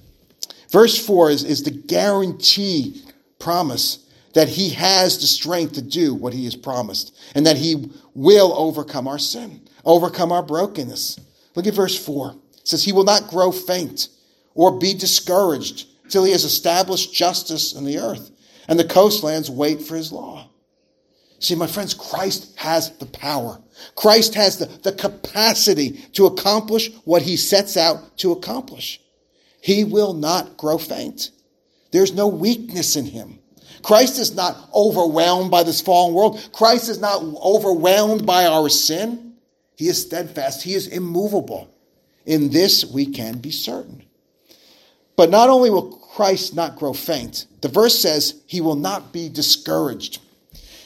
Verse 0.70 1.04
4 1.04 1.30
is, 1.30 1.44
is 1.44 1.62
the 1.62 1.70
guarantee 1.70 3.02
promise 3.38 4.06
that 4.34 4.48
he 4.48 4.70
has 4.70 5.18
the 5.18 5.26
strength 5.26 5.72
to 5.72 5.82
do 5.82 6.14
what 6.14 6.32
he 6.32 6.44
has 6.44 6.54
promised 6.54 7.16
and 7.34 7.46
that 7.46 7.56
he 7.56 7.90
will 8.14 8.52
overcome 8.54 9.08
our 9.08 9.18
sin, 9.18 9.62
overcome 9.84 10.30
our 10.30 10.42
brokenness. 10.42 11.18
Look 11.56 11.66
at 11.66 11.74
verse 11.74 11.98
4. 11.98 12.36
It 12.52 12.68
says, 12.68 12.84
He 12.84 12.92
will 12.92 13.04
not 13.04 13.28
grow 13.28 13.50
faint 13.50 14.08
or 14.54 14.78
be 14.78 14.94
discouraged 14.94 15.86
till 16.08 16.24
he 16.24 16.32
has 16.32 16.44
established 16.44 17.12
justice 17.12 17.74
in 17.74 17.84
the 17.84 17.98
earth, 17.98 18.30
and 18.68 18.78
the 18.78 18.84
coastlands 18.84 19.50
wait 19.50 19.82
for 19.82 19.96
his 19.96 20.12
law. 20.12 20.48
See, 21.40 21.54
my 21.54 21.66
friends, 21.66 21.94
Christ 21.94 22.54
has 22.56 22.90
the 22.98 23.06
power. 23.06 23.60
Christ 23.96 24.34
has 24.34 24.58
the, 24.58 24.66
the 24.66 24.92
capacity 24.92 25.92
to 26.12 26.26
accomplish 26.26 26.92
what 27.04 27.22
he 27.22 27.36
sets 27.36 27.76
out 27.76 28.18
to 28.18 28.32
accomplish. 28.32 29.00
He 29.60 29.84
will 29.84 30.14
not 30.14 30.56
grow 30.56 30.78
faint. 30.78 31.30
There's 31.90 32.12
no 32.12 32.28
weakness 32.28 32.96
in 32.96 33.04
him. 33.04 33.38
Christ 33.82 34.18
is 34.18 34.34
not 34.34 34.56
overwhelmed 34.74 35.50
by 35.50 35.62
this 35.62 35.80
fallen 35.80 36.14
world. 36.14 36.48
Christ 36.52 36.88
is 36.88 37.00
not 37.00 37.22
overwhelmed 37.22 38.26
by 38.26 38.46
our 38.46 38.68
sin. 38.68 39.34
He 39.76 39.88
is 39.88 40.02
steadfast. 40.02 40.62
He 40.62 40.74
is 40.74 40.86
immovable. 40.86 41.72
In 42.26 42.50
this 42.50 42.84
we 42.84 43.06
can 43.06 43.38
be 43.38 43.50
certain. 43.50 44.04
But 45.16 45.30
not 45.30 45.48
only 45.48 45.70
will 45.70 45.92
Christ 46.14 46.54
not 46.54 46.76
grow 46.76 46.92
faint, 46.92 47.46
the 47.60 47.68
verse 47.68 47.98
says 47.98 48.42
he 48.46 48.60
will 48.60 48.76
not 48.76 49.12
be 49.12 49.28
discouraged. 49.28 50.20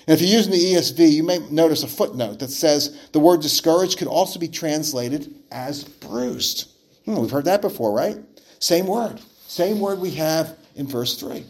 And 0.07 0.15
if 0.15 0.21
you're 0.21 0.37
using 0.37 0.53
the 0.53 0.75
ESV, 0.75 1.11
you 1.11 1.23
may 1.23 1.39
notice 1.51 1.83
a 1.83 1.89
footnote 1.89 2.39
that 2.41 2.51
says 2.51 3.09
the 3.13 3.21
word 3.21 3.41
discouraged 3.41 3.99
could 3.99 4.09
also 4.09 4.39
be 4.39 4.49
translated 4.49 5.35
as 5.51 5.85
bruised. 5.85 6.71
Hmm, 7.05 7.17
we've 7.17 7.31
heard 7.31 7.47
that 7.47 7.63
before, 7.63 7.93
right? 7.93 8.19
Same 8.65 8.87
word. 8.87 9.21
Same 9.47 9.79
word 9.79 9.99
we 9.99 10.13
have 10.13 10.57
in 10.75 10.87
verse 10.87 11.21
3. 11.21 11.45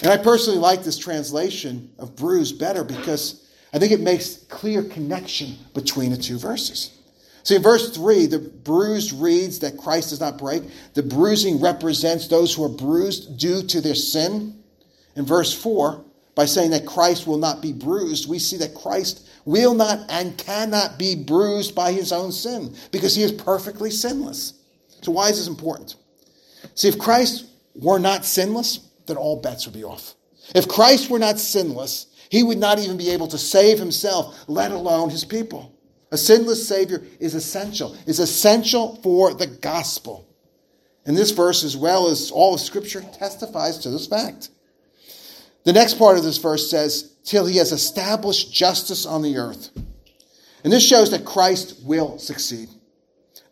And 0.00 0.10
I 0.10 0.16
personally 0.16 0.58
like 0.58 0.82
this 0.82 0.96
translation 0.96 1.90
of 1.98 2.16
bruised 2.16 2.58
better 2.58 2.84
because 2.84 3.46
I 3.74 3.78
think 3.78 3.92
it 3.92 4.00
makes 4.00 4.38
clear 4.48 4.82
connection 4.82 5.58
between 5.74 6.10
the 6.10 6.16
two 6.16 6.38
verses. 6.38 6.96
See, 7.42 7.56
in 7.56 7.62
verse 7.62 7.94
3, 7.94 8.24
the 8.28 8.38
bruised 8.38 9.12
reeds 9.12 9.58
that 9.58 9.76
Christ 9.76 10.08
does 10.08 10.20
not 10.20 10.38
break. 10.38 10.62
The 10.94 11.02
bruising 11.02 11.60
represents 11.60 12.28
those 12.28 12.54
who 12.54 12.64
are 12.64 12.70
bruised 12.70 13.38
due 13.38 13.62
to 13.64 13.82
their 13.82 13.94
sin. 13.94 14.58
In 15.16 15.26
verse 15.26 15.52
4, 15.52 16.02
by 16.34 16.46
saying 16.46 16.70
that 16.70 16.86
Christ 16.86 17.26
will 17.26 17.36
not 17.36 17.60
be 17.60 17.74
bruised, 17.74 18.26
we 18.26 18.38
see 18.38 18.56
that 18.56 18.74
Christ 18.74 19.28
will 19.44 19.74
not 19.74 20.00
and 20.08 20.38
cannot 20.38 20.98
be 20.98 21.14
bruised 21.14 21.74
by 21.74 21.92
his 21.92 22.10
own 22.10 22.32
sin 22.32 22.74
because 22.90 23.14
he 23.14 23.22
is 23.22 23.32
perfectly 23.32 23.90
sinless. 23.90 24.54
So, 25.02 25.12
why 25.12 25.28
is 25.28 25.36
this 25.36 25.46
important? 25.46 25.96
See, 26.74 26.88
if 26.88 26.98
Christ 26.98 27.46
were 27.74 27.98
not 27.98 28.24
sinless, 28.24 28.88
then 29.06 29.16
all 29.16 29.40
bets 29.40 29.66
would 29.66 29.74
be 29.74 29.84
off. 29.84 30.14
If 30.54 30.68
Christ 30.68 31.10
were 31.10 31.18
not 31.18 31.38
sinless, 31.38 32.06
he 32.30 32.42
would 32.42 32.58
not 32.58 32.78
even 32.78 32.96
be 32.96 33.10
able 33.10 33.28
to 33.28 33.38
save 33.38 33.78
himself, 33.78 34.44
let 34.48 34.70
alone 34.70 35.10
his 35.10 35.24
people. 35.24 35.74
A 36.10 36.16
sinless 36.16 36.66
Savior 36.66 37.02
is 37.20 37.34
essential, 37.34 37.96
is 38.06 38.18
essential 38.18 38.96
for 39.02 39.34
the 39.34 39.46
gospel. 39.46 40.26
And 41.04 41.16
this 41.16 41.30
verse, 41.30 41.64
as 41.64 41.76
well 41.76 42.08
as 42.08 42.30
all 42.30 42.54
of 42.54 42.60
Scripture, 42.60 43.00
testifies 43.00 43.78
to 43.78 43.90
this 43.90 44.06
fact. 44.06 44.50
The 45.64 45.72
next 45.72 45.94
part 45.94 46.18
of 46.18 46.24
this 46.24 46.38
verse 46.38 46.70
says, 46.70 47.14
till 47.24 47.46
he 47.46 47.58
has 47.58 47.72
established 47.72 48.52
justice 48.52 49.04
on 49.04 49.22
the 49.22 49.36
earth. 49.36 49.70
And 50.64 50.72
this 50.72 50.86
shows 50.86 51.10
that 51.10 51.24
Christ 51.24 51.80
will 51.84 52.18
succeed. 52.18 52.68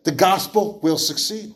The 0.03 0.11
gospel 0.11 0.79
will 0.81 0.97
succeed. 0.97 1.53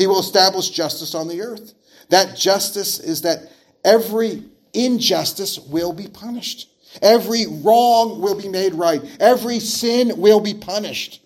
He 0.00 0.06
will 0.06 0.20
establish 0.20 0.70
justice 0.70 1.14
on 1.14 1.28
the 1.28 1.42
earth. 1.42 1.74
That 2.08 2.34
justice 2.34 2.98
is 3.00 3.20
that 3.20 3.52
every 3.84 4.44
injustice 4.72 5.58
will 5.58 5.92
be 5.92 6.08
punished. 6.08 6.70
Every 7.02 7.44
wrong 7.46 8.22
will 8.22 8.34
be 8.34 8.48
made 8.48 8.72
right. 8.72 9.02
Every 9.20 9.60
sin 9.60 10.12
will 10.16 10.40
be 10.40 10.54
punished. 10.54 11.22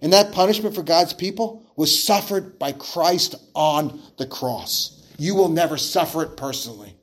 And 0.00 0.12
that 0.12 0.32
punishment 0.32 0.74
for 0.74 0.82
God's 0.82 1.12
people 1.12 1.64
was 1.76 2.02
suffered 2.02 2.58
by 2.58 2.72
Christ 2.72 3.36
on 3.54 4.02
the 4.18 4.26
cross. 4.26 5.00
You 5.16 5.36
will 5.36 5.48
never 5.48 5.76
suffer 5.76 6.24
it 6.24 6.36
personally. 6.36 6.96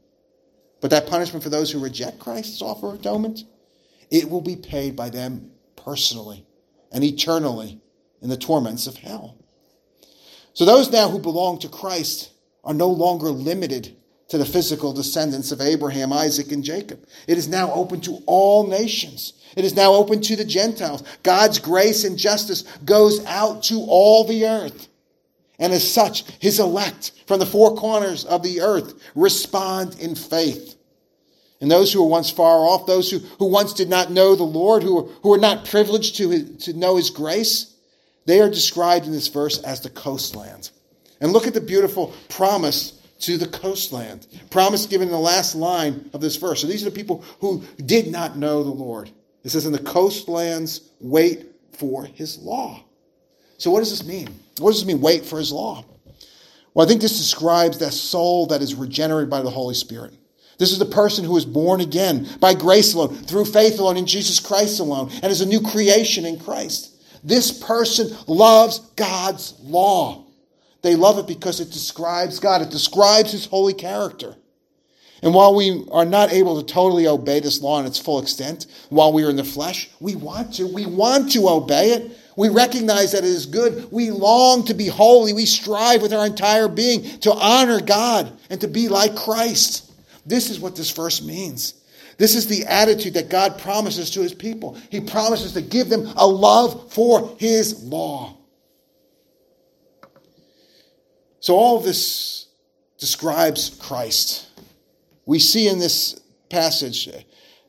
But 0.81 0.91
that 0.91 1.07
punishment 1.07 1.43
for 1.43 1.49
those 1.49 1.71
who 1.71 1.79
reject 1.79 2.19
Christ's 2.19 2.61
offer 2.61 2.89
of 2.89 2.99
atonement, 2.99 3.45
it 4.11 4.29
will 4.29 4.41
be 4.41 4.57
paid 4.57 4.97
by 4.97 5.11
them 5.11 5.51
personally 5.77 6.45
and 6.91 7.05
eternally 7.05 7.79
in 8.21 8.27
the 8.27 8.35
torments 8.35 8.85
of 8.85 8.97
hell. 8.97 9.37
So 10.53 10.65
those 10.65 10.91
now 10.91 11.09
who 11.09 11.19
belong 11.19 11.59
to 11.59 11.69
Christ 11.69 12.31
are 12.63 12.73
no 12.73 12.89
longer 12.89 13.29
limited 13.29 13.95
to 14.29 14.37
the 14.37 14.45
physical 14.45 14.93
descendants 14.93 15.51
of 15.51 15.61
Abraham, 15.61 16.13
Isaac, 16.13 16.51
and 16.51 16.63
Jacob. 16.63 17.05
It 17.27 17.37
is 17.37 17.47
now 17.47 17.71
open 17.73 17.99
to 18.01 18.21
all 18.25 18.67
nations. 18.67 19.33
It 19.55 19.65
is 19.65 19.75
now 19.75 19.93
open 19.93 20.21
to 20.21 20.35
the 20.35 20.45
Gentiles. 20.45 21.03
God's 21.23 21.57
grace 21.57 22.03
and 22.03 22.17
justice 22.17 22.63
goes 22.85 23.25
out 23.25 23.63
to 23.63 23.85
all 23.87 24.23
the 24.23 24.45
earth. 24.45 24.87
And 25.57 25.73
as 25.73 25.91
such, 25.91 26.23
his 26.39 26.59
elect 26.59 27.11
from 27.27 27.39
the 27.39 27.45
four 27.45 27.75
corners 27.75 28.23
of 28.23 28.43
the 28.43 28.61
earth 28.61 28.93
respond 29.15 29.99
in 29.99 30.15
faith. 30.15 30.75
And 31.59 31.69
those 31.69 31.91
who 31.91 32.01
were 32.01 32.09
once 32.09 32.29
far 32.29 32.59
off, 32.59 32.85
those 32.85 33.11
who, 33.11 33.19
who 33.37 33.45
once 33.45 33.73
did 33.73 33.89
not 33.89 34.11
know 34.11 34.35
the 34.35 34.43
Lord, 34.43 34.83
who, 34.83 35.09
who 35.21 35.29
were 35.29 35.37
not 35.37 35.65
privileged 35.65 36.15
to, 36.17 36.55
to 36.57 36.73
know 36.73 36.95
his 36.95 37.09
grace, 37.09 37.68
they 38.29 38.41
are 38.41 38.49
described 38.49 39.05
in 39.05 39.11
this 39.11 39.27
verse 39.27 39.61
as 39.63 39.81
the 39.81 39.89
coastland. 39.89 40.69
And 41.19 41.33
look 41.33 41.47
at 41.47 41.53
the 41.53 41.61
beautiful 41.61 42.13
promise 42.29 43.01
to 43.21 43.37
the 43.37 43.47
coastland. 43.47 44.27
Promise 44.49 44.85
given 44.85 45.07
in 45.07 45.11
the 45.11 45.19
last 45.19 45.55
line 45.55 46.09
of 46.13 46.21
this 46.21 46.35
verse. 46.35 46.61
So 46.61 46.67
these 46.67 46.83
are 46.83 46.89
the 46.89 46.95
people 46.95 47.23
who 47.39 47.63
did 47.85 48.11
not 48.11 48.37
know 48.37 48.63
the 48.63 48.69
Lord. 48.69 49.09
It 49.43 49.49
says, 49.49 49.65
In 49.65 49.71
the 49.71 49.79
coastlands, 49.79 50.81
wait 50.99 51.47
for 51.73 52.05
his 52.05 52.37
law. 52.37 52.83
So 53.57 53.71
what 53.71 53.79
does 53.79 53.89
this 53.89 54.07
mean? 54.07 54.27
What 54.59 54.71
does 54.71 54.81
this 54.81 54.87
mean, 54.87 55.01
wait 55.01 55.25
for 55.25 55.39
his 55.39 55.51
law? 55.51 55.83
Well, 56.73 56.85
I 56.85 56.89
think 56.89 57.01
this 57.01 57.17
describes 57.17 57.79
that 57.79 57.91
soul 57.93 58.45
that 58.47 58.61
is 58.61 58.75
regenerated 58.75 59.29
by 59.29 59.41
the 59.41 59.49
Holy 59.49 59.75
Spirit. 59.75 60.13
This 60.59 60.71
is 60.71 60.79
the 60.79 60.85
person 60.85 61.25
who 61.25 61.35
is 61.35 61.45
born 61.45 61.81
again 61.81 62.27
by 62.39 62.53
grace 62.53 62.93
alone, 62.93 63.15
through 63.15 63.45
faith 63.45 63.79
alone, 63.79 63.97
in 63.97 64.05
Jesus 64.05 64.39
Christ 64.39 64.79
alone, 64.79 65.09
and 65.23 65.31
is 65.31 65.41
a 65.41 65.45
new 65.45 65.61
creation 65.61 66.25
in 66.25 66.39
Christ. 66.39 66.97
This 67.23 67.51
person 67.51 68.15
loves 68.27 68.79
God's 68.95 69.55
law. 69.61 70.25
They 70.81 70.95
love 70.95 71.17
it 71.19 71.27
because 71.27 71.59
it 71.59 71.71
describes 71.71 72.39
God, 72.39 72.61
it 72.61 72.69
describes 72.69 73.31
His 73.31 73.45
holy 73.45 73.73
character. 73.73 74.35
And 75.21 75.33
while 75.33 75.53
we 75.53 75.85
are 75.91 76.05
not 76.05 76.31
able 76.31 76.61
to 76.61 76.73
totally 76.73 77.07
obey 77.07 77.41
this 77.41 77.61
law 77.61 77.79
in 77.79 77.85
its 77.85 77.99
full 77.99 78.21
extent, 78.21 78.67
while 78.89 79.11
we 79.11 79.23
are 79.25 79.29
in 79.29 79.35
the 79.35 79.43
flesh, 79.43 79.89
we 79.99 80.15
want 80.15 80.53
to. 80.55 80.65
We 80.65 80.85
want 80.85 81.31
to 81.33 81.49
obey 81.49 81.91
it. 81.91 82.17
We 82.37 82.47
recognize 82.47 83.11
that 83.11 83.25
it 83.25 83.29
is 83.29 83.45
good. 83.45 83.91
We 83.91 84.11
long 84.11 84.63
to 84.65 84.73
be 84.73 84.87
holy. 84.87 85.33
We 85.33 85.45
strive 85.45 86.01
with 86.01 86.13
our 86.13 86.25
entire 86.25 86.69
being 86.69 87.03
to 87.19 87.33
honor 87.33 87.81
God 87.81 88.31
and 88.49 88.61
to 88.61 88.67
be 88.67 88.87
like 88.87 89.15
Christ. 89.17 89.91
This 90.25 90.49
is 90.49 90.59
what 90.59 90.75
this 90.75 90.91
verse 90.91 91.21
means. 91.21 91.73
This 92.19 92.35
is 92.35 92.47
the 92.47 92.65
attitude 92.65 93.13
that 93.13 93.29
God 93.29 93.57
promises 93.57 94.11
to 94.11 94.21
his 94.21 94.33
people. 94.33 94.77
He 94.91 94.99
promises 94.99 95.53
to 95.53 95.61
give 95.61 95.87
them 95.87 96.05
a 96.17 96.27
love 96.27 96.91
for 96.91 97.35
his 97.39 97.81
law. 97.81 98.37
So, 101.39 101.55
all 101.55 101.77
of 101.77 101.85
this 101.85 102.47
describes 102.97 103.69
Christ. 103.81 104.47
We 105.25 105.39
see 105.39 105.69
in 105.69 105.79
this 105.79 106.19
passage 106.49 107.09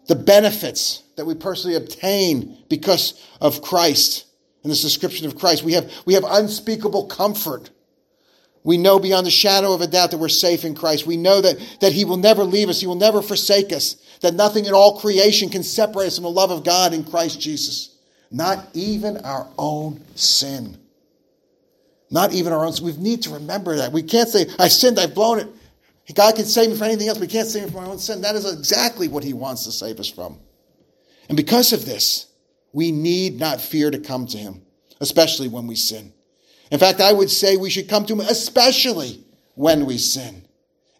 the 0.08 0.16
benefits 0.16 1.04
that 1.16 1.24
we 1.24 1.36
personally 1.36 1.76
obtain 1.76 2.64
because 2.68 3.24
of 3.40 3.62
Christ. 3.62 4.26
In 4.64 4.68
this 4.68 4.82
description 4.82 5.26
of 5.28 5.36
Christ, 5.36 5.62
we 5.62 5.74
have, 5.74 5.90
we 6.06 6.14
have 6.14 6.24
unspeakable 6.26 7.06
comfort. 7.06 7.70
We 8.62 8.76
know 8.76 8.98
beyond 8.98 9.26
the 9.26 9.30
shadow 9.30 9.72
of 9.72 9.80
a 9.80 9.86
doubt 9.86 10.10
that 10.10 10.18
we're 10.18 10.28
safe 10.28 10.64
in 10.64 10.74
Christ. 10.74 11.06
We 11.06 11.16
know 11.16 11.40
that, 11.40 11.56
that 11.80 11.92
He 11.92 12.04
will 12.04 12.18
never 12.18 12.44
leave 12.44 12.68
us, 12.68 12.80
He 12.80 12.86
will 12.86 12.94
never 12.94 13.22
forsake 13.22 13.72
us, 13.72 13.96
that 14.20 14.34
nothing 14.34 14.66
in 14.66 14.74
all 14.74 15.00
creation 15.00 15.48
can 15.48 15.62
separate 15.62 16.08
us 16.08 16.16
from 16.16 16.24
the 16.24 16.30
love 16.30 16.50
of 16.50 16.64
God 16.64 16.92
in 16.92 17.04
Christ 17.04 17.40
Jesus. 17.40 17.96
Not 18.30 18.68
even 18.74 19.16
our 19.18 19.48
own 19.58 20.04
sin. 20.14 20.76
Not 22.10 22.32
even 22.32 22.52
our 22.52 22.64
own. 22.64 22.74
We 22.82 22.92
need 22.96 23.22
to 23.22 23.30
remember 23.30 23.76
that. 23.76 23.92
We 23.92 24.02
can't 24.02 24.28
say, 24.28 24.46
I 24.58 24.68
sinned, 24.68 24.98
I've 24.98 25.14
blown 25.14 25.40
it. 25.40 25.48
God 26.14 26.34
can 26.34 26.44
save 26.44 26.70
me 26.70 26.76
from 26.76 26.86
anything 26.86 27.08
else. 27.08 27.18
We 27.18 27.28
can't 27.28 27.48
save 27.48 27.64
me 27.64 27.70
from 27.70 27.80
our 27.80 27.86
own 27.86 27.98
sin. 27.98 28.20
That 28.20 28.34
is 28.34 28.50
exactly 28.50 29.08
what 29.08 29.24
He 29.24 29.32
wants 29.32 29.64
to 29.64 29.72
save 29.72 30.00
us 30.00 30.08
from. 30.08 30.38
And 31.28 31.36
because 31.36 31.72
of 31.72 31.86
this, 31.86 32.26
we 32.72 32.92
need 32.92 33.38
not 33.38 33.60
fear 33.60 33.90
to 33.90 33.98
come 33.98 34.26
to 34.26 34.38
Him, 34.38 34.62
especially 35.00 35.48
when 35.48 35.66
we 35.66 35.76
sin. 35.76 36.12
In 36.70 36.78
fact, 36.78 37.00
I 37.00 37.12
would 37.12 37.30
say 37.30 37.56
we 37.56 37.70
should 37.70 37.88
come 37.88 38.06
to 38.06 38.14
Him 38.14 38.20
especially 38.20 39.24
when 39.54 39.86
we 39.86 39.98
sin. 39.98 40.42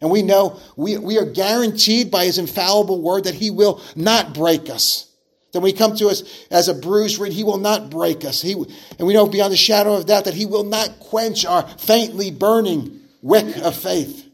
And 0.01 0.09
we 0.09 0.21
know 0.23 0.59
we, 0.75 0.97
we 0.97 1.17
are 1.17 1.25
guaranteed 1.25 2.11
by 2.11 2.25
His 2.25 2.37
infallible 2.37 3.01
word 3.01 3.25
that 3.25 3.35
He 3.35 3.51
will 3.51 3.81
not 3.95 4.33
break 4.33 4.69
us. 4.69 5.11
Then 5.51 5.61
we 5.61 5.73
come 5.73 5.95
to 5.97 6.07
us 6.07 6.23
as 6.49 6.67
a 6.67 6.73
bruised 6.73 7.19
reed, 7.19 7.33
he 7.33 7.43
will 7.43 7.57
not 7.57 7.89
break 7.89 8.23
us. 8.23 8.41
He, 8.41 8.53
and 8.53 9.07
we 9.07 9.13
know 9.13 9.27
beyond 9.27 9.51
the 9.51 9.57
shadow 9.57 9.95
of 9.95 10.05
doubt 10.05 10.25
that 10.25 10.33
he 10.33 10.45
will 10.45 10.63
not 10.63 10.99
quench 10.99 11.45
our 11.45 11.67
faintly 11.77 12.31
burning 12.31 13.01
wick 13.21 13.57
of 13.57 13.75
faith. 13.75 14.29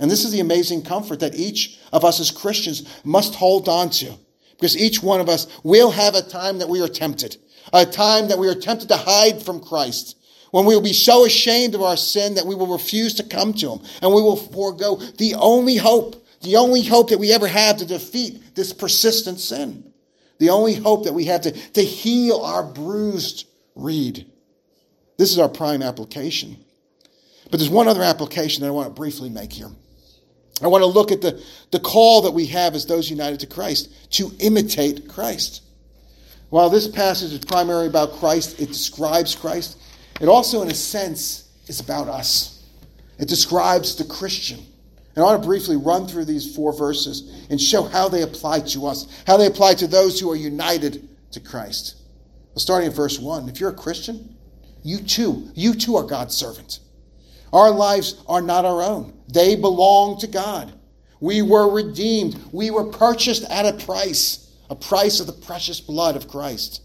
And 0.00 0.10
this 0.10 0.24
is 0.24 0.32
the 0.32 0.40
amazing 0.40 0.82
comfort 0.82 1.20
that 1.20 1.36
each 1.36 1.78
of 1.92 2.04
us 2.04 2.18
as 2.18 2.32
Christians 2.32 3.00
must 3.04 3.36
hold 3.36 3.68
on 3.68 3.90
to. 3.90 4.12
Because 4.52 4.76
each 4.76 5.02
one 5.02 5.20
of 5.20 5.28
us 5.28 5.46
will 5.62 5.90
have 5.90 6.14
a 6.14 6.22
time 6.22 6.58
that 6.58 6.68
we 6.68 6.80
are 6.80 6.88
tempted, 6.88 7.36
a 7.72 7.86
time 7.86 8.28
that 8.28 8.38
we 8.38 8.48
are 8.48 8.54
tempted 8.54 8.88
to 8.88 8.96
hide 8.96 9.42
from 9.42 9.60
Christ, 9.60 10.16
when 10.54 10.66
we 10.66 10.76
will 10.76 10.82
be 10.82 10.92
so 10.92 11.24
ashamed 11.24 11.74
of 11.74 11.82
our 11.82 11.96
sin 11.96 12.36
that 12.36 12.46
we 12.46 12.54
will 12.54 12.68
refuse 12.68 13.14
to 13.14 13.24
come 13.24 13.52
to 13.54 13.72
him, 13.72 13.80
and 14.00 14.14
we 14.14 14.22
will 14.22 14.36
forego 14.36 14.94
the 15.18 15.34
only 15.34 15.74
hope, 15.74 16.24
the 16.42 16.54
only 16.54 16.84
hope 16.84 17.10
that 17.10 17.18
we 17.18 17.32
ever 17.32 17.48
have 17.48 17.78
to 17.78 17.84
defeat 17.84 18.54
this 18.54 18.72
persistent 18.72 19.40
sin. 19.40 19.92
The 20.38 20.50
only 20.50 20.74
hope 20.74 21.06
that 21.06 21.12
we 21.12 21.24
have 21.24 21.40
to, 21.40 21.50
to 21.50 21.82
heal 21.82 22.42
our 22.42 22.62
bruised 22.62 23.48
reed. 23.74 24.30
This 25.18 25.32
is 25.32 25.40
our 25.40 25.48
prime 25.48 25.82
application. 25.82 26.56
But 27.50 27.58
there's 27.58 27.68
one 27.68 27.88
other 27.88 28.04
application 28.04 28.62
that 28.62 28.68
I 28.68 28.70
want 28.70 28.86
to 28.86 28.94
briefly 28.94 29.30
make 29.30 29.52
here. 29.52 29.72
I 30.62 30.68
want 30.68 30.82
to 30.82 30.86
look 30.86 31.10
at 31.10 31.20
the, 31.20 31.42
the 31.72 31.80
call 31.80 32.22
that 32.22 32.30
we 32.30 32.46
have 32.46 32.76
as 32.76 32.86
those 32.86 33.10
united 33.10 33.40
to 33.40 33.48
Christ 33.48 33.90
to 34.12 34.30
imitate 34.38 35.08
Christ. 35.08 35.62
While 36.50 36.70
this 36.70 36.86
passage 36.86 37.32
is 37.32 37.44
primarily 37.44 37.88
about 37.88 38.12
Christ, 38.12 38.60
it 38.60 38.68
describes 38.68 39.34
Christ. 39.34 39.78
It 40.20 40.28
also, 40.28 40.62
in 40.62 40.70
a 40.70 40.74
sense, 40.74 41.48
is 41.66 41.80
about 41.80 42.08
us. 42.08 42.64
It 43.18 43.28
describes 43.28 43.96
the 43.96 44.04
Christian. 44.04 44.60
And 45.14 45.22
I 45.22 45.26
want 45.26 45.42
to 45.42 45.46
briefly 45.46 45.76
run 45.76 46.06
through 46.06 46.24
these 46.24 46.54
four 46.54 46.72
verses 46.72 47.46
and 47.50 47.60
show 47.60 47.84
how 47.84 48.08
they 48.08 48.22
apply 48.22 48.60
to 48.60 48.86
us, 48.86 49.06
how 49.26 49.36
they 49.36 49.46
apply 49.46 49.74
to 49.74 49.86
those 49.86 50.18
who 50.18 50.30
are 50.30 50.36
united 50.36 51.08
to 51.32 51.40
Christ. 51.40 51.96
Well, 52.54 52.60
starting 52.60 52.90
in 52.90 52.96
verse 52.96 53.18
1, 53.18 53.48
if 53.48 53.60
you're 53.60 53.70
a 53.70 53.74
Christian, 53.74 54.36
you 54.82 54.98
too, 54.98 55.50
you 55.54 55.74
too 55.74 55.96
are 55.96 56.04
God's 56.04 56.34
servant. 56.34 56.80
Our 57.52 57.70
lives 57.70 58.22
are 58.26 58.42
not 58.42 58.64
our 58.64 58.82
own. 58.82 59.16
They 59.28 59.54
belong 59.54 60.18
to 60.18 60.26
God. 60.26 60.72
We 61.20 61.40
were 61.42 61.72
redeemed. 61.72 62.38
We 62.52 62.70
were 62.70 62.84
purchased 62.84 63.44
at 63.44 63.66
a 63.66 63.84
price, 63.84 64.52
a 64.68 64.74
price 64.74 65.20
of 65.20 65.26
the 65.26 65.32
precious 65.32 65.80
blood 65.80 66.16
of 66.16 66.28
Christ. 66.28 66.82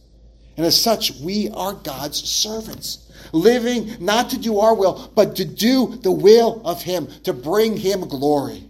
And 0.56 0.66
as 0.66 0.80
such, 0.80 1.12
we 1.20 1.50
are 1.50 1.74
God's 1.74 2.18
servants, 2.18 3.09
living 3.32 3.96
not 4.00 4.30
to 4.32 4.40
do 4.40 4.60
our 4.60 4.76
will, 4.76 5.12
but 5.16 5.36
to 5.38 5.46
do 5.46 6.00
the 6.02 6.12
will 6.12 6.62
of 6.66 6.82
Him, 6.82 7.08
to 7.24 7.34
bring 7.34 7.78
Him 7.78 8.02
glory. 8.02 8.70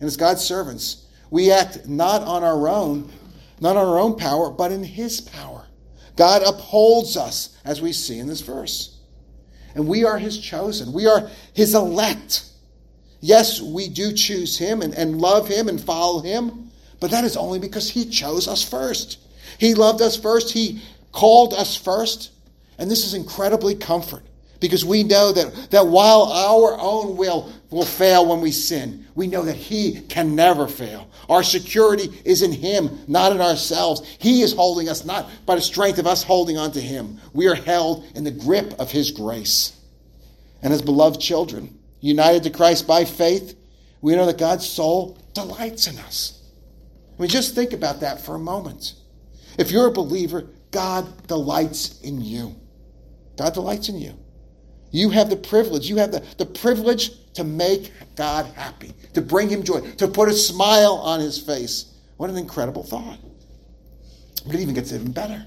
And 0.00 0.06
as 0.06 0.16
God's 0.16 0.42
servants, 0.42 1.06
we 1.30 1.50
act 1.50 1.86
not 1.86 2.22
on 2.22 2.42
our 2.42 2.68
own, 2.68 3.10
not 3.60 3.76
on 3.76 3.86
our 3.86 3.98
own 3.98 4.16
power, 4.16 4.50
but 4.50 4.72
in 4.72 4.84
His 4.84 5.20
power. 5.20 5.66
God 6.16 6.42
upholds 6.46 7.16
us, 7.16 7.56
as 7.64 7.82
we 7.82 7.92
see 7.92 8.18
in 8.18 8.28
this 8.28 8.40
verse 8.40 8.94
and 9.74 9.86
we 9.86 10.04
are 10.04 10.18
his 10.18 10.38
chosen. 10.38 10.92
We 10.92 11.06
are 11.06 11.28
his 11.52 11.74
elect. 11.74 12.44
Yes, 13.20 13.60
we 13.60 13.88
do 13.88 14.12
choose 14.12 14.58
him 14.58 14.82
and, 14.82 14.94
and 14.94 15.20
love 15.20 15.48
him 15.48 15.68
and 15.68 15.80
follow 15.80 16.20
him, 16.20 16.70
but 17.00 17.10
that 17.10 17.24
is 17.24 17.36
only 17.36 17.58
because 17.58 17.90
he 17.90 18.08
chose 18.08 18.46
us 18.46 18.62
first. 18.62 19.18
He 19.58 19.74
loved 19.74 20.02
us 20.02 20.16
first, 20.16 20.52
he 20.52 20.82
called 21.12 21.54
us 21.54 21.76
first, 21.76 22.30
and 22.78 22.90
this 22.90 23.06
is 23.06 23.14
incredibly 23.14 23.74
comfort 23.74 24.22
because 24.60 24.84
we 24.84 25.02
know 25.02 25.32
that, 25.32 25.70
that 25.70 25.86
while 25.86 26.22
our 26.24 26.78
own 26.80 27.16
will 27.16 27.52
will 27.70 27.84
fail 27.84 28.24
when 28.24 28.40
we 28.40 28.52
sin, 28.52 29.04
we 29.14 29.26
know 29.26 29.42
that 29.42 29.56
He 29.56 30.00
can 30.02 30.36
never 30.36 30.68
fail. 30.68 31.10
Our 31.28 31.42
security 31.42 32.08
is 32.24 32.42
in 32.42 32.52
Him, 32.52 33.00
not 33.08 33.32
in 33.32 33.40
ourselves. 33.40 34.06
He 34.20 34.42
is 34.42 34.54
holding 34.54 34.88
us, 34.88 35.04
not 35.04 35.28
by 35.44 35.56
the 35.56 35.60
strength 35.60 35.98
of 35.98 36.06
us 36.06 36.22
holding 36.22 36.56
on 36.56 36.70
to 36.72 36.80
Him. 36.80 37.20
We 37.32 37.48
are 37.48 37.54
held 37.54 38.04
in 38.14 38.22
the 38.24 38.30
grip 38.30 38.74
of 38.78 38.92
His 38.92 39.10
grace. 39.10 39.78
And 40.62 40.72
as 40.72 40.82
beloved 40.82 41.20
children, 41.20 41.76
united 42.00 42.44
to 42.44 42.50
Christ 42.50 42.86
by 42.86 43.04
faith, 43.04 43.56
we 44.00 44.14
know 44.14 44.26
that 44.26 44.38
God's 44.38 44.66
soul 44.66 45.18
delights 45.34 45.88
in 45.88 45.98
us. 45.98 46.42
I 47.18 47.22
mean, 47.22 47.28
just 47.28 47.54
think 47.54 47.72
about 47.72 48.00
that 48.00 48.20
for 48.20 48.34
a 48.34 48.38
moment. 48.38 48.94
If 49.58 49.70
you're 49.70 49.88
a 49.88 49.92
believer, 49.92 50.46
God 50.70 51.26
delights 51.26 52.00
in 52.02 52.20
you. 52.20 52.54
God 53.36 53.54
delights 53.54 53.88
in 53.88 53.98
you. 53.98 54.14
You 54.90 55.10
have 55.10 55.28
the 55.28 55.36
privilege, 55.36 55.88
you 55.88 55.96
have 55.96 56.12
the, 56.12 56.24
the 56.38 56.46
privilege 56.46 57.10
to 57.34 57.42
make 57.42 57.92
God 58.14 58.46
happy, 58.54 58.94
to 59.14 59.20
bring 59.20 59.48
him 59.48 59.64
joy, 59.64 59.80
to 59.96 60.06
put 60.06 60.28
a 60.28 60.32
smile 60.32 60.94
on 60.94 61.20
his 61.20 61.38
face. 61.38 61.92
What 62.16 62.30
an 62.30 62.36
incredible 62.36 62.84
thought. 62.84 63.18
But 64.46 64.54
it 64.54 64.60
even 64.60 64.74
gets 64.74 64.92
even 64.92 65.12
better. 65.12 65.46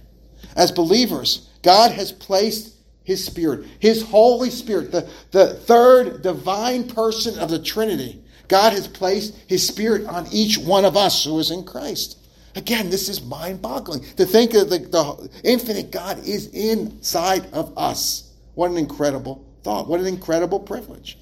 As 0.56 0.72
believers, 0.72 1.50
God 1.62 1.92
has 1.92 2.12
placed 2.12 2.76
his 3.04 3.24
Spirit, 3.24 3.66
his 3.80 4.02
Holy 4.02 4.50
Spirit, 4.50 4.92
the, 4.92 5.10
the 5.32 5.54
third 5.54 6.24
divine 6.24 6.90
person 6.90 7.40
of 7.40 7.50
the 7.50 7.60
Trinity. 7.60 8.22
God 8.50 8.74
has 8.74 8.88
placed 8.88 9.34
his 9.48 9.66
Spirit 9.66 10.06
on 10.08 10.28
each 10.32 10.58
one 10.58 10.84
of 10.84 10.98
us 10.98 11.24
who 11.24 11.40
is 11.40 11.52
in 11.52 11.64
Christ. 11.64 12.17
Again, 12.58 12.90
this 12.90 13.08
is 13.08 13.22
mind 13.22 13.62
boggling 13.62 14.02
to 14.16 14.26
think 14.26 14.52
that 14.52 14.68
the, 14.72 14.80
the 14.80 15.30
infinite 15.44 15.92
God 15.92 16.18
is 16.26 16.48
inside 16.48 17.46
of 17.54 17.72
us. 17.78 18.34
What 18.56 18.72
an 18.72 18.78
incredible 18.78 19.46
thought. 19.62 19.88
What 19.88 20.00
an 20.00 20.08
incredible 20.08 20.60
privilege. 20.60 21.20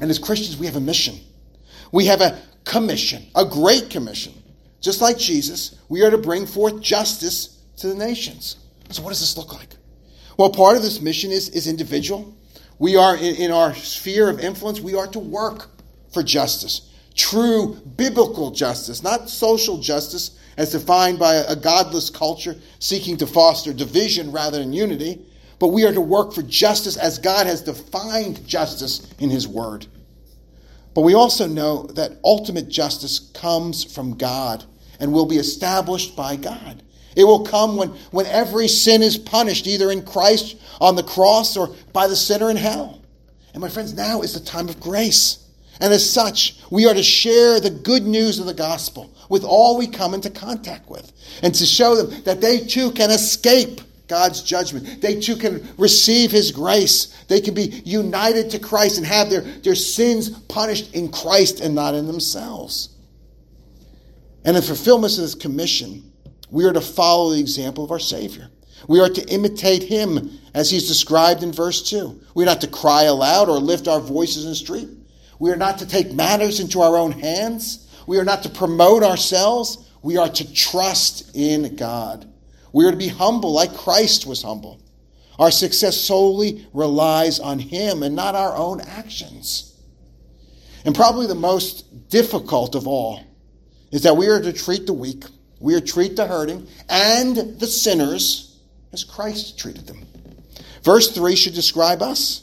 And 0.00 0.10
as 0.10 0.18
Christians, 0.18 0.56
we 0.56 0.64
have 0.64 0.76
a 0.76 0.80
mission. 0.80 1.16
We 1.92 2.06
have 2.06 2.22
a 2.22 2.38
commission, 2.64 3.26
a 3.34 3.44
great 3.44 3.90
commission. 3.90 4.32
Just 4.80 5.02
like 5.02 5.18
Jesus, 5.18 5.78
we 5.90 6.02
are 6.02 6.10
to 6.10 6.18
bring 6.18 6.46
forth 6.46 6.80
justice 6.80 7.58
to 7.76 7.88
the 7.88 7.94
nations. 7.94 8.56
So, 8.88 9.02
what 9.02 9.10
does 9.10 9.20
this 9.20 9.36
look 9.36 9.52
like? 9.52 9.76
Well, 10.38 10.50
part 10.50 10.76
of 10.76 10.82
this 10.82 11.02
mission 11.02 11.30
is, 11.30 11.50
is 11.50 11.66
individual. 11.66 12.34
We 12.78 12.96
are 12.96 13.14
in, 13.14 13.34
in 13.36 13.52
our 13.52 13.74
sphere 13.74 14.30
of 14.30 14.40
influence, 14.40 14.80
we 14.80 14.94
are 14.94 15.08
to 15.08 15.18
work 15.18 15.68
for 16.14 16.22
justice. 16.22 16.87
True 17.18 17.74
biblical 17.96 18.50
justice, 18.52 19.02
not 19.02 19.28
social 19.28 19.78
justice 19.78 20.38
as 20.56 20.72
defined 20.72 21.18
by 21.18 21.34
a, 21.34 21.54
godless 21.54 22.08
culture 22.08 22.56
seeking 22.78 23.18
to 23.18 23.26
foster 23.26 23.74
division 23.74 24.32
rather 24.32 24.58
than 24.58 24.72
unity 24.72 25.26
but 25.58 25.68
we 25.68 25.84
are 25.84 25.92
to 25.92 26.00
work 26.00 26.32
for 26.32 26.42
justice 26.42 26.96
as 26.96 27.18
God 27.18 27.46
has 27.46 27.62
defined 27.62 28.46
justice 28.46 29.12
in 29.18 29.30
His 29.30 29.48
Word. 29.48 29.86
But 30.94 31.02
we 31.02 31.14
also 31.14 31.46
know 31.46 31.84
that 31.94 32.18
ultimate 32.24 32.68
justice 32.68 33.30
comes 33.34 33.84
from 33.84 34.16
God 34.16 34.64
and 35.00 35.12
will 35.12 35.26
be 35.26 35.36
established 35.36 36.16
by 36.16 36.36
God. 36.36 36.82
It 37.16 37.24
will 37.24 37.44
come 37.44 37.76
when, 37.76 37.90
when 38.10 38.26
every 38.26 38.68
sin 38.68 39.02
is 39.02 39.18
punished, 39.18 39.66
either 39.66 39.90
in 39.90 40.04
Christ 40.04 40.56
on 40.80 40.94
the 40.94 41.02
cross 41.02 41.56
or 41.56 41.74
by 41.92 42.06
the 42.06 42.16
sinner 42.16 42.50
in 42.50 42.56
hell. 42.56 43.00
And 43.52 43.60
my 43.60 43.68
friends, 43.68 43.94
now 43.94 44.22
is 44.22 44.34
the 44.34 44.40
time 44.40 44.68
of 44.68 44.78
grace. 44.78 45.44
And 45.80 45.92
as 45.92 46.08
such, 46.08 46.58
we 46.70 46.86
are 46.86 46.94
to 46.94 47.02
share 47.02 47.60
the 47.60 47.70
good 47.70 48.04
news 48.04 48.38
of 48.38 48.46
the 48.46 48.54
gospel 48.54 49.12
with 49.28 49.44
all 49.44 49.78
we 49.78 49.86
come 49.86 50.14
into 50.14 50.30
contact 50.30 50.90
with 50.90 51.12
and 51.42 51.54
to 51.54 51.66
show 51.66 51.94
them 51.94 52.22
that 52.24 52.40
they 52.40 52.58
too 52.58 52.90
can 52.90 53.10
escape 53.10 53.80
God's 54.08 54.42
judgment. 54.42 55.00
They 55.00 55.20
too 55.20 55.36
can 55.36 55.68
receive 55.76 56.30
His 56.30 56.50
grace. 56.50 57.24
They 57.28 57.40
can 57.40 57.54
be 57.54 57.82
united 57.84 58.50
to 58.50 58.58
Christ 58.58 58.96
and 58.96 59.06
have 59.06 59.30
their, 59.30 59.42
their 59.42 59.74
sins 59.74 60.30
punished 60.30 60.94
in 60.94 61.12
Christ 61.12 61.60
and 61.60 61.74
not 61.74 61.94
in 61.94 62.06
themselves. 62.06 62.90
And 64.44 64.56
in 64.56 64.62
fulfillment 64.62 65.12
of 65.12 65.20
this 65.20 65.34
commission, 65.34 66.10
we 66.50 66.64
are 66.64 66.72
to 66.72 66.80
follow 66.80 67.30
the 67.30 67.40
example 67.40 67.84
of 67.84 67.90
our 67.90 67.98
Savior. 67.98 68.48
We 68.88 69.00
are 69.00 69.10
to 69.10 69.28
imitate 69.28 69.82
Him 69.82 70.38
as 70.54 70.70
He's 70.70 70.88
described 70.88 71.42
in 71.42 71.52
verse 71.52 71.88
2. 71.90 72.18
We 72.34 72.44
are 72.44 72.46
not 72.46 72.62
to 72.62 72.68
cry 72.68 73.04
aloud 73.04 73.50
or 73.50 73.58
lift 73.58 73.88
our 73.88 74.00
voices 74.00 74.44
in 74.44 74.50
the 74.50 74.56
street. 74.56 74.88
We 75.38 75.50
are 75.50 75.56
not 75.56 75.78
to 75.78 75.86
take 75.86 76.12
matters 76.12 76.60
into 76.60 76.80
our 76.80 76.96
own 76.96 77.12
hands. 77.12 77.86
We 78.06 78.18
are 78.18 78.24
not 78.24 78.42
to 78.42 78.48
promote 78.48 79.02
ourselves. 79.02 79.88
We 80.02 80.16
are 80.16 80.28
to 80.28 80.54
trust 80.54 81.34
in 81.34 81.76
God. 81.76 82.26
We 82.72 82.86
are 82.86 82.90
to 82.90 82.96
be 82.96 83.08
humble 83.08 83.52
like 83.52 83.74
Christ 83.74 84.26
was 84.26 84.42
humble. 84.42 84.80
Our 85.38 85.50
success 85.50 85.96
solely 85.96 86.66
relies 86.72 87.38
on 87.38 87.58
Him 87.58 88.02
and 88.02 88.16
not 88.16 88.34
our 88.34 88.56
own 88.56 88.80
actions. 88.80 89.74
And 90.84 90.94
probably 90.94 91.26
the 91.26 91.34
most 91.34 92.08
difficult 92.08 92.74
of 92.74 92.86
all 92.86 93.22
is 93.90 94.02
that 94.02 94.16
we 94.16 94.26
are 94.28 94.40
to 94.40 94.52
treat 94.52 94.86
the 94.86 94.92
weak, 94.92 95.24
we 95.60 95.74
are 95.74 95.80
to 95.80 95.86
treat 95.86 96.16
the 96.16 96.26
hurting 96.26 96.66
and 96.88 97.36
the 97.36 97.66
sinners 97.66 98.58
as 98.92 99.04
Christ 99.04 99.58
treated 99.58 99.86
them. 99.86 100.06
Verse 100.82 101.12
3 101.12 101.36
should 101.36 101.54
describe 101.54 102.02
us. 102.02 102.42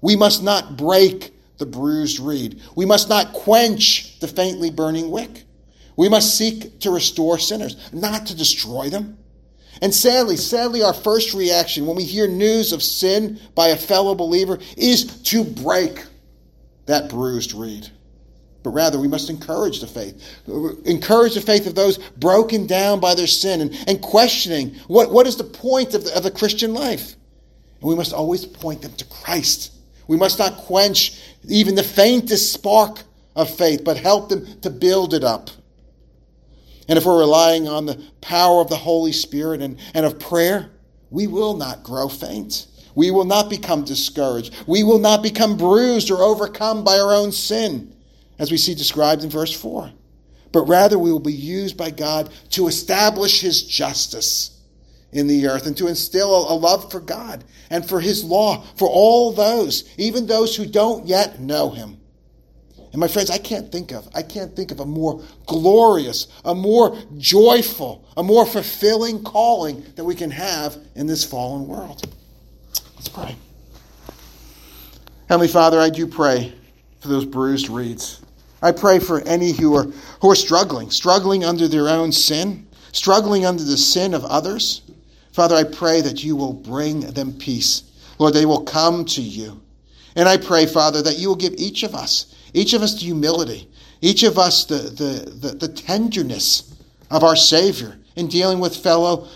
We 0.00 0.16
must 0.16 0.42
not 0.42 0.76
break 0.76 1.32
the 1.60 1.66
bruised 1.66 2.18
reed. 2.18 2.60
We 2.74 2.84
must 2.84 3.08
not 3.08 3.32
quench 3.32 4.18
the 4.18 4.26
faintly 4.26 4.70
burning 4.70 5.10
wick. 5.10 5.44
We 5.96 6.08
must 6.08 6.36
seek 6.36 6.80
to 6.80 6.90
restore 6.90 7.38
sinners, 7.38 7.76
not 7.92 8.26
to 8.26 8.34
destroy 8.34 8.88
them. 8.88 9.18
And 9.82 9.94
sadly, 9.94 10.36
sadly, 10.36 10.82
our 10.82 10.92
first 10.92 11.32
reaction 11.32 11.86
when 11.86 11.96
we 11.96 12.04
hear 12.04 12.26
news 12.26 12.72
of 12.72 12.82
sin 12.82 13.38
by 13.54 13.68
a 13.68 13.76
fellow 13.76 14.14
believer 14.14 14.58
is 14.76 15.22
to 15.22 15.44
break 15.44 16.04
that 16.86 17.08
bruised 17.08 17.54
reed. 17.54 17.88
But 18.62 18.70
rather, 18.70 18.98
we 18.98 19.08
must 19.08 19.30
encourage 19.30 19.80
the 19.80 19.86
faith. 19.86 20.22
Encourage 20.84 21.34
the 21.34 21.40
faith 21.40 21.66
of 21.66 21.74
those 21.74 21.98
broken 21.98 22.66
down 22.66 23.00
by 23.00 23.14
their 23.14 23.26
sin 23.26 23.62
and, 23.62 23.84
and 23.86 24.02
questioning 24.02 24.74
what, 24.86 25.10
what 25.10 25.26
is 25.26 25.36
the 25.36 25.44
point 25.44 25.94
of 25.94 26.04
the, 26.04 26.14
of 26.16 26.24
the 26.24 26.30
Christian 26.30 26.74
life. 26.74 27.14
And 27.80 27.88
we 27.88 27.94
must 27.94 28.12
always 28.12 28.44
point 28.44 28.82
them 28.82 28.92
to 28.94 29.04
Christ. 29.06 29.72
We 30.10 30.16
must 30.16 30.40
not 30.40 30.56
quench 30.56 31.20
even 31.48 31.76
the 31.76 31.84
faintest 31.84 32.52
spark 32.52 33.04
of 33.36 33.48
faith, 33.48 33.84
but 33.84 33.96
help 33.96 34.28
them 34.28 34.60
to 34.62 34.68
build 34.68 35.14
it 35.14 35.22
up. 35.22 35.50
And 36.88 36.98
if 36.98 37.06
we're 37.06 37.20
relying 37.20 37.68
on 37.68 37.86
the 37.86 38.02
power 38.20 38.60
of 38.60 38.68
the 38.68 38.74
Holy 38.74 39.12
Spirit 39.12 39.62
and, 39.62 39.78
and 39.94 40.04
of 40.04 40.18
prayer, 40.18 40.68
we 41.10 41.28
will 41.28 41.56
not 41.56 41.84
grow 41.84 42.08
faint. 42.08 42.66
We 42.96 43.12
will 43.12 43.24
not 43.24 43.48
become 43.48 43.84
discouraged. 43.84 44.52
We 44.66 44.82
will 44.82 44.98
not 44.98 45.22
become 45.22 45.56
bruised 45.56 46.10
or 46.10 46.24
overcome 46.24 46.82
by 46.82 46.98
our 46.98 47.14
own 47.14 47.30
sin, 47.30 47.94
as 48.36 48.50
we 48.50 48.56
see 48.56 48.74
described 48.74 49.22
in 49.22 49.30
verse 49.30 49.52
4. 49.52 49.92
But 50.50 50.62
rather, 50.62 50.98
we 50.98 51.12
will 51.12 51.20
be 51.20 51.32
used 51.32 51.76
by 51.76 51.90
God 51.90 52.32
to 52.50 52.66
establish 52.66 53.42
His 53.42 53.62
justice 53.62 54.59
in 55.12 55.26
the 55.26 55.46
earth 55.46 55.66
and 55.66 55.76
to 55.76 55.88
instill 55.88 56.50
a 56.50 56.54
love 56.54 56.90
for 56.90 57.00
God 57.00 57.44
and 57.70 57.86
for 57.86 58.00
His 58.00 58.24
law 58.24 58.62
for 58.76 58.88
all 58.88 59.32
those, 59.32 59.92
even 59.98 60.26
those 60.26 60.56
who 60.56 60.66
don't 60.66 61.06
yet 61.06 61.40
know 61.40 61.70
Him. 61.70 62.00
And 62.92 62.98
my 62.98 63.06
friends, 63.06 63.30
I 63.30 63.38
can't 63.38 63.70
think 63.70 63.92
of, 63.92 64.08
I 64.14 64.22
can't 64.22 64.54
think 64.56 64.72
of 64.72 64.80
a 64.80 64.86
more 64.86 65.22
glorious, 65.46 66.26
a 66.44 66.54
more 66.54 66.96
joyful, 67.18 68.04
a 68.16 68.22
more 68.22 68.44
fulfilling 68.44 69.22
calling 69.22 69.84
that 69.94 70.04
we 70.04 70.14
can 70.14 70.30
have 70.30 70.76
in 70.96 71.06
this 71.06 71.24
fallen 71.24 71.68
world. 71.68 72.02
Let's 72.96 73.08
pray. 73.08 73.36
Heavenly 75.28 75.48
Father, 75.48 75.78
I 75.78 75.90
do 75.90 76.08
pray 76.08 76.52
for 76.98 77.08
those 77.08 77.24
bruised 77.24 77.68
reeds. 77.68 78.20
I 78.62 78.72
pray 78.72 78.98
for 78.98 79.20
any 79.20 79.52
who 79.52 79.74
are 79.74 79.84
who 80.20 80.30
are 80.30 80.34
struggling, 80.34 80.90
struggling 80.90 81.44
under 81.44 81.68
their 81.68 81.88
own 81.88 82.12
sin, 82.12 82.66
struggling 82.92 83.46
under 83.46 83.62
the 83.62 83.76
sin 83.76 84.12
of 84.12 84.24
others. 84.24 84.82
Father, 85.32 85.54
I 85.54 85.64
pray 85.64 86.00
that 86.00 86.24
you 86.24 86.36
will 86.36 86.52
bring 86.52 87.00
them 87.00 87.32
peace. 87.32 87.84
Lord, 88.18 88.34
they 88.34 88.46
will 88.46 88.64
come 88.64 89.04
to 89.06 89.22
you. 89.22 89.60
And 90.16 90.28
I 90.28 90.36
pray, 90.36 90.66
Father, 90.66 91.02
that 91.02 91.18
you 91.18 91.28
will 91.28 91.36
give 91.36 91.54
each 91.56 91.82
of 91.82 91.94
us, 91.94 92.34
each 92.52 92.74
of 92.74 92.82
us 92.82 92.94
the 92.94 93.00
humility, 93.00 93.68
each 94.00 94.22
of 94.22 94.38
us 94.38 94.64
the, 94.64 94.74
the, 94.74 95.30
the, 95.30 95.54
the 95.54 95.68
tenderness 95.68 96.74
of 97.10 97.22
our 97.22 97.36
Savior 97.36 97.96
in 98.16 98.28
dealing 98.28 98.58
with 98.58 98.76
fellow 98.76 99.28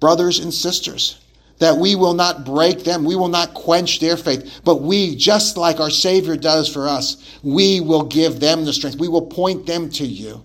brothers 0.00 0.38
and 0.38 0.52
sisters 0.52 1.22
that 1.62 1.76
we 1.76 1.94
will 1.94 2.14
not 2.14 2.44
break 2.44 2.82
them, 2.82 3.04
we 3.04 3.14
will 3.14 3.28
not 3.28 3.54
quench 3.54 4.00
their 4.00 4.16
faith, 4.16 4.60
but 4.64 4.82
we, 4.82 5.14
just 5.14 5.56
like 5.56 5.78
our 5.78 5.90
Savior 5.90 6.36
does 6.36 6.68
for 6.68 6.88
us, 6.88 7.38
we 7.44 7.80
will 7.80 8.02
give 8.02 8.40
them 8.40 8.64
the 8.64 8.72
strength. 8.72 8.98
We 8.98 9.06
will 9.06 9.26
point 9.26 9.64
them 9.64 9.88
to 9.90 10.04
you. 10.04 10.42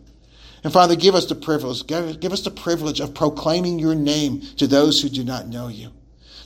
And 0.68 0.74
Father, 0.74 0.98
give 0.98 1.16
us 1.16 1.28
the 1.28 1.36
privilege, 1.36 1.88
give, 1.88 2.20
give 2.20 2.34
us 2.34 2.42
the 2.42 2.52
privilege 2.52 3.00
of 3.00 3.14
proclaiming 3.14 3.80
your 3.80 3.96
name 3.96 4.42
to 4.58 4.68
those 4.68 5.02
who 5.02 5.08
do 5.08 5.24
not 5.24 5.48
know 5.48 5.70
you, 5.70 5.94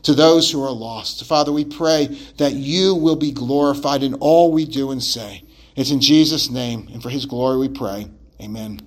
to 0.03 0.13
those 0.13 0.51
who 0.51 0.63
are 0.63 0.69
lost. 0.69 1.25
Father, 1.25 1.51
we 1.51 1.65
pray 1.65 2.05
that 2.37 2.53
you 2.53 2.93
will 2.93 3.15
be 3.15 3.31
glorified 3.31 4.03
in 4.03 4.13
all 4.13 4.51
we 4.51 4.65
do 4.65 4.91
and 4.91 5.01
say. 5.01 5.43
It's 5.75 5.89
in 5.89 6.01
Jesus' 6.01 6.51
name 6.51 6.87
and 6.93 7.01
for 7.01 7.09
his 7.09 7.25
glory 7.25 7.57
we 7.57 7.69
pray. 7.69 8.11
Amen. 8.39 8.79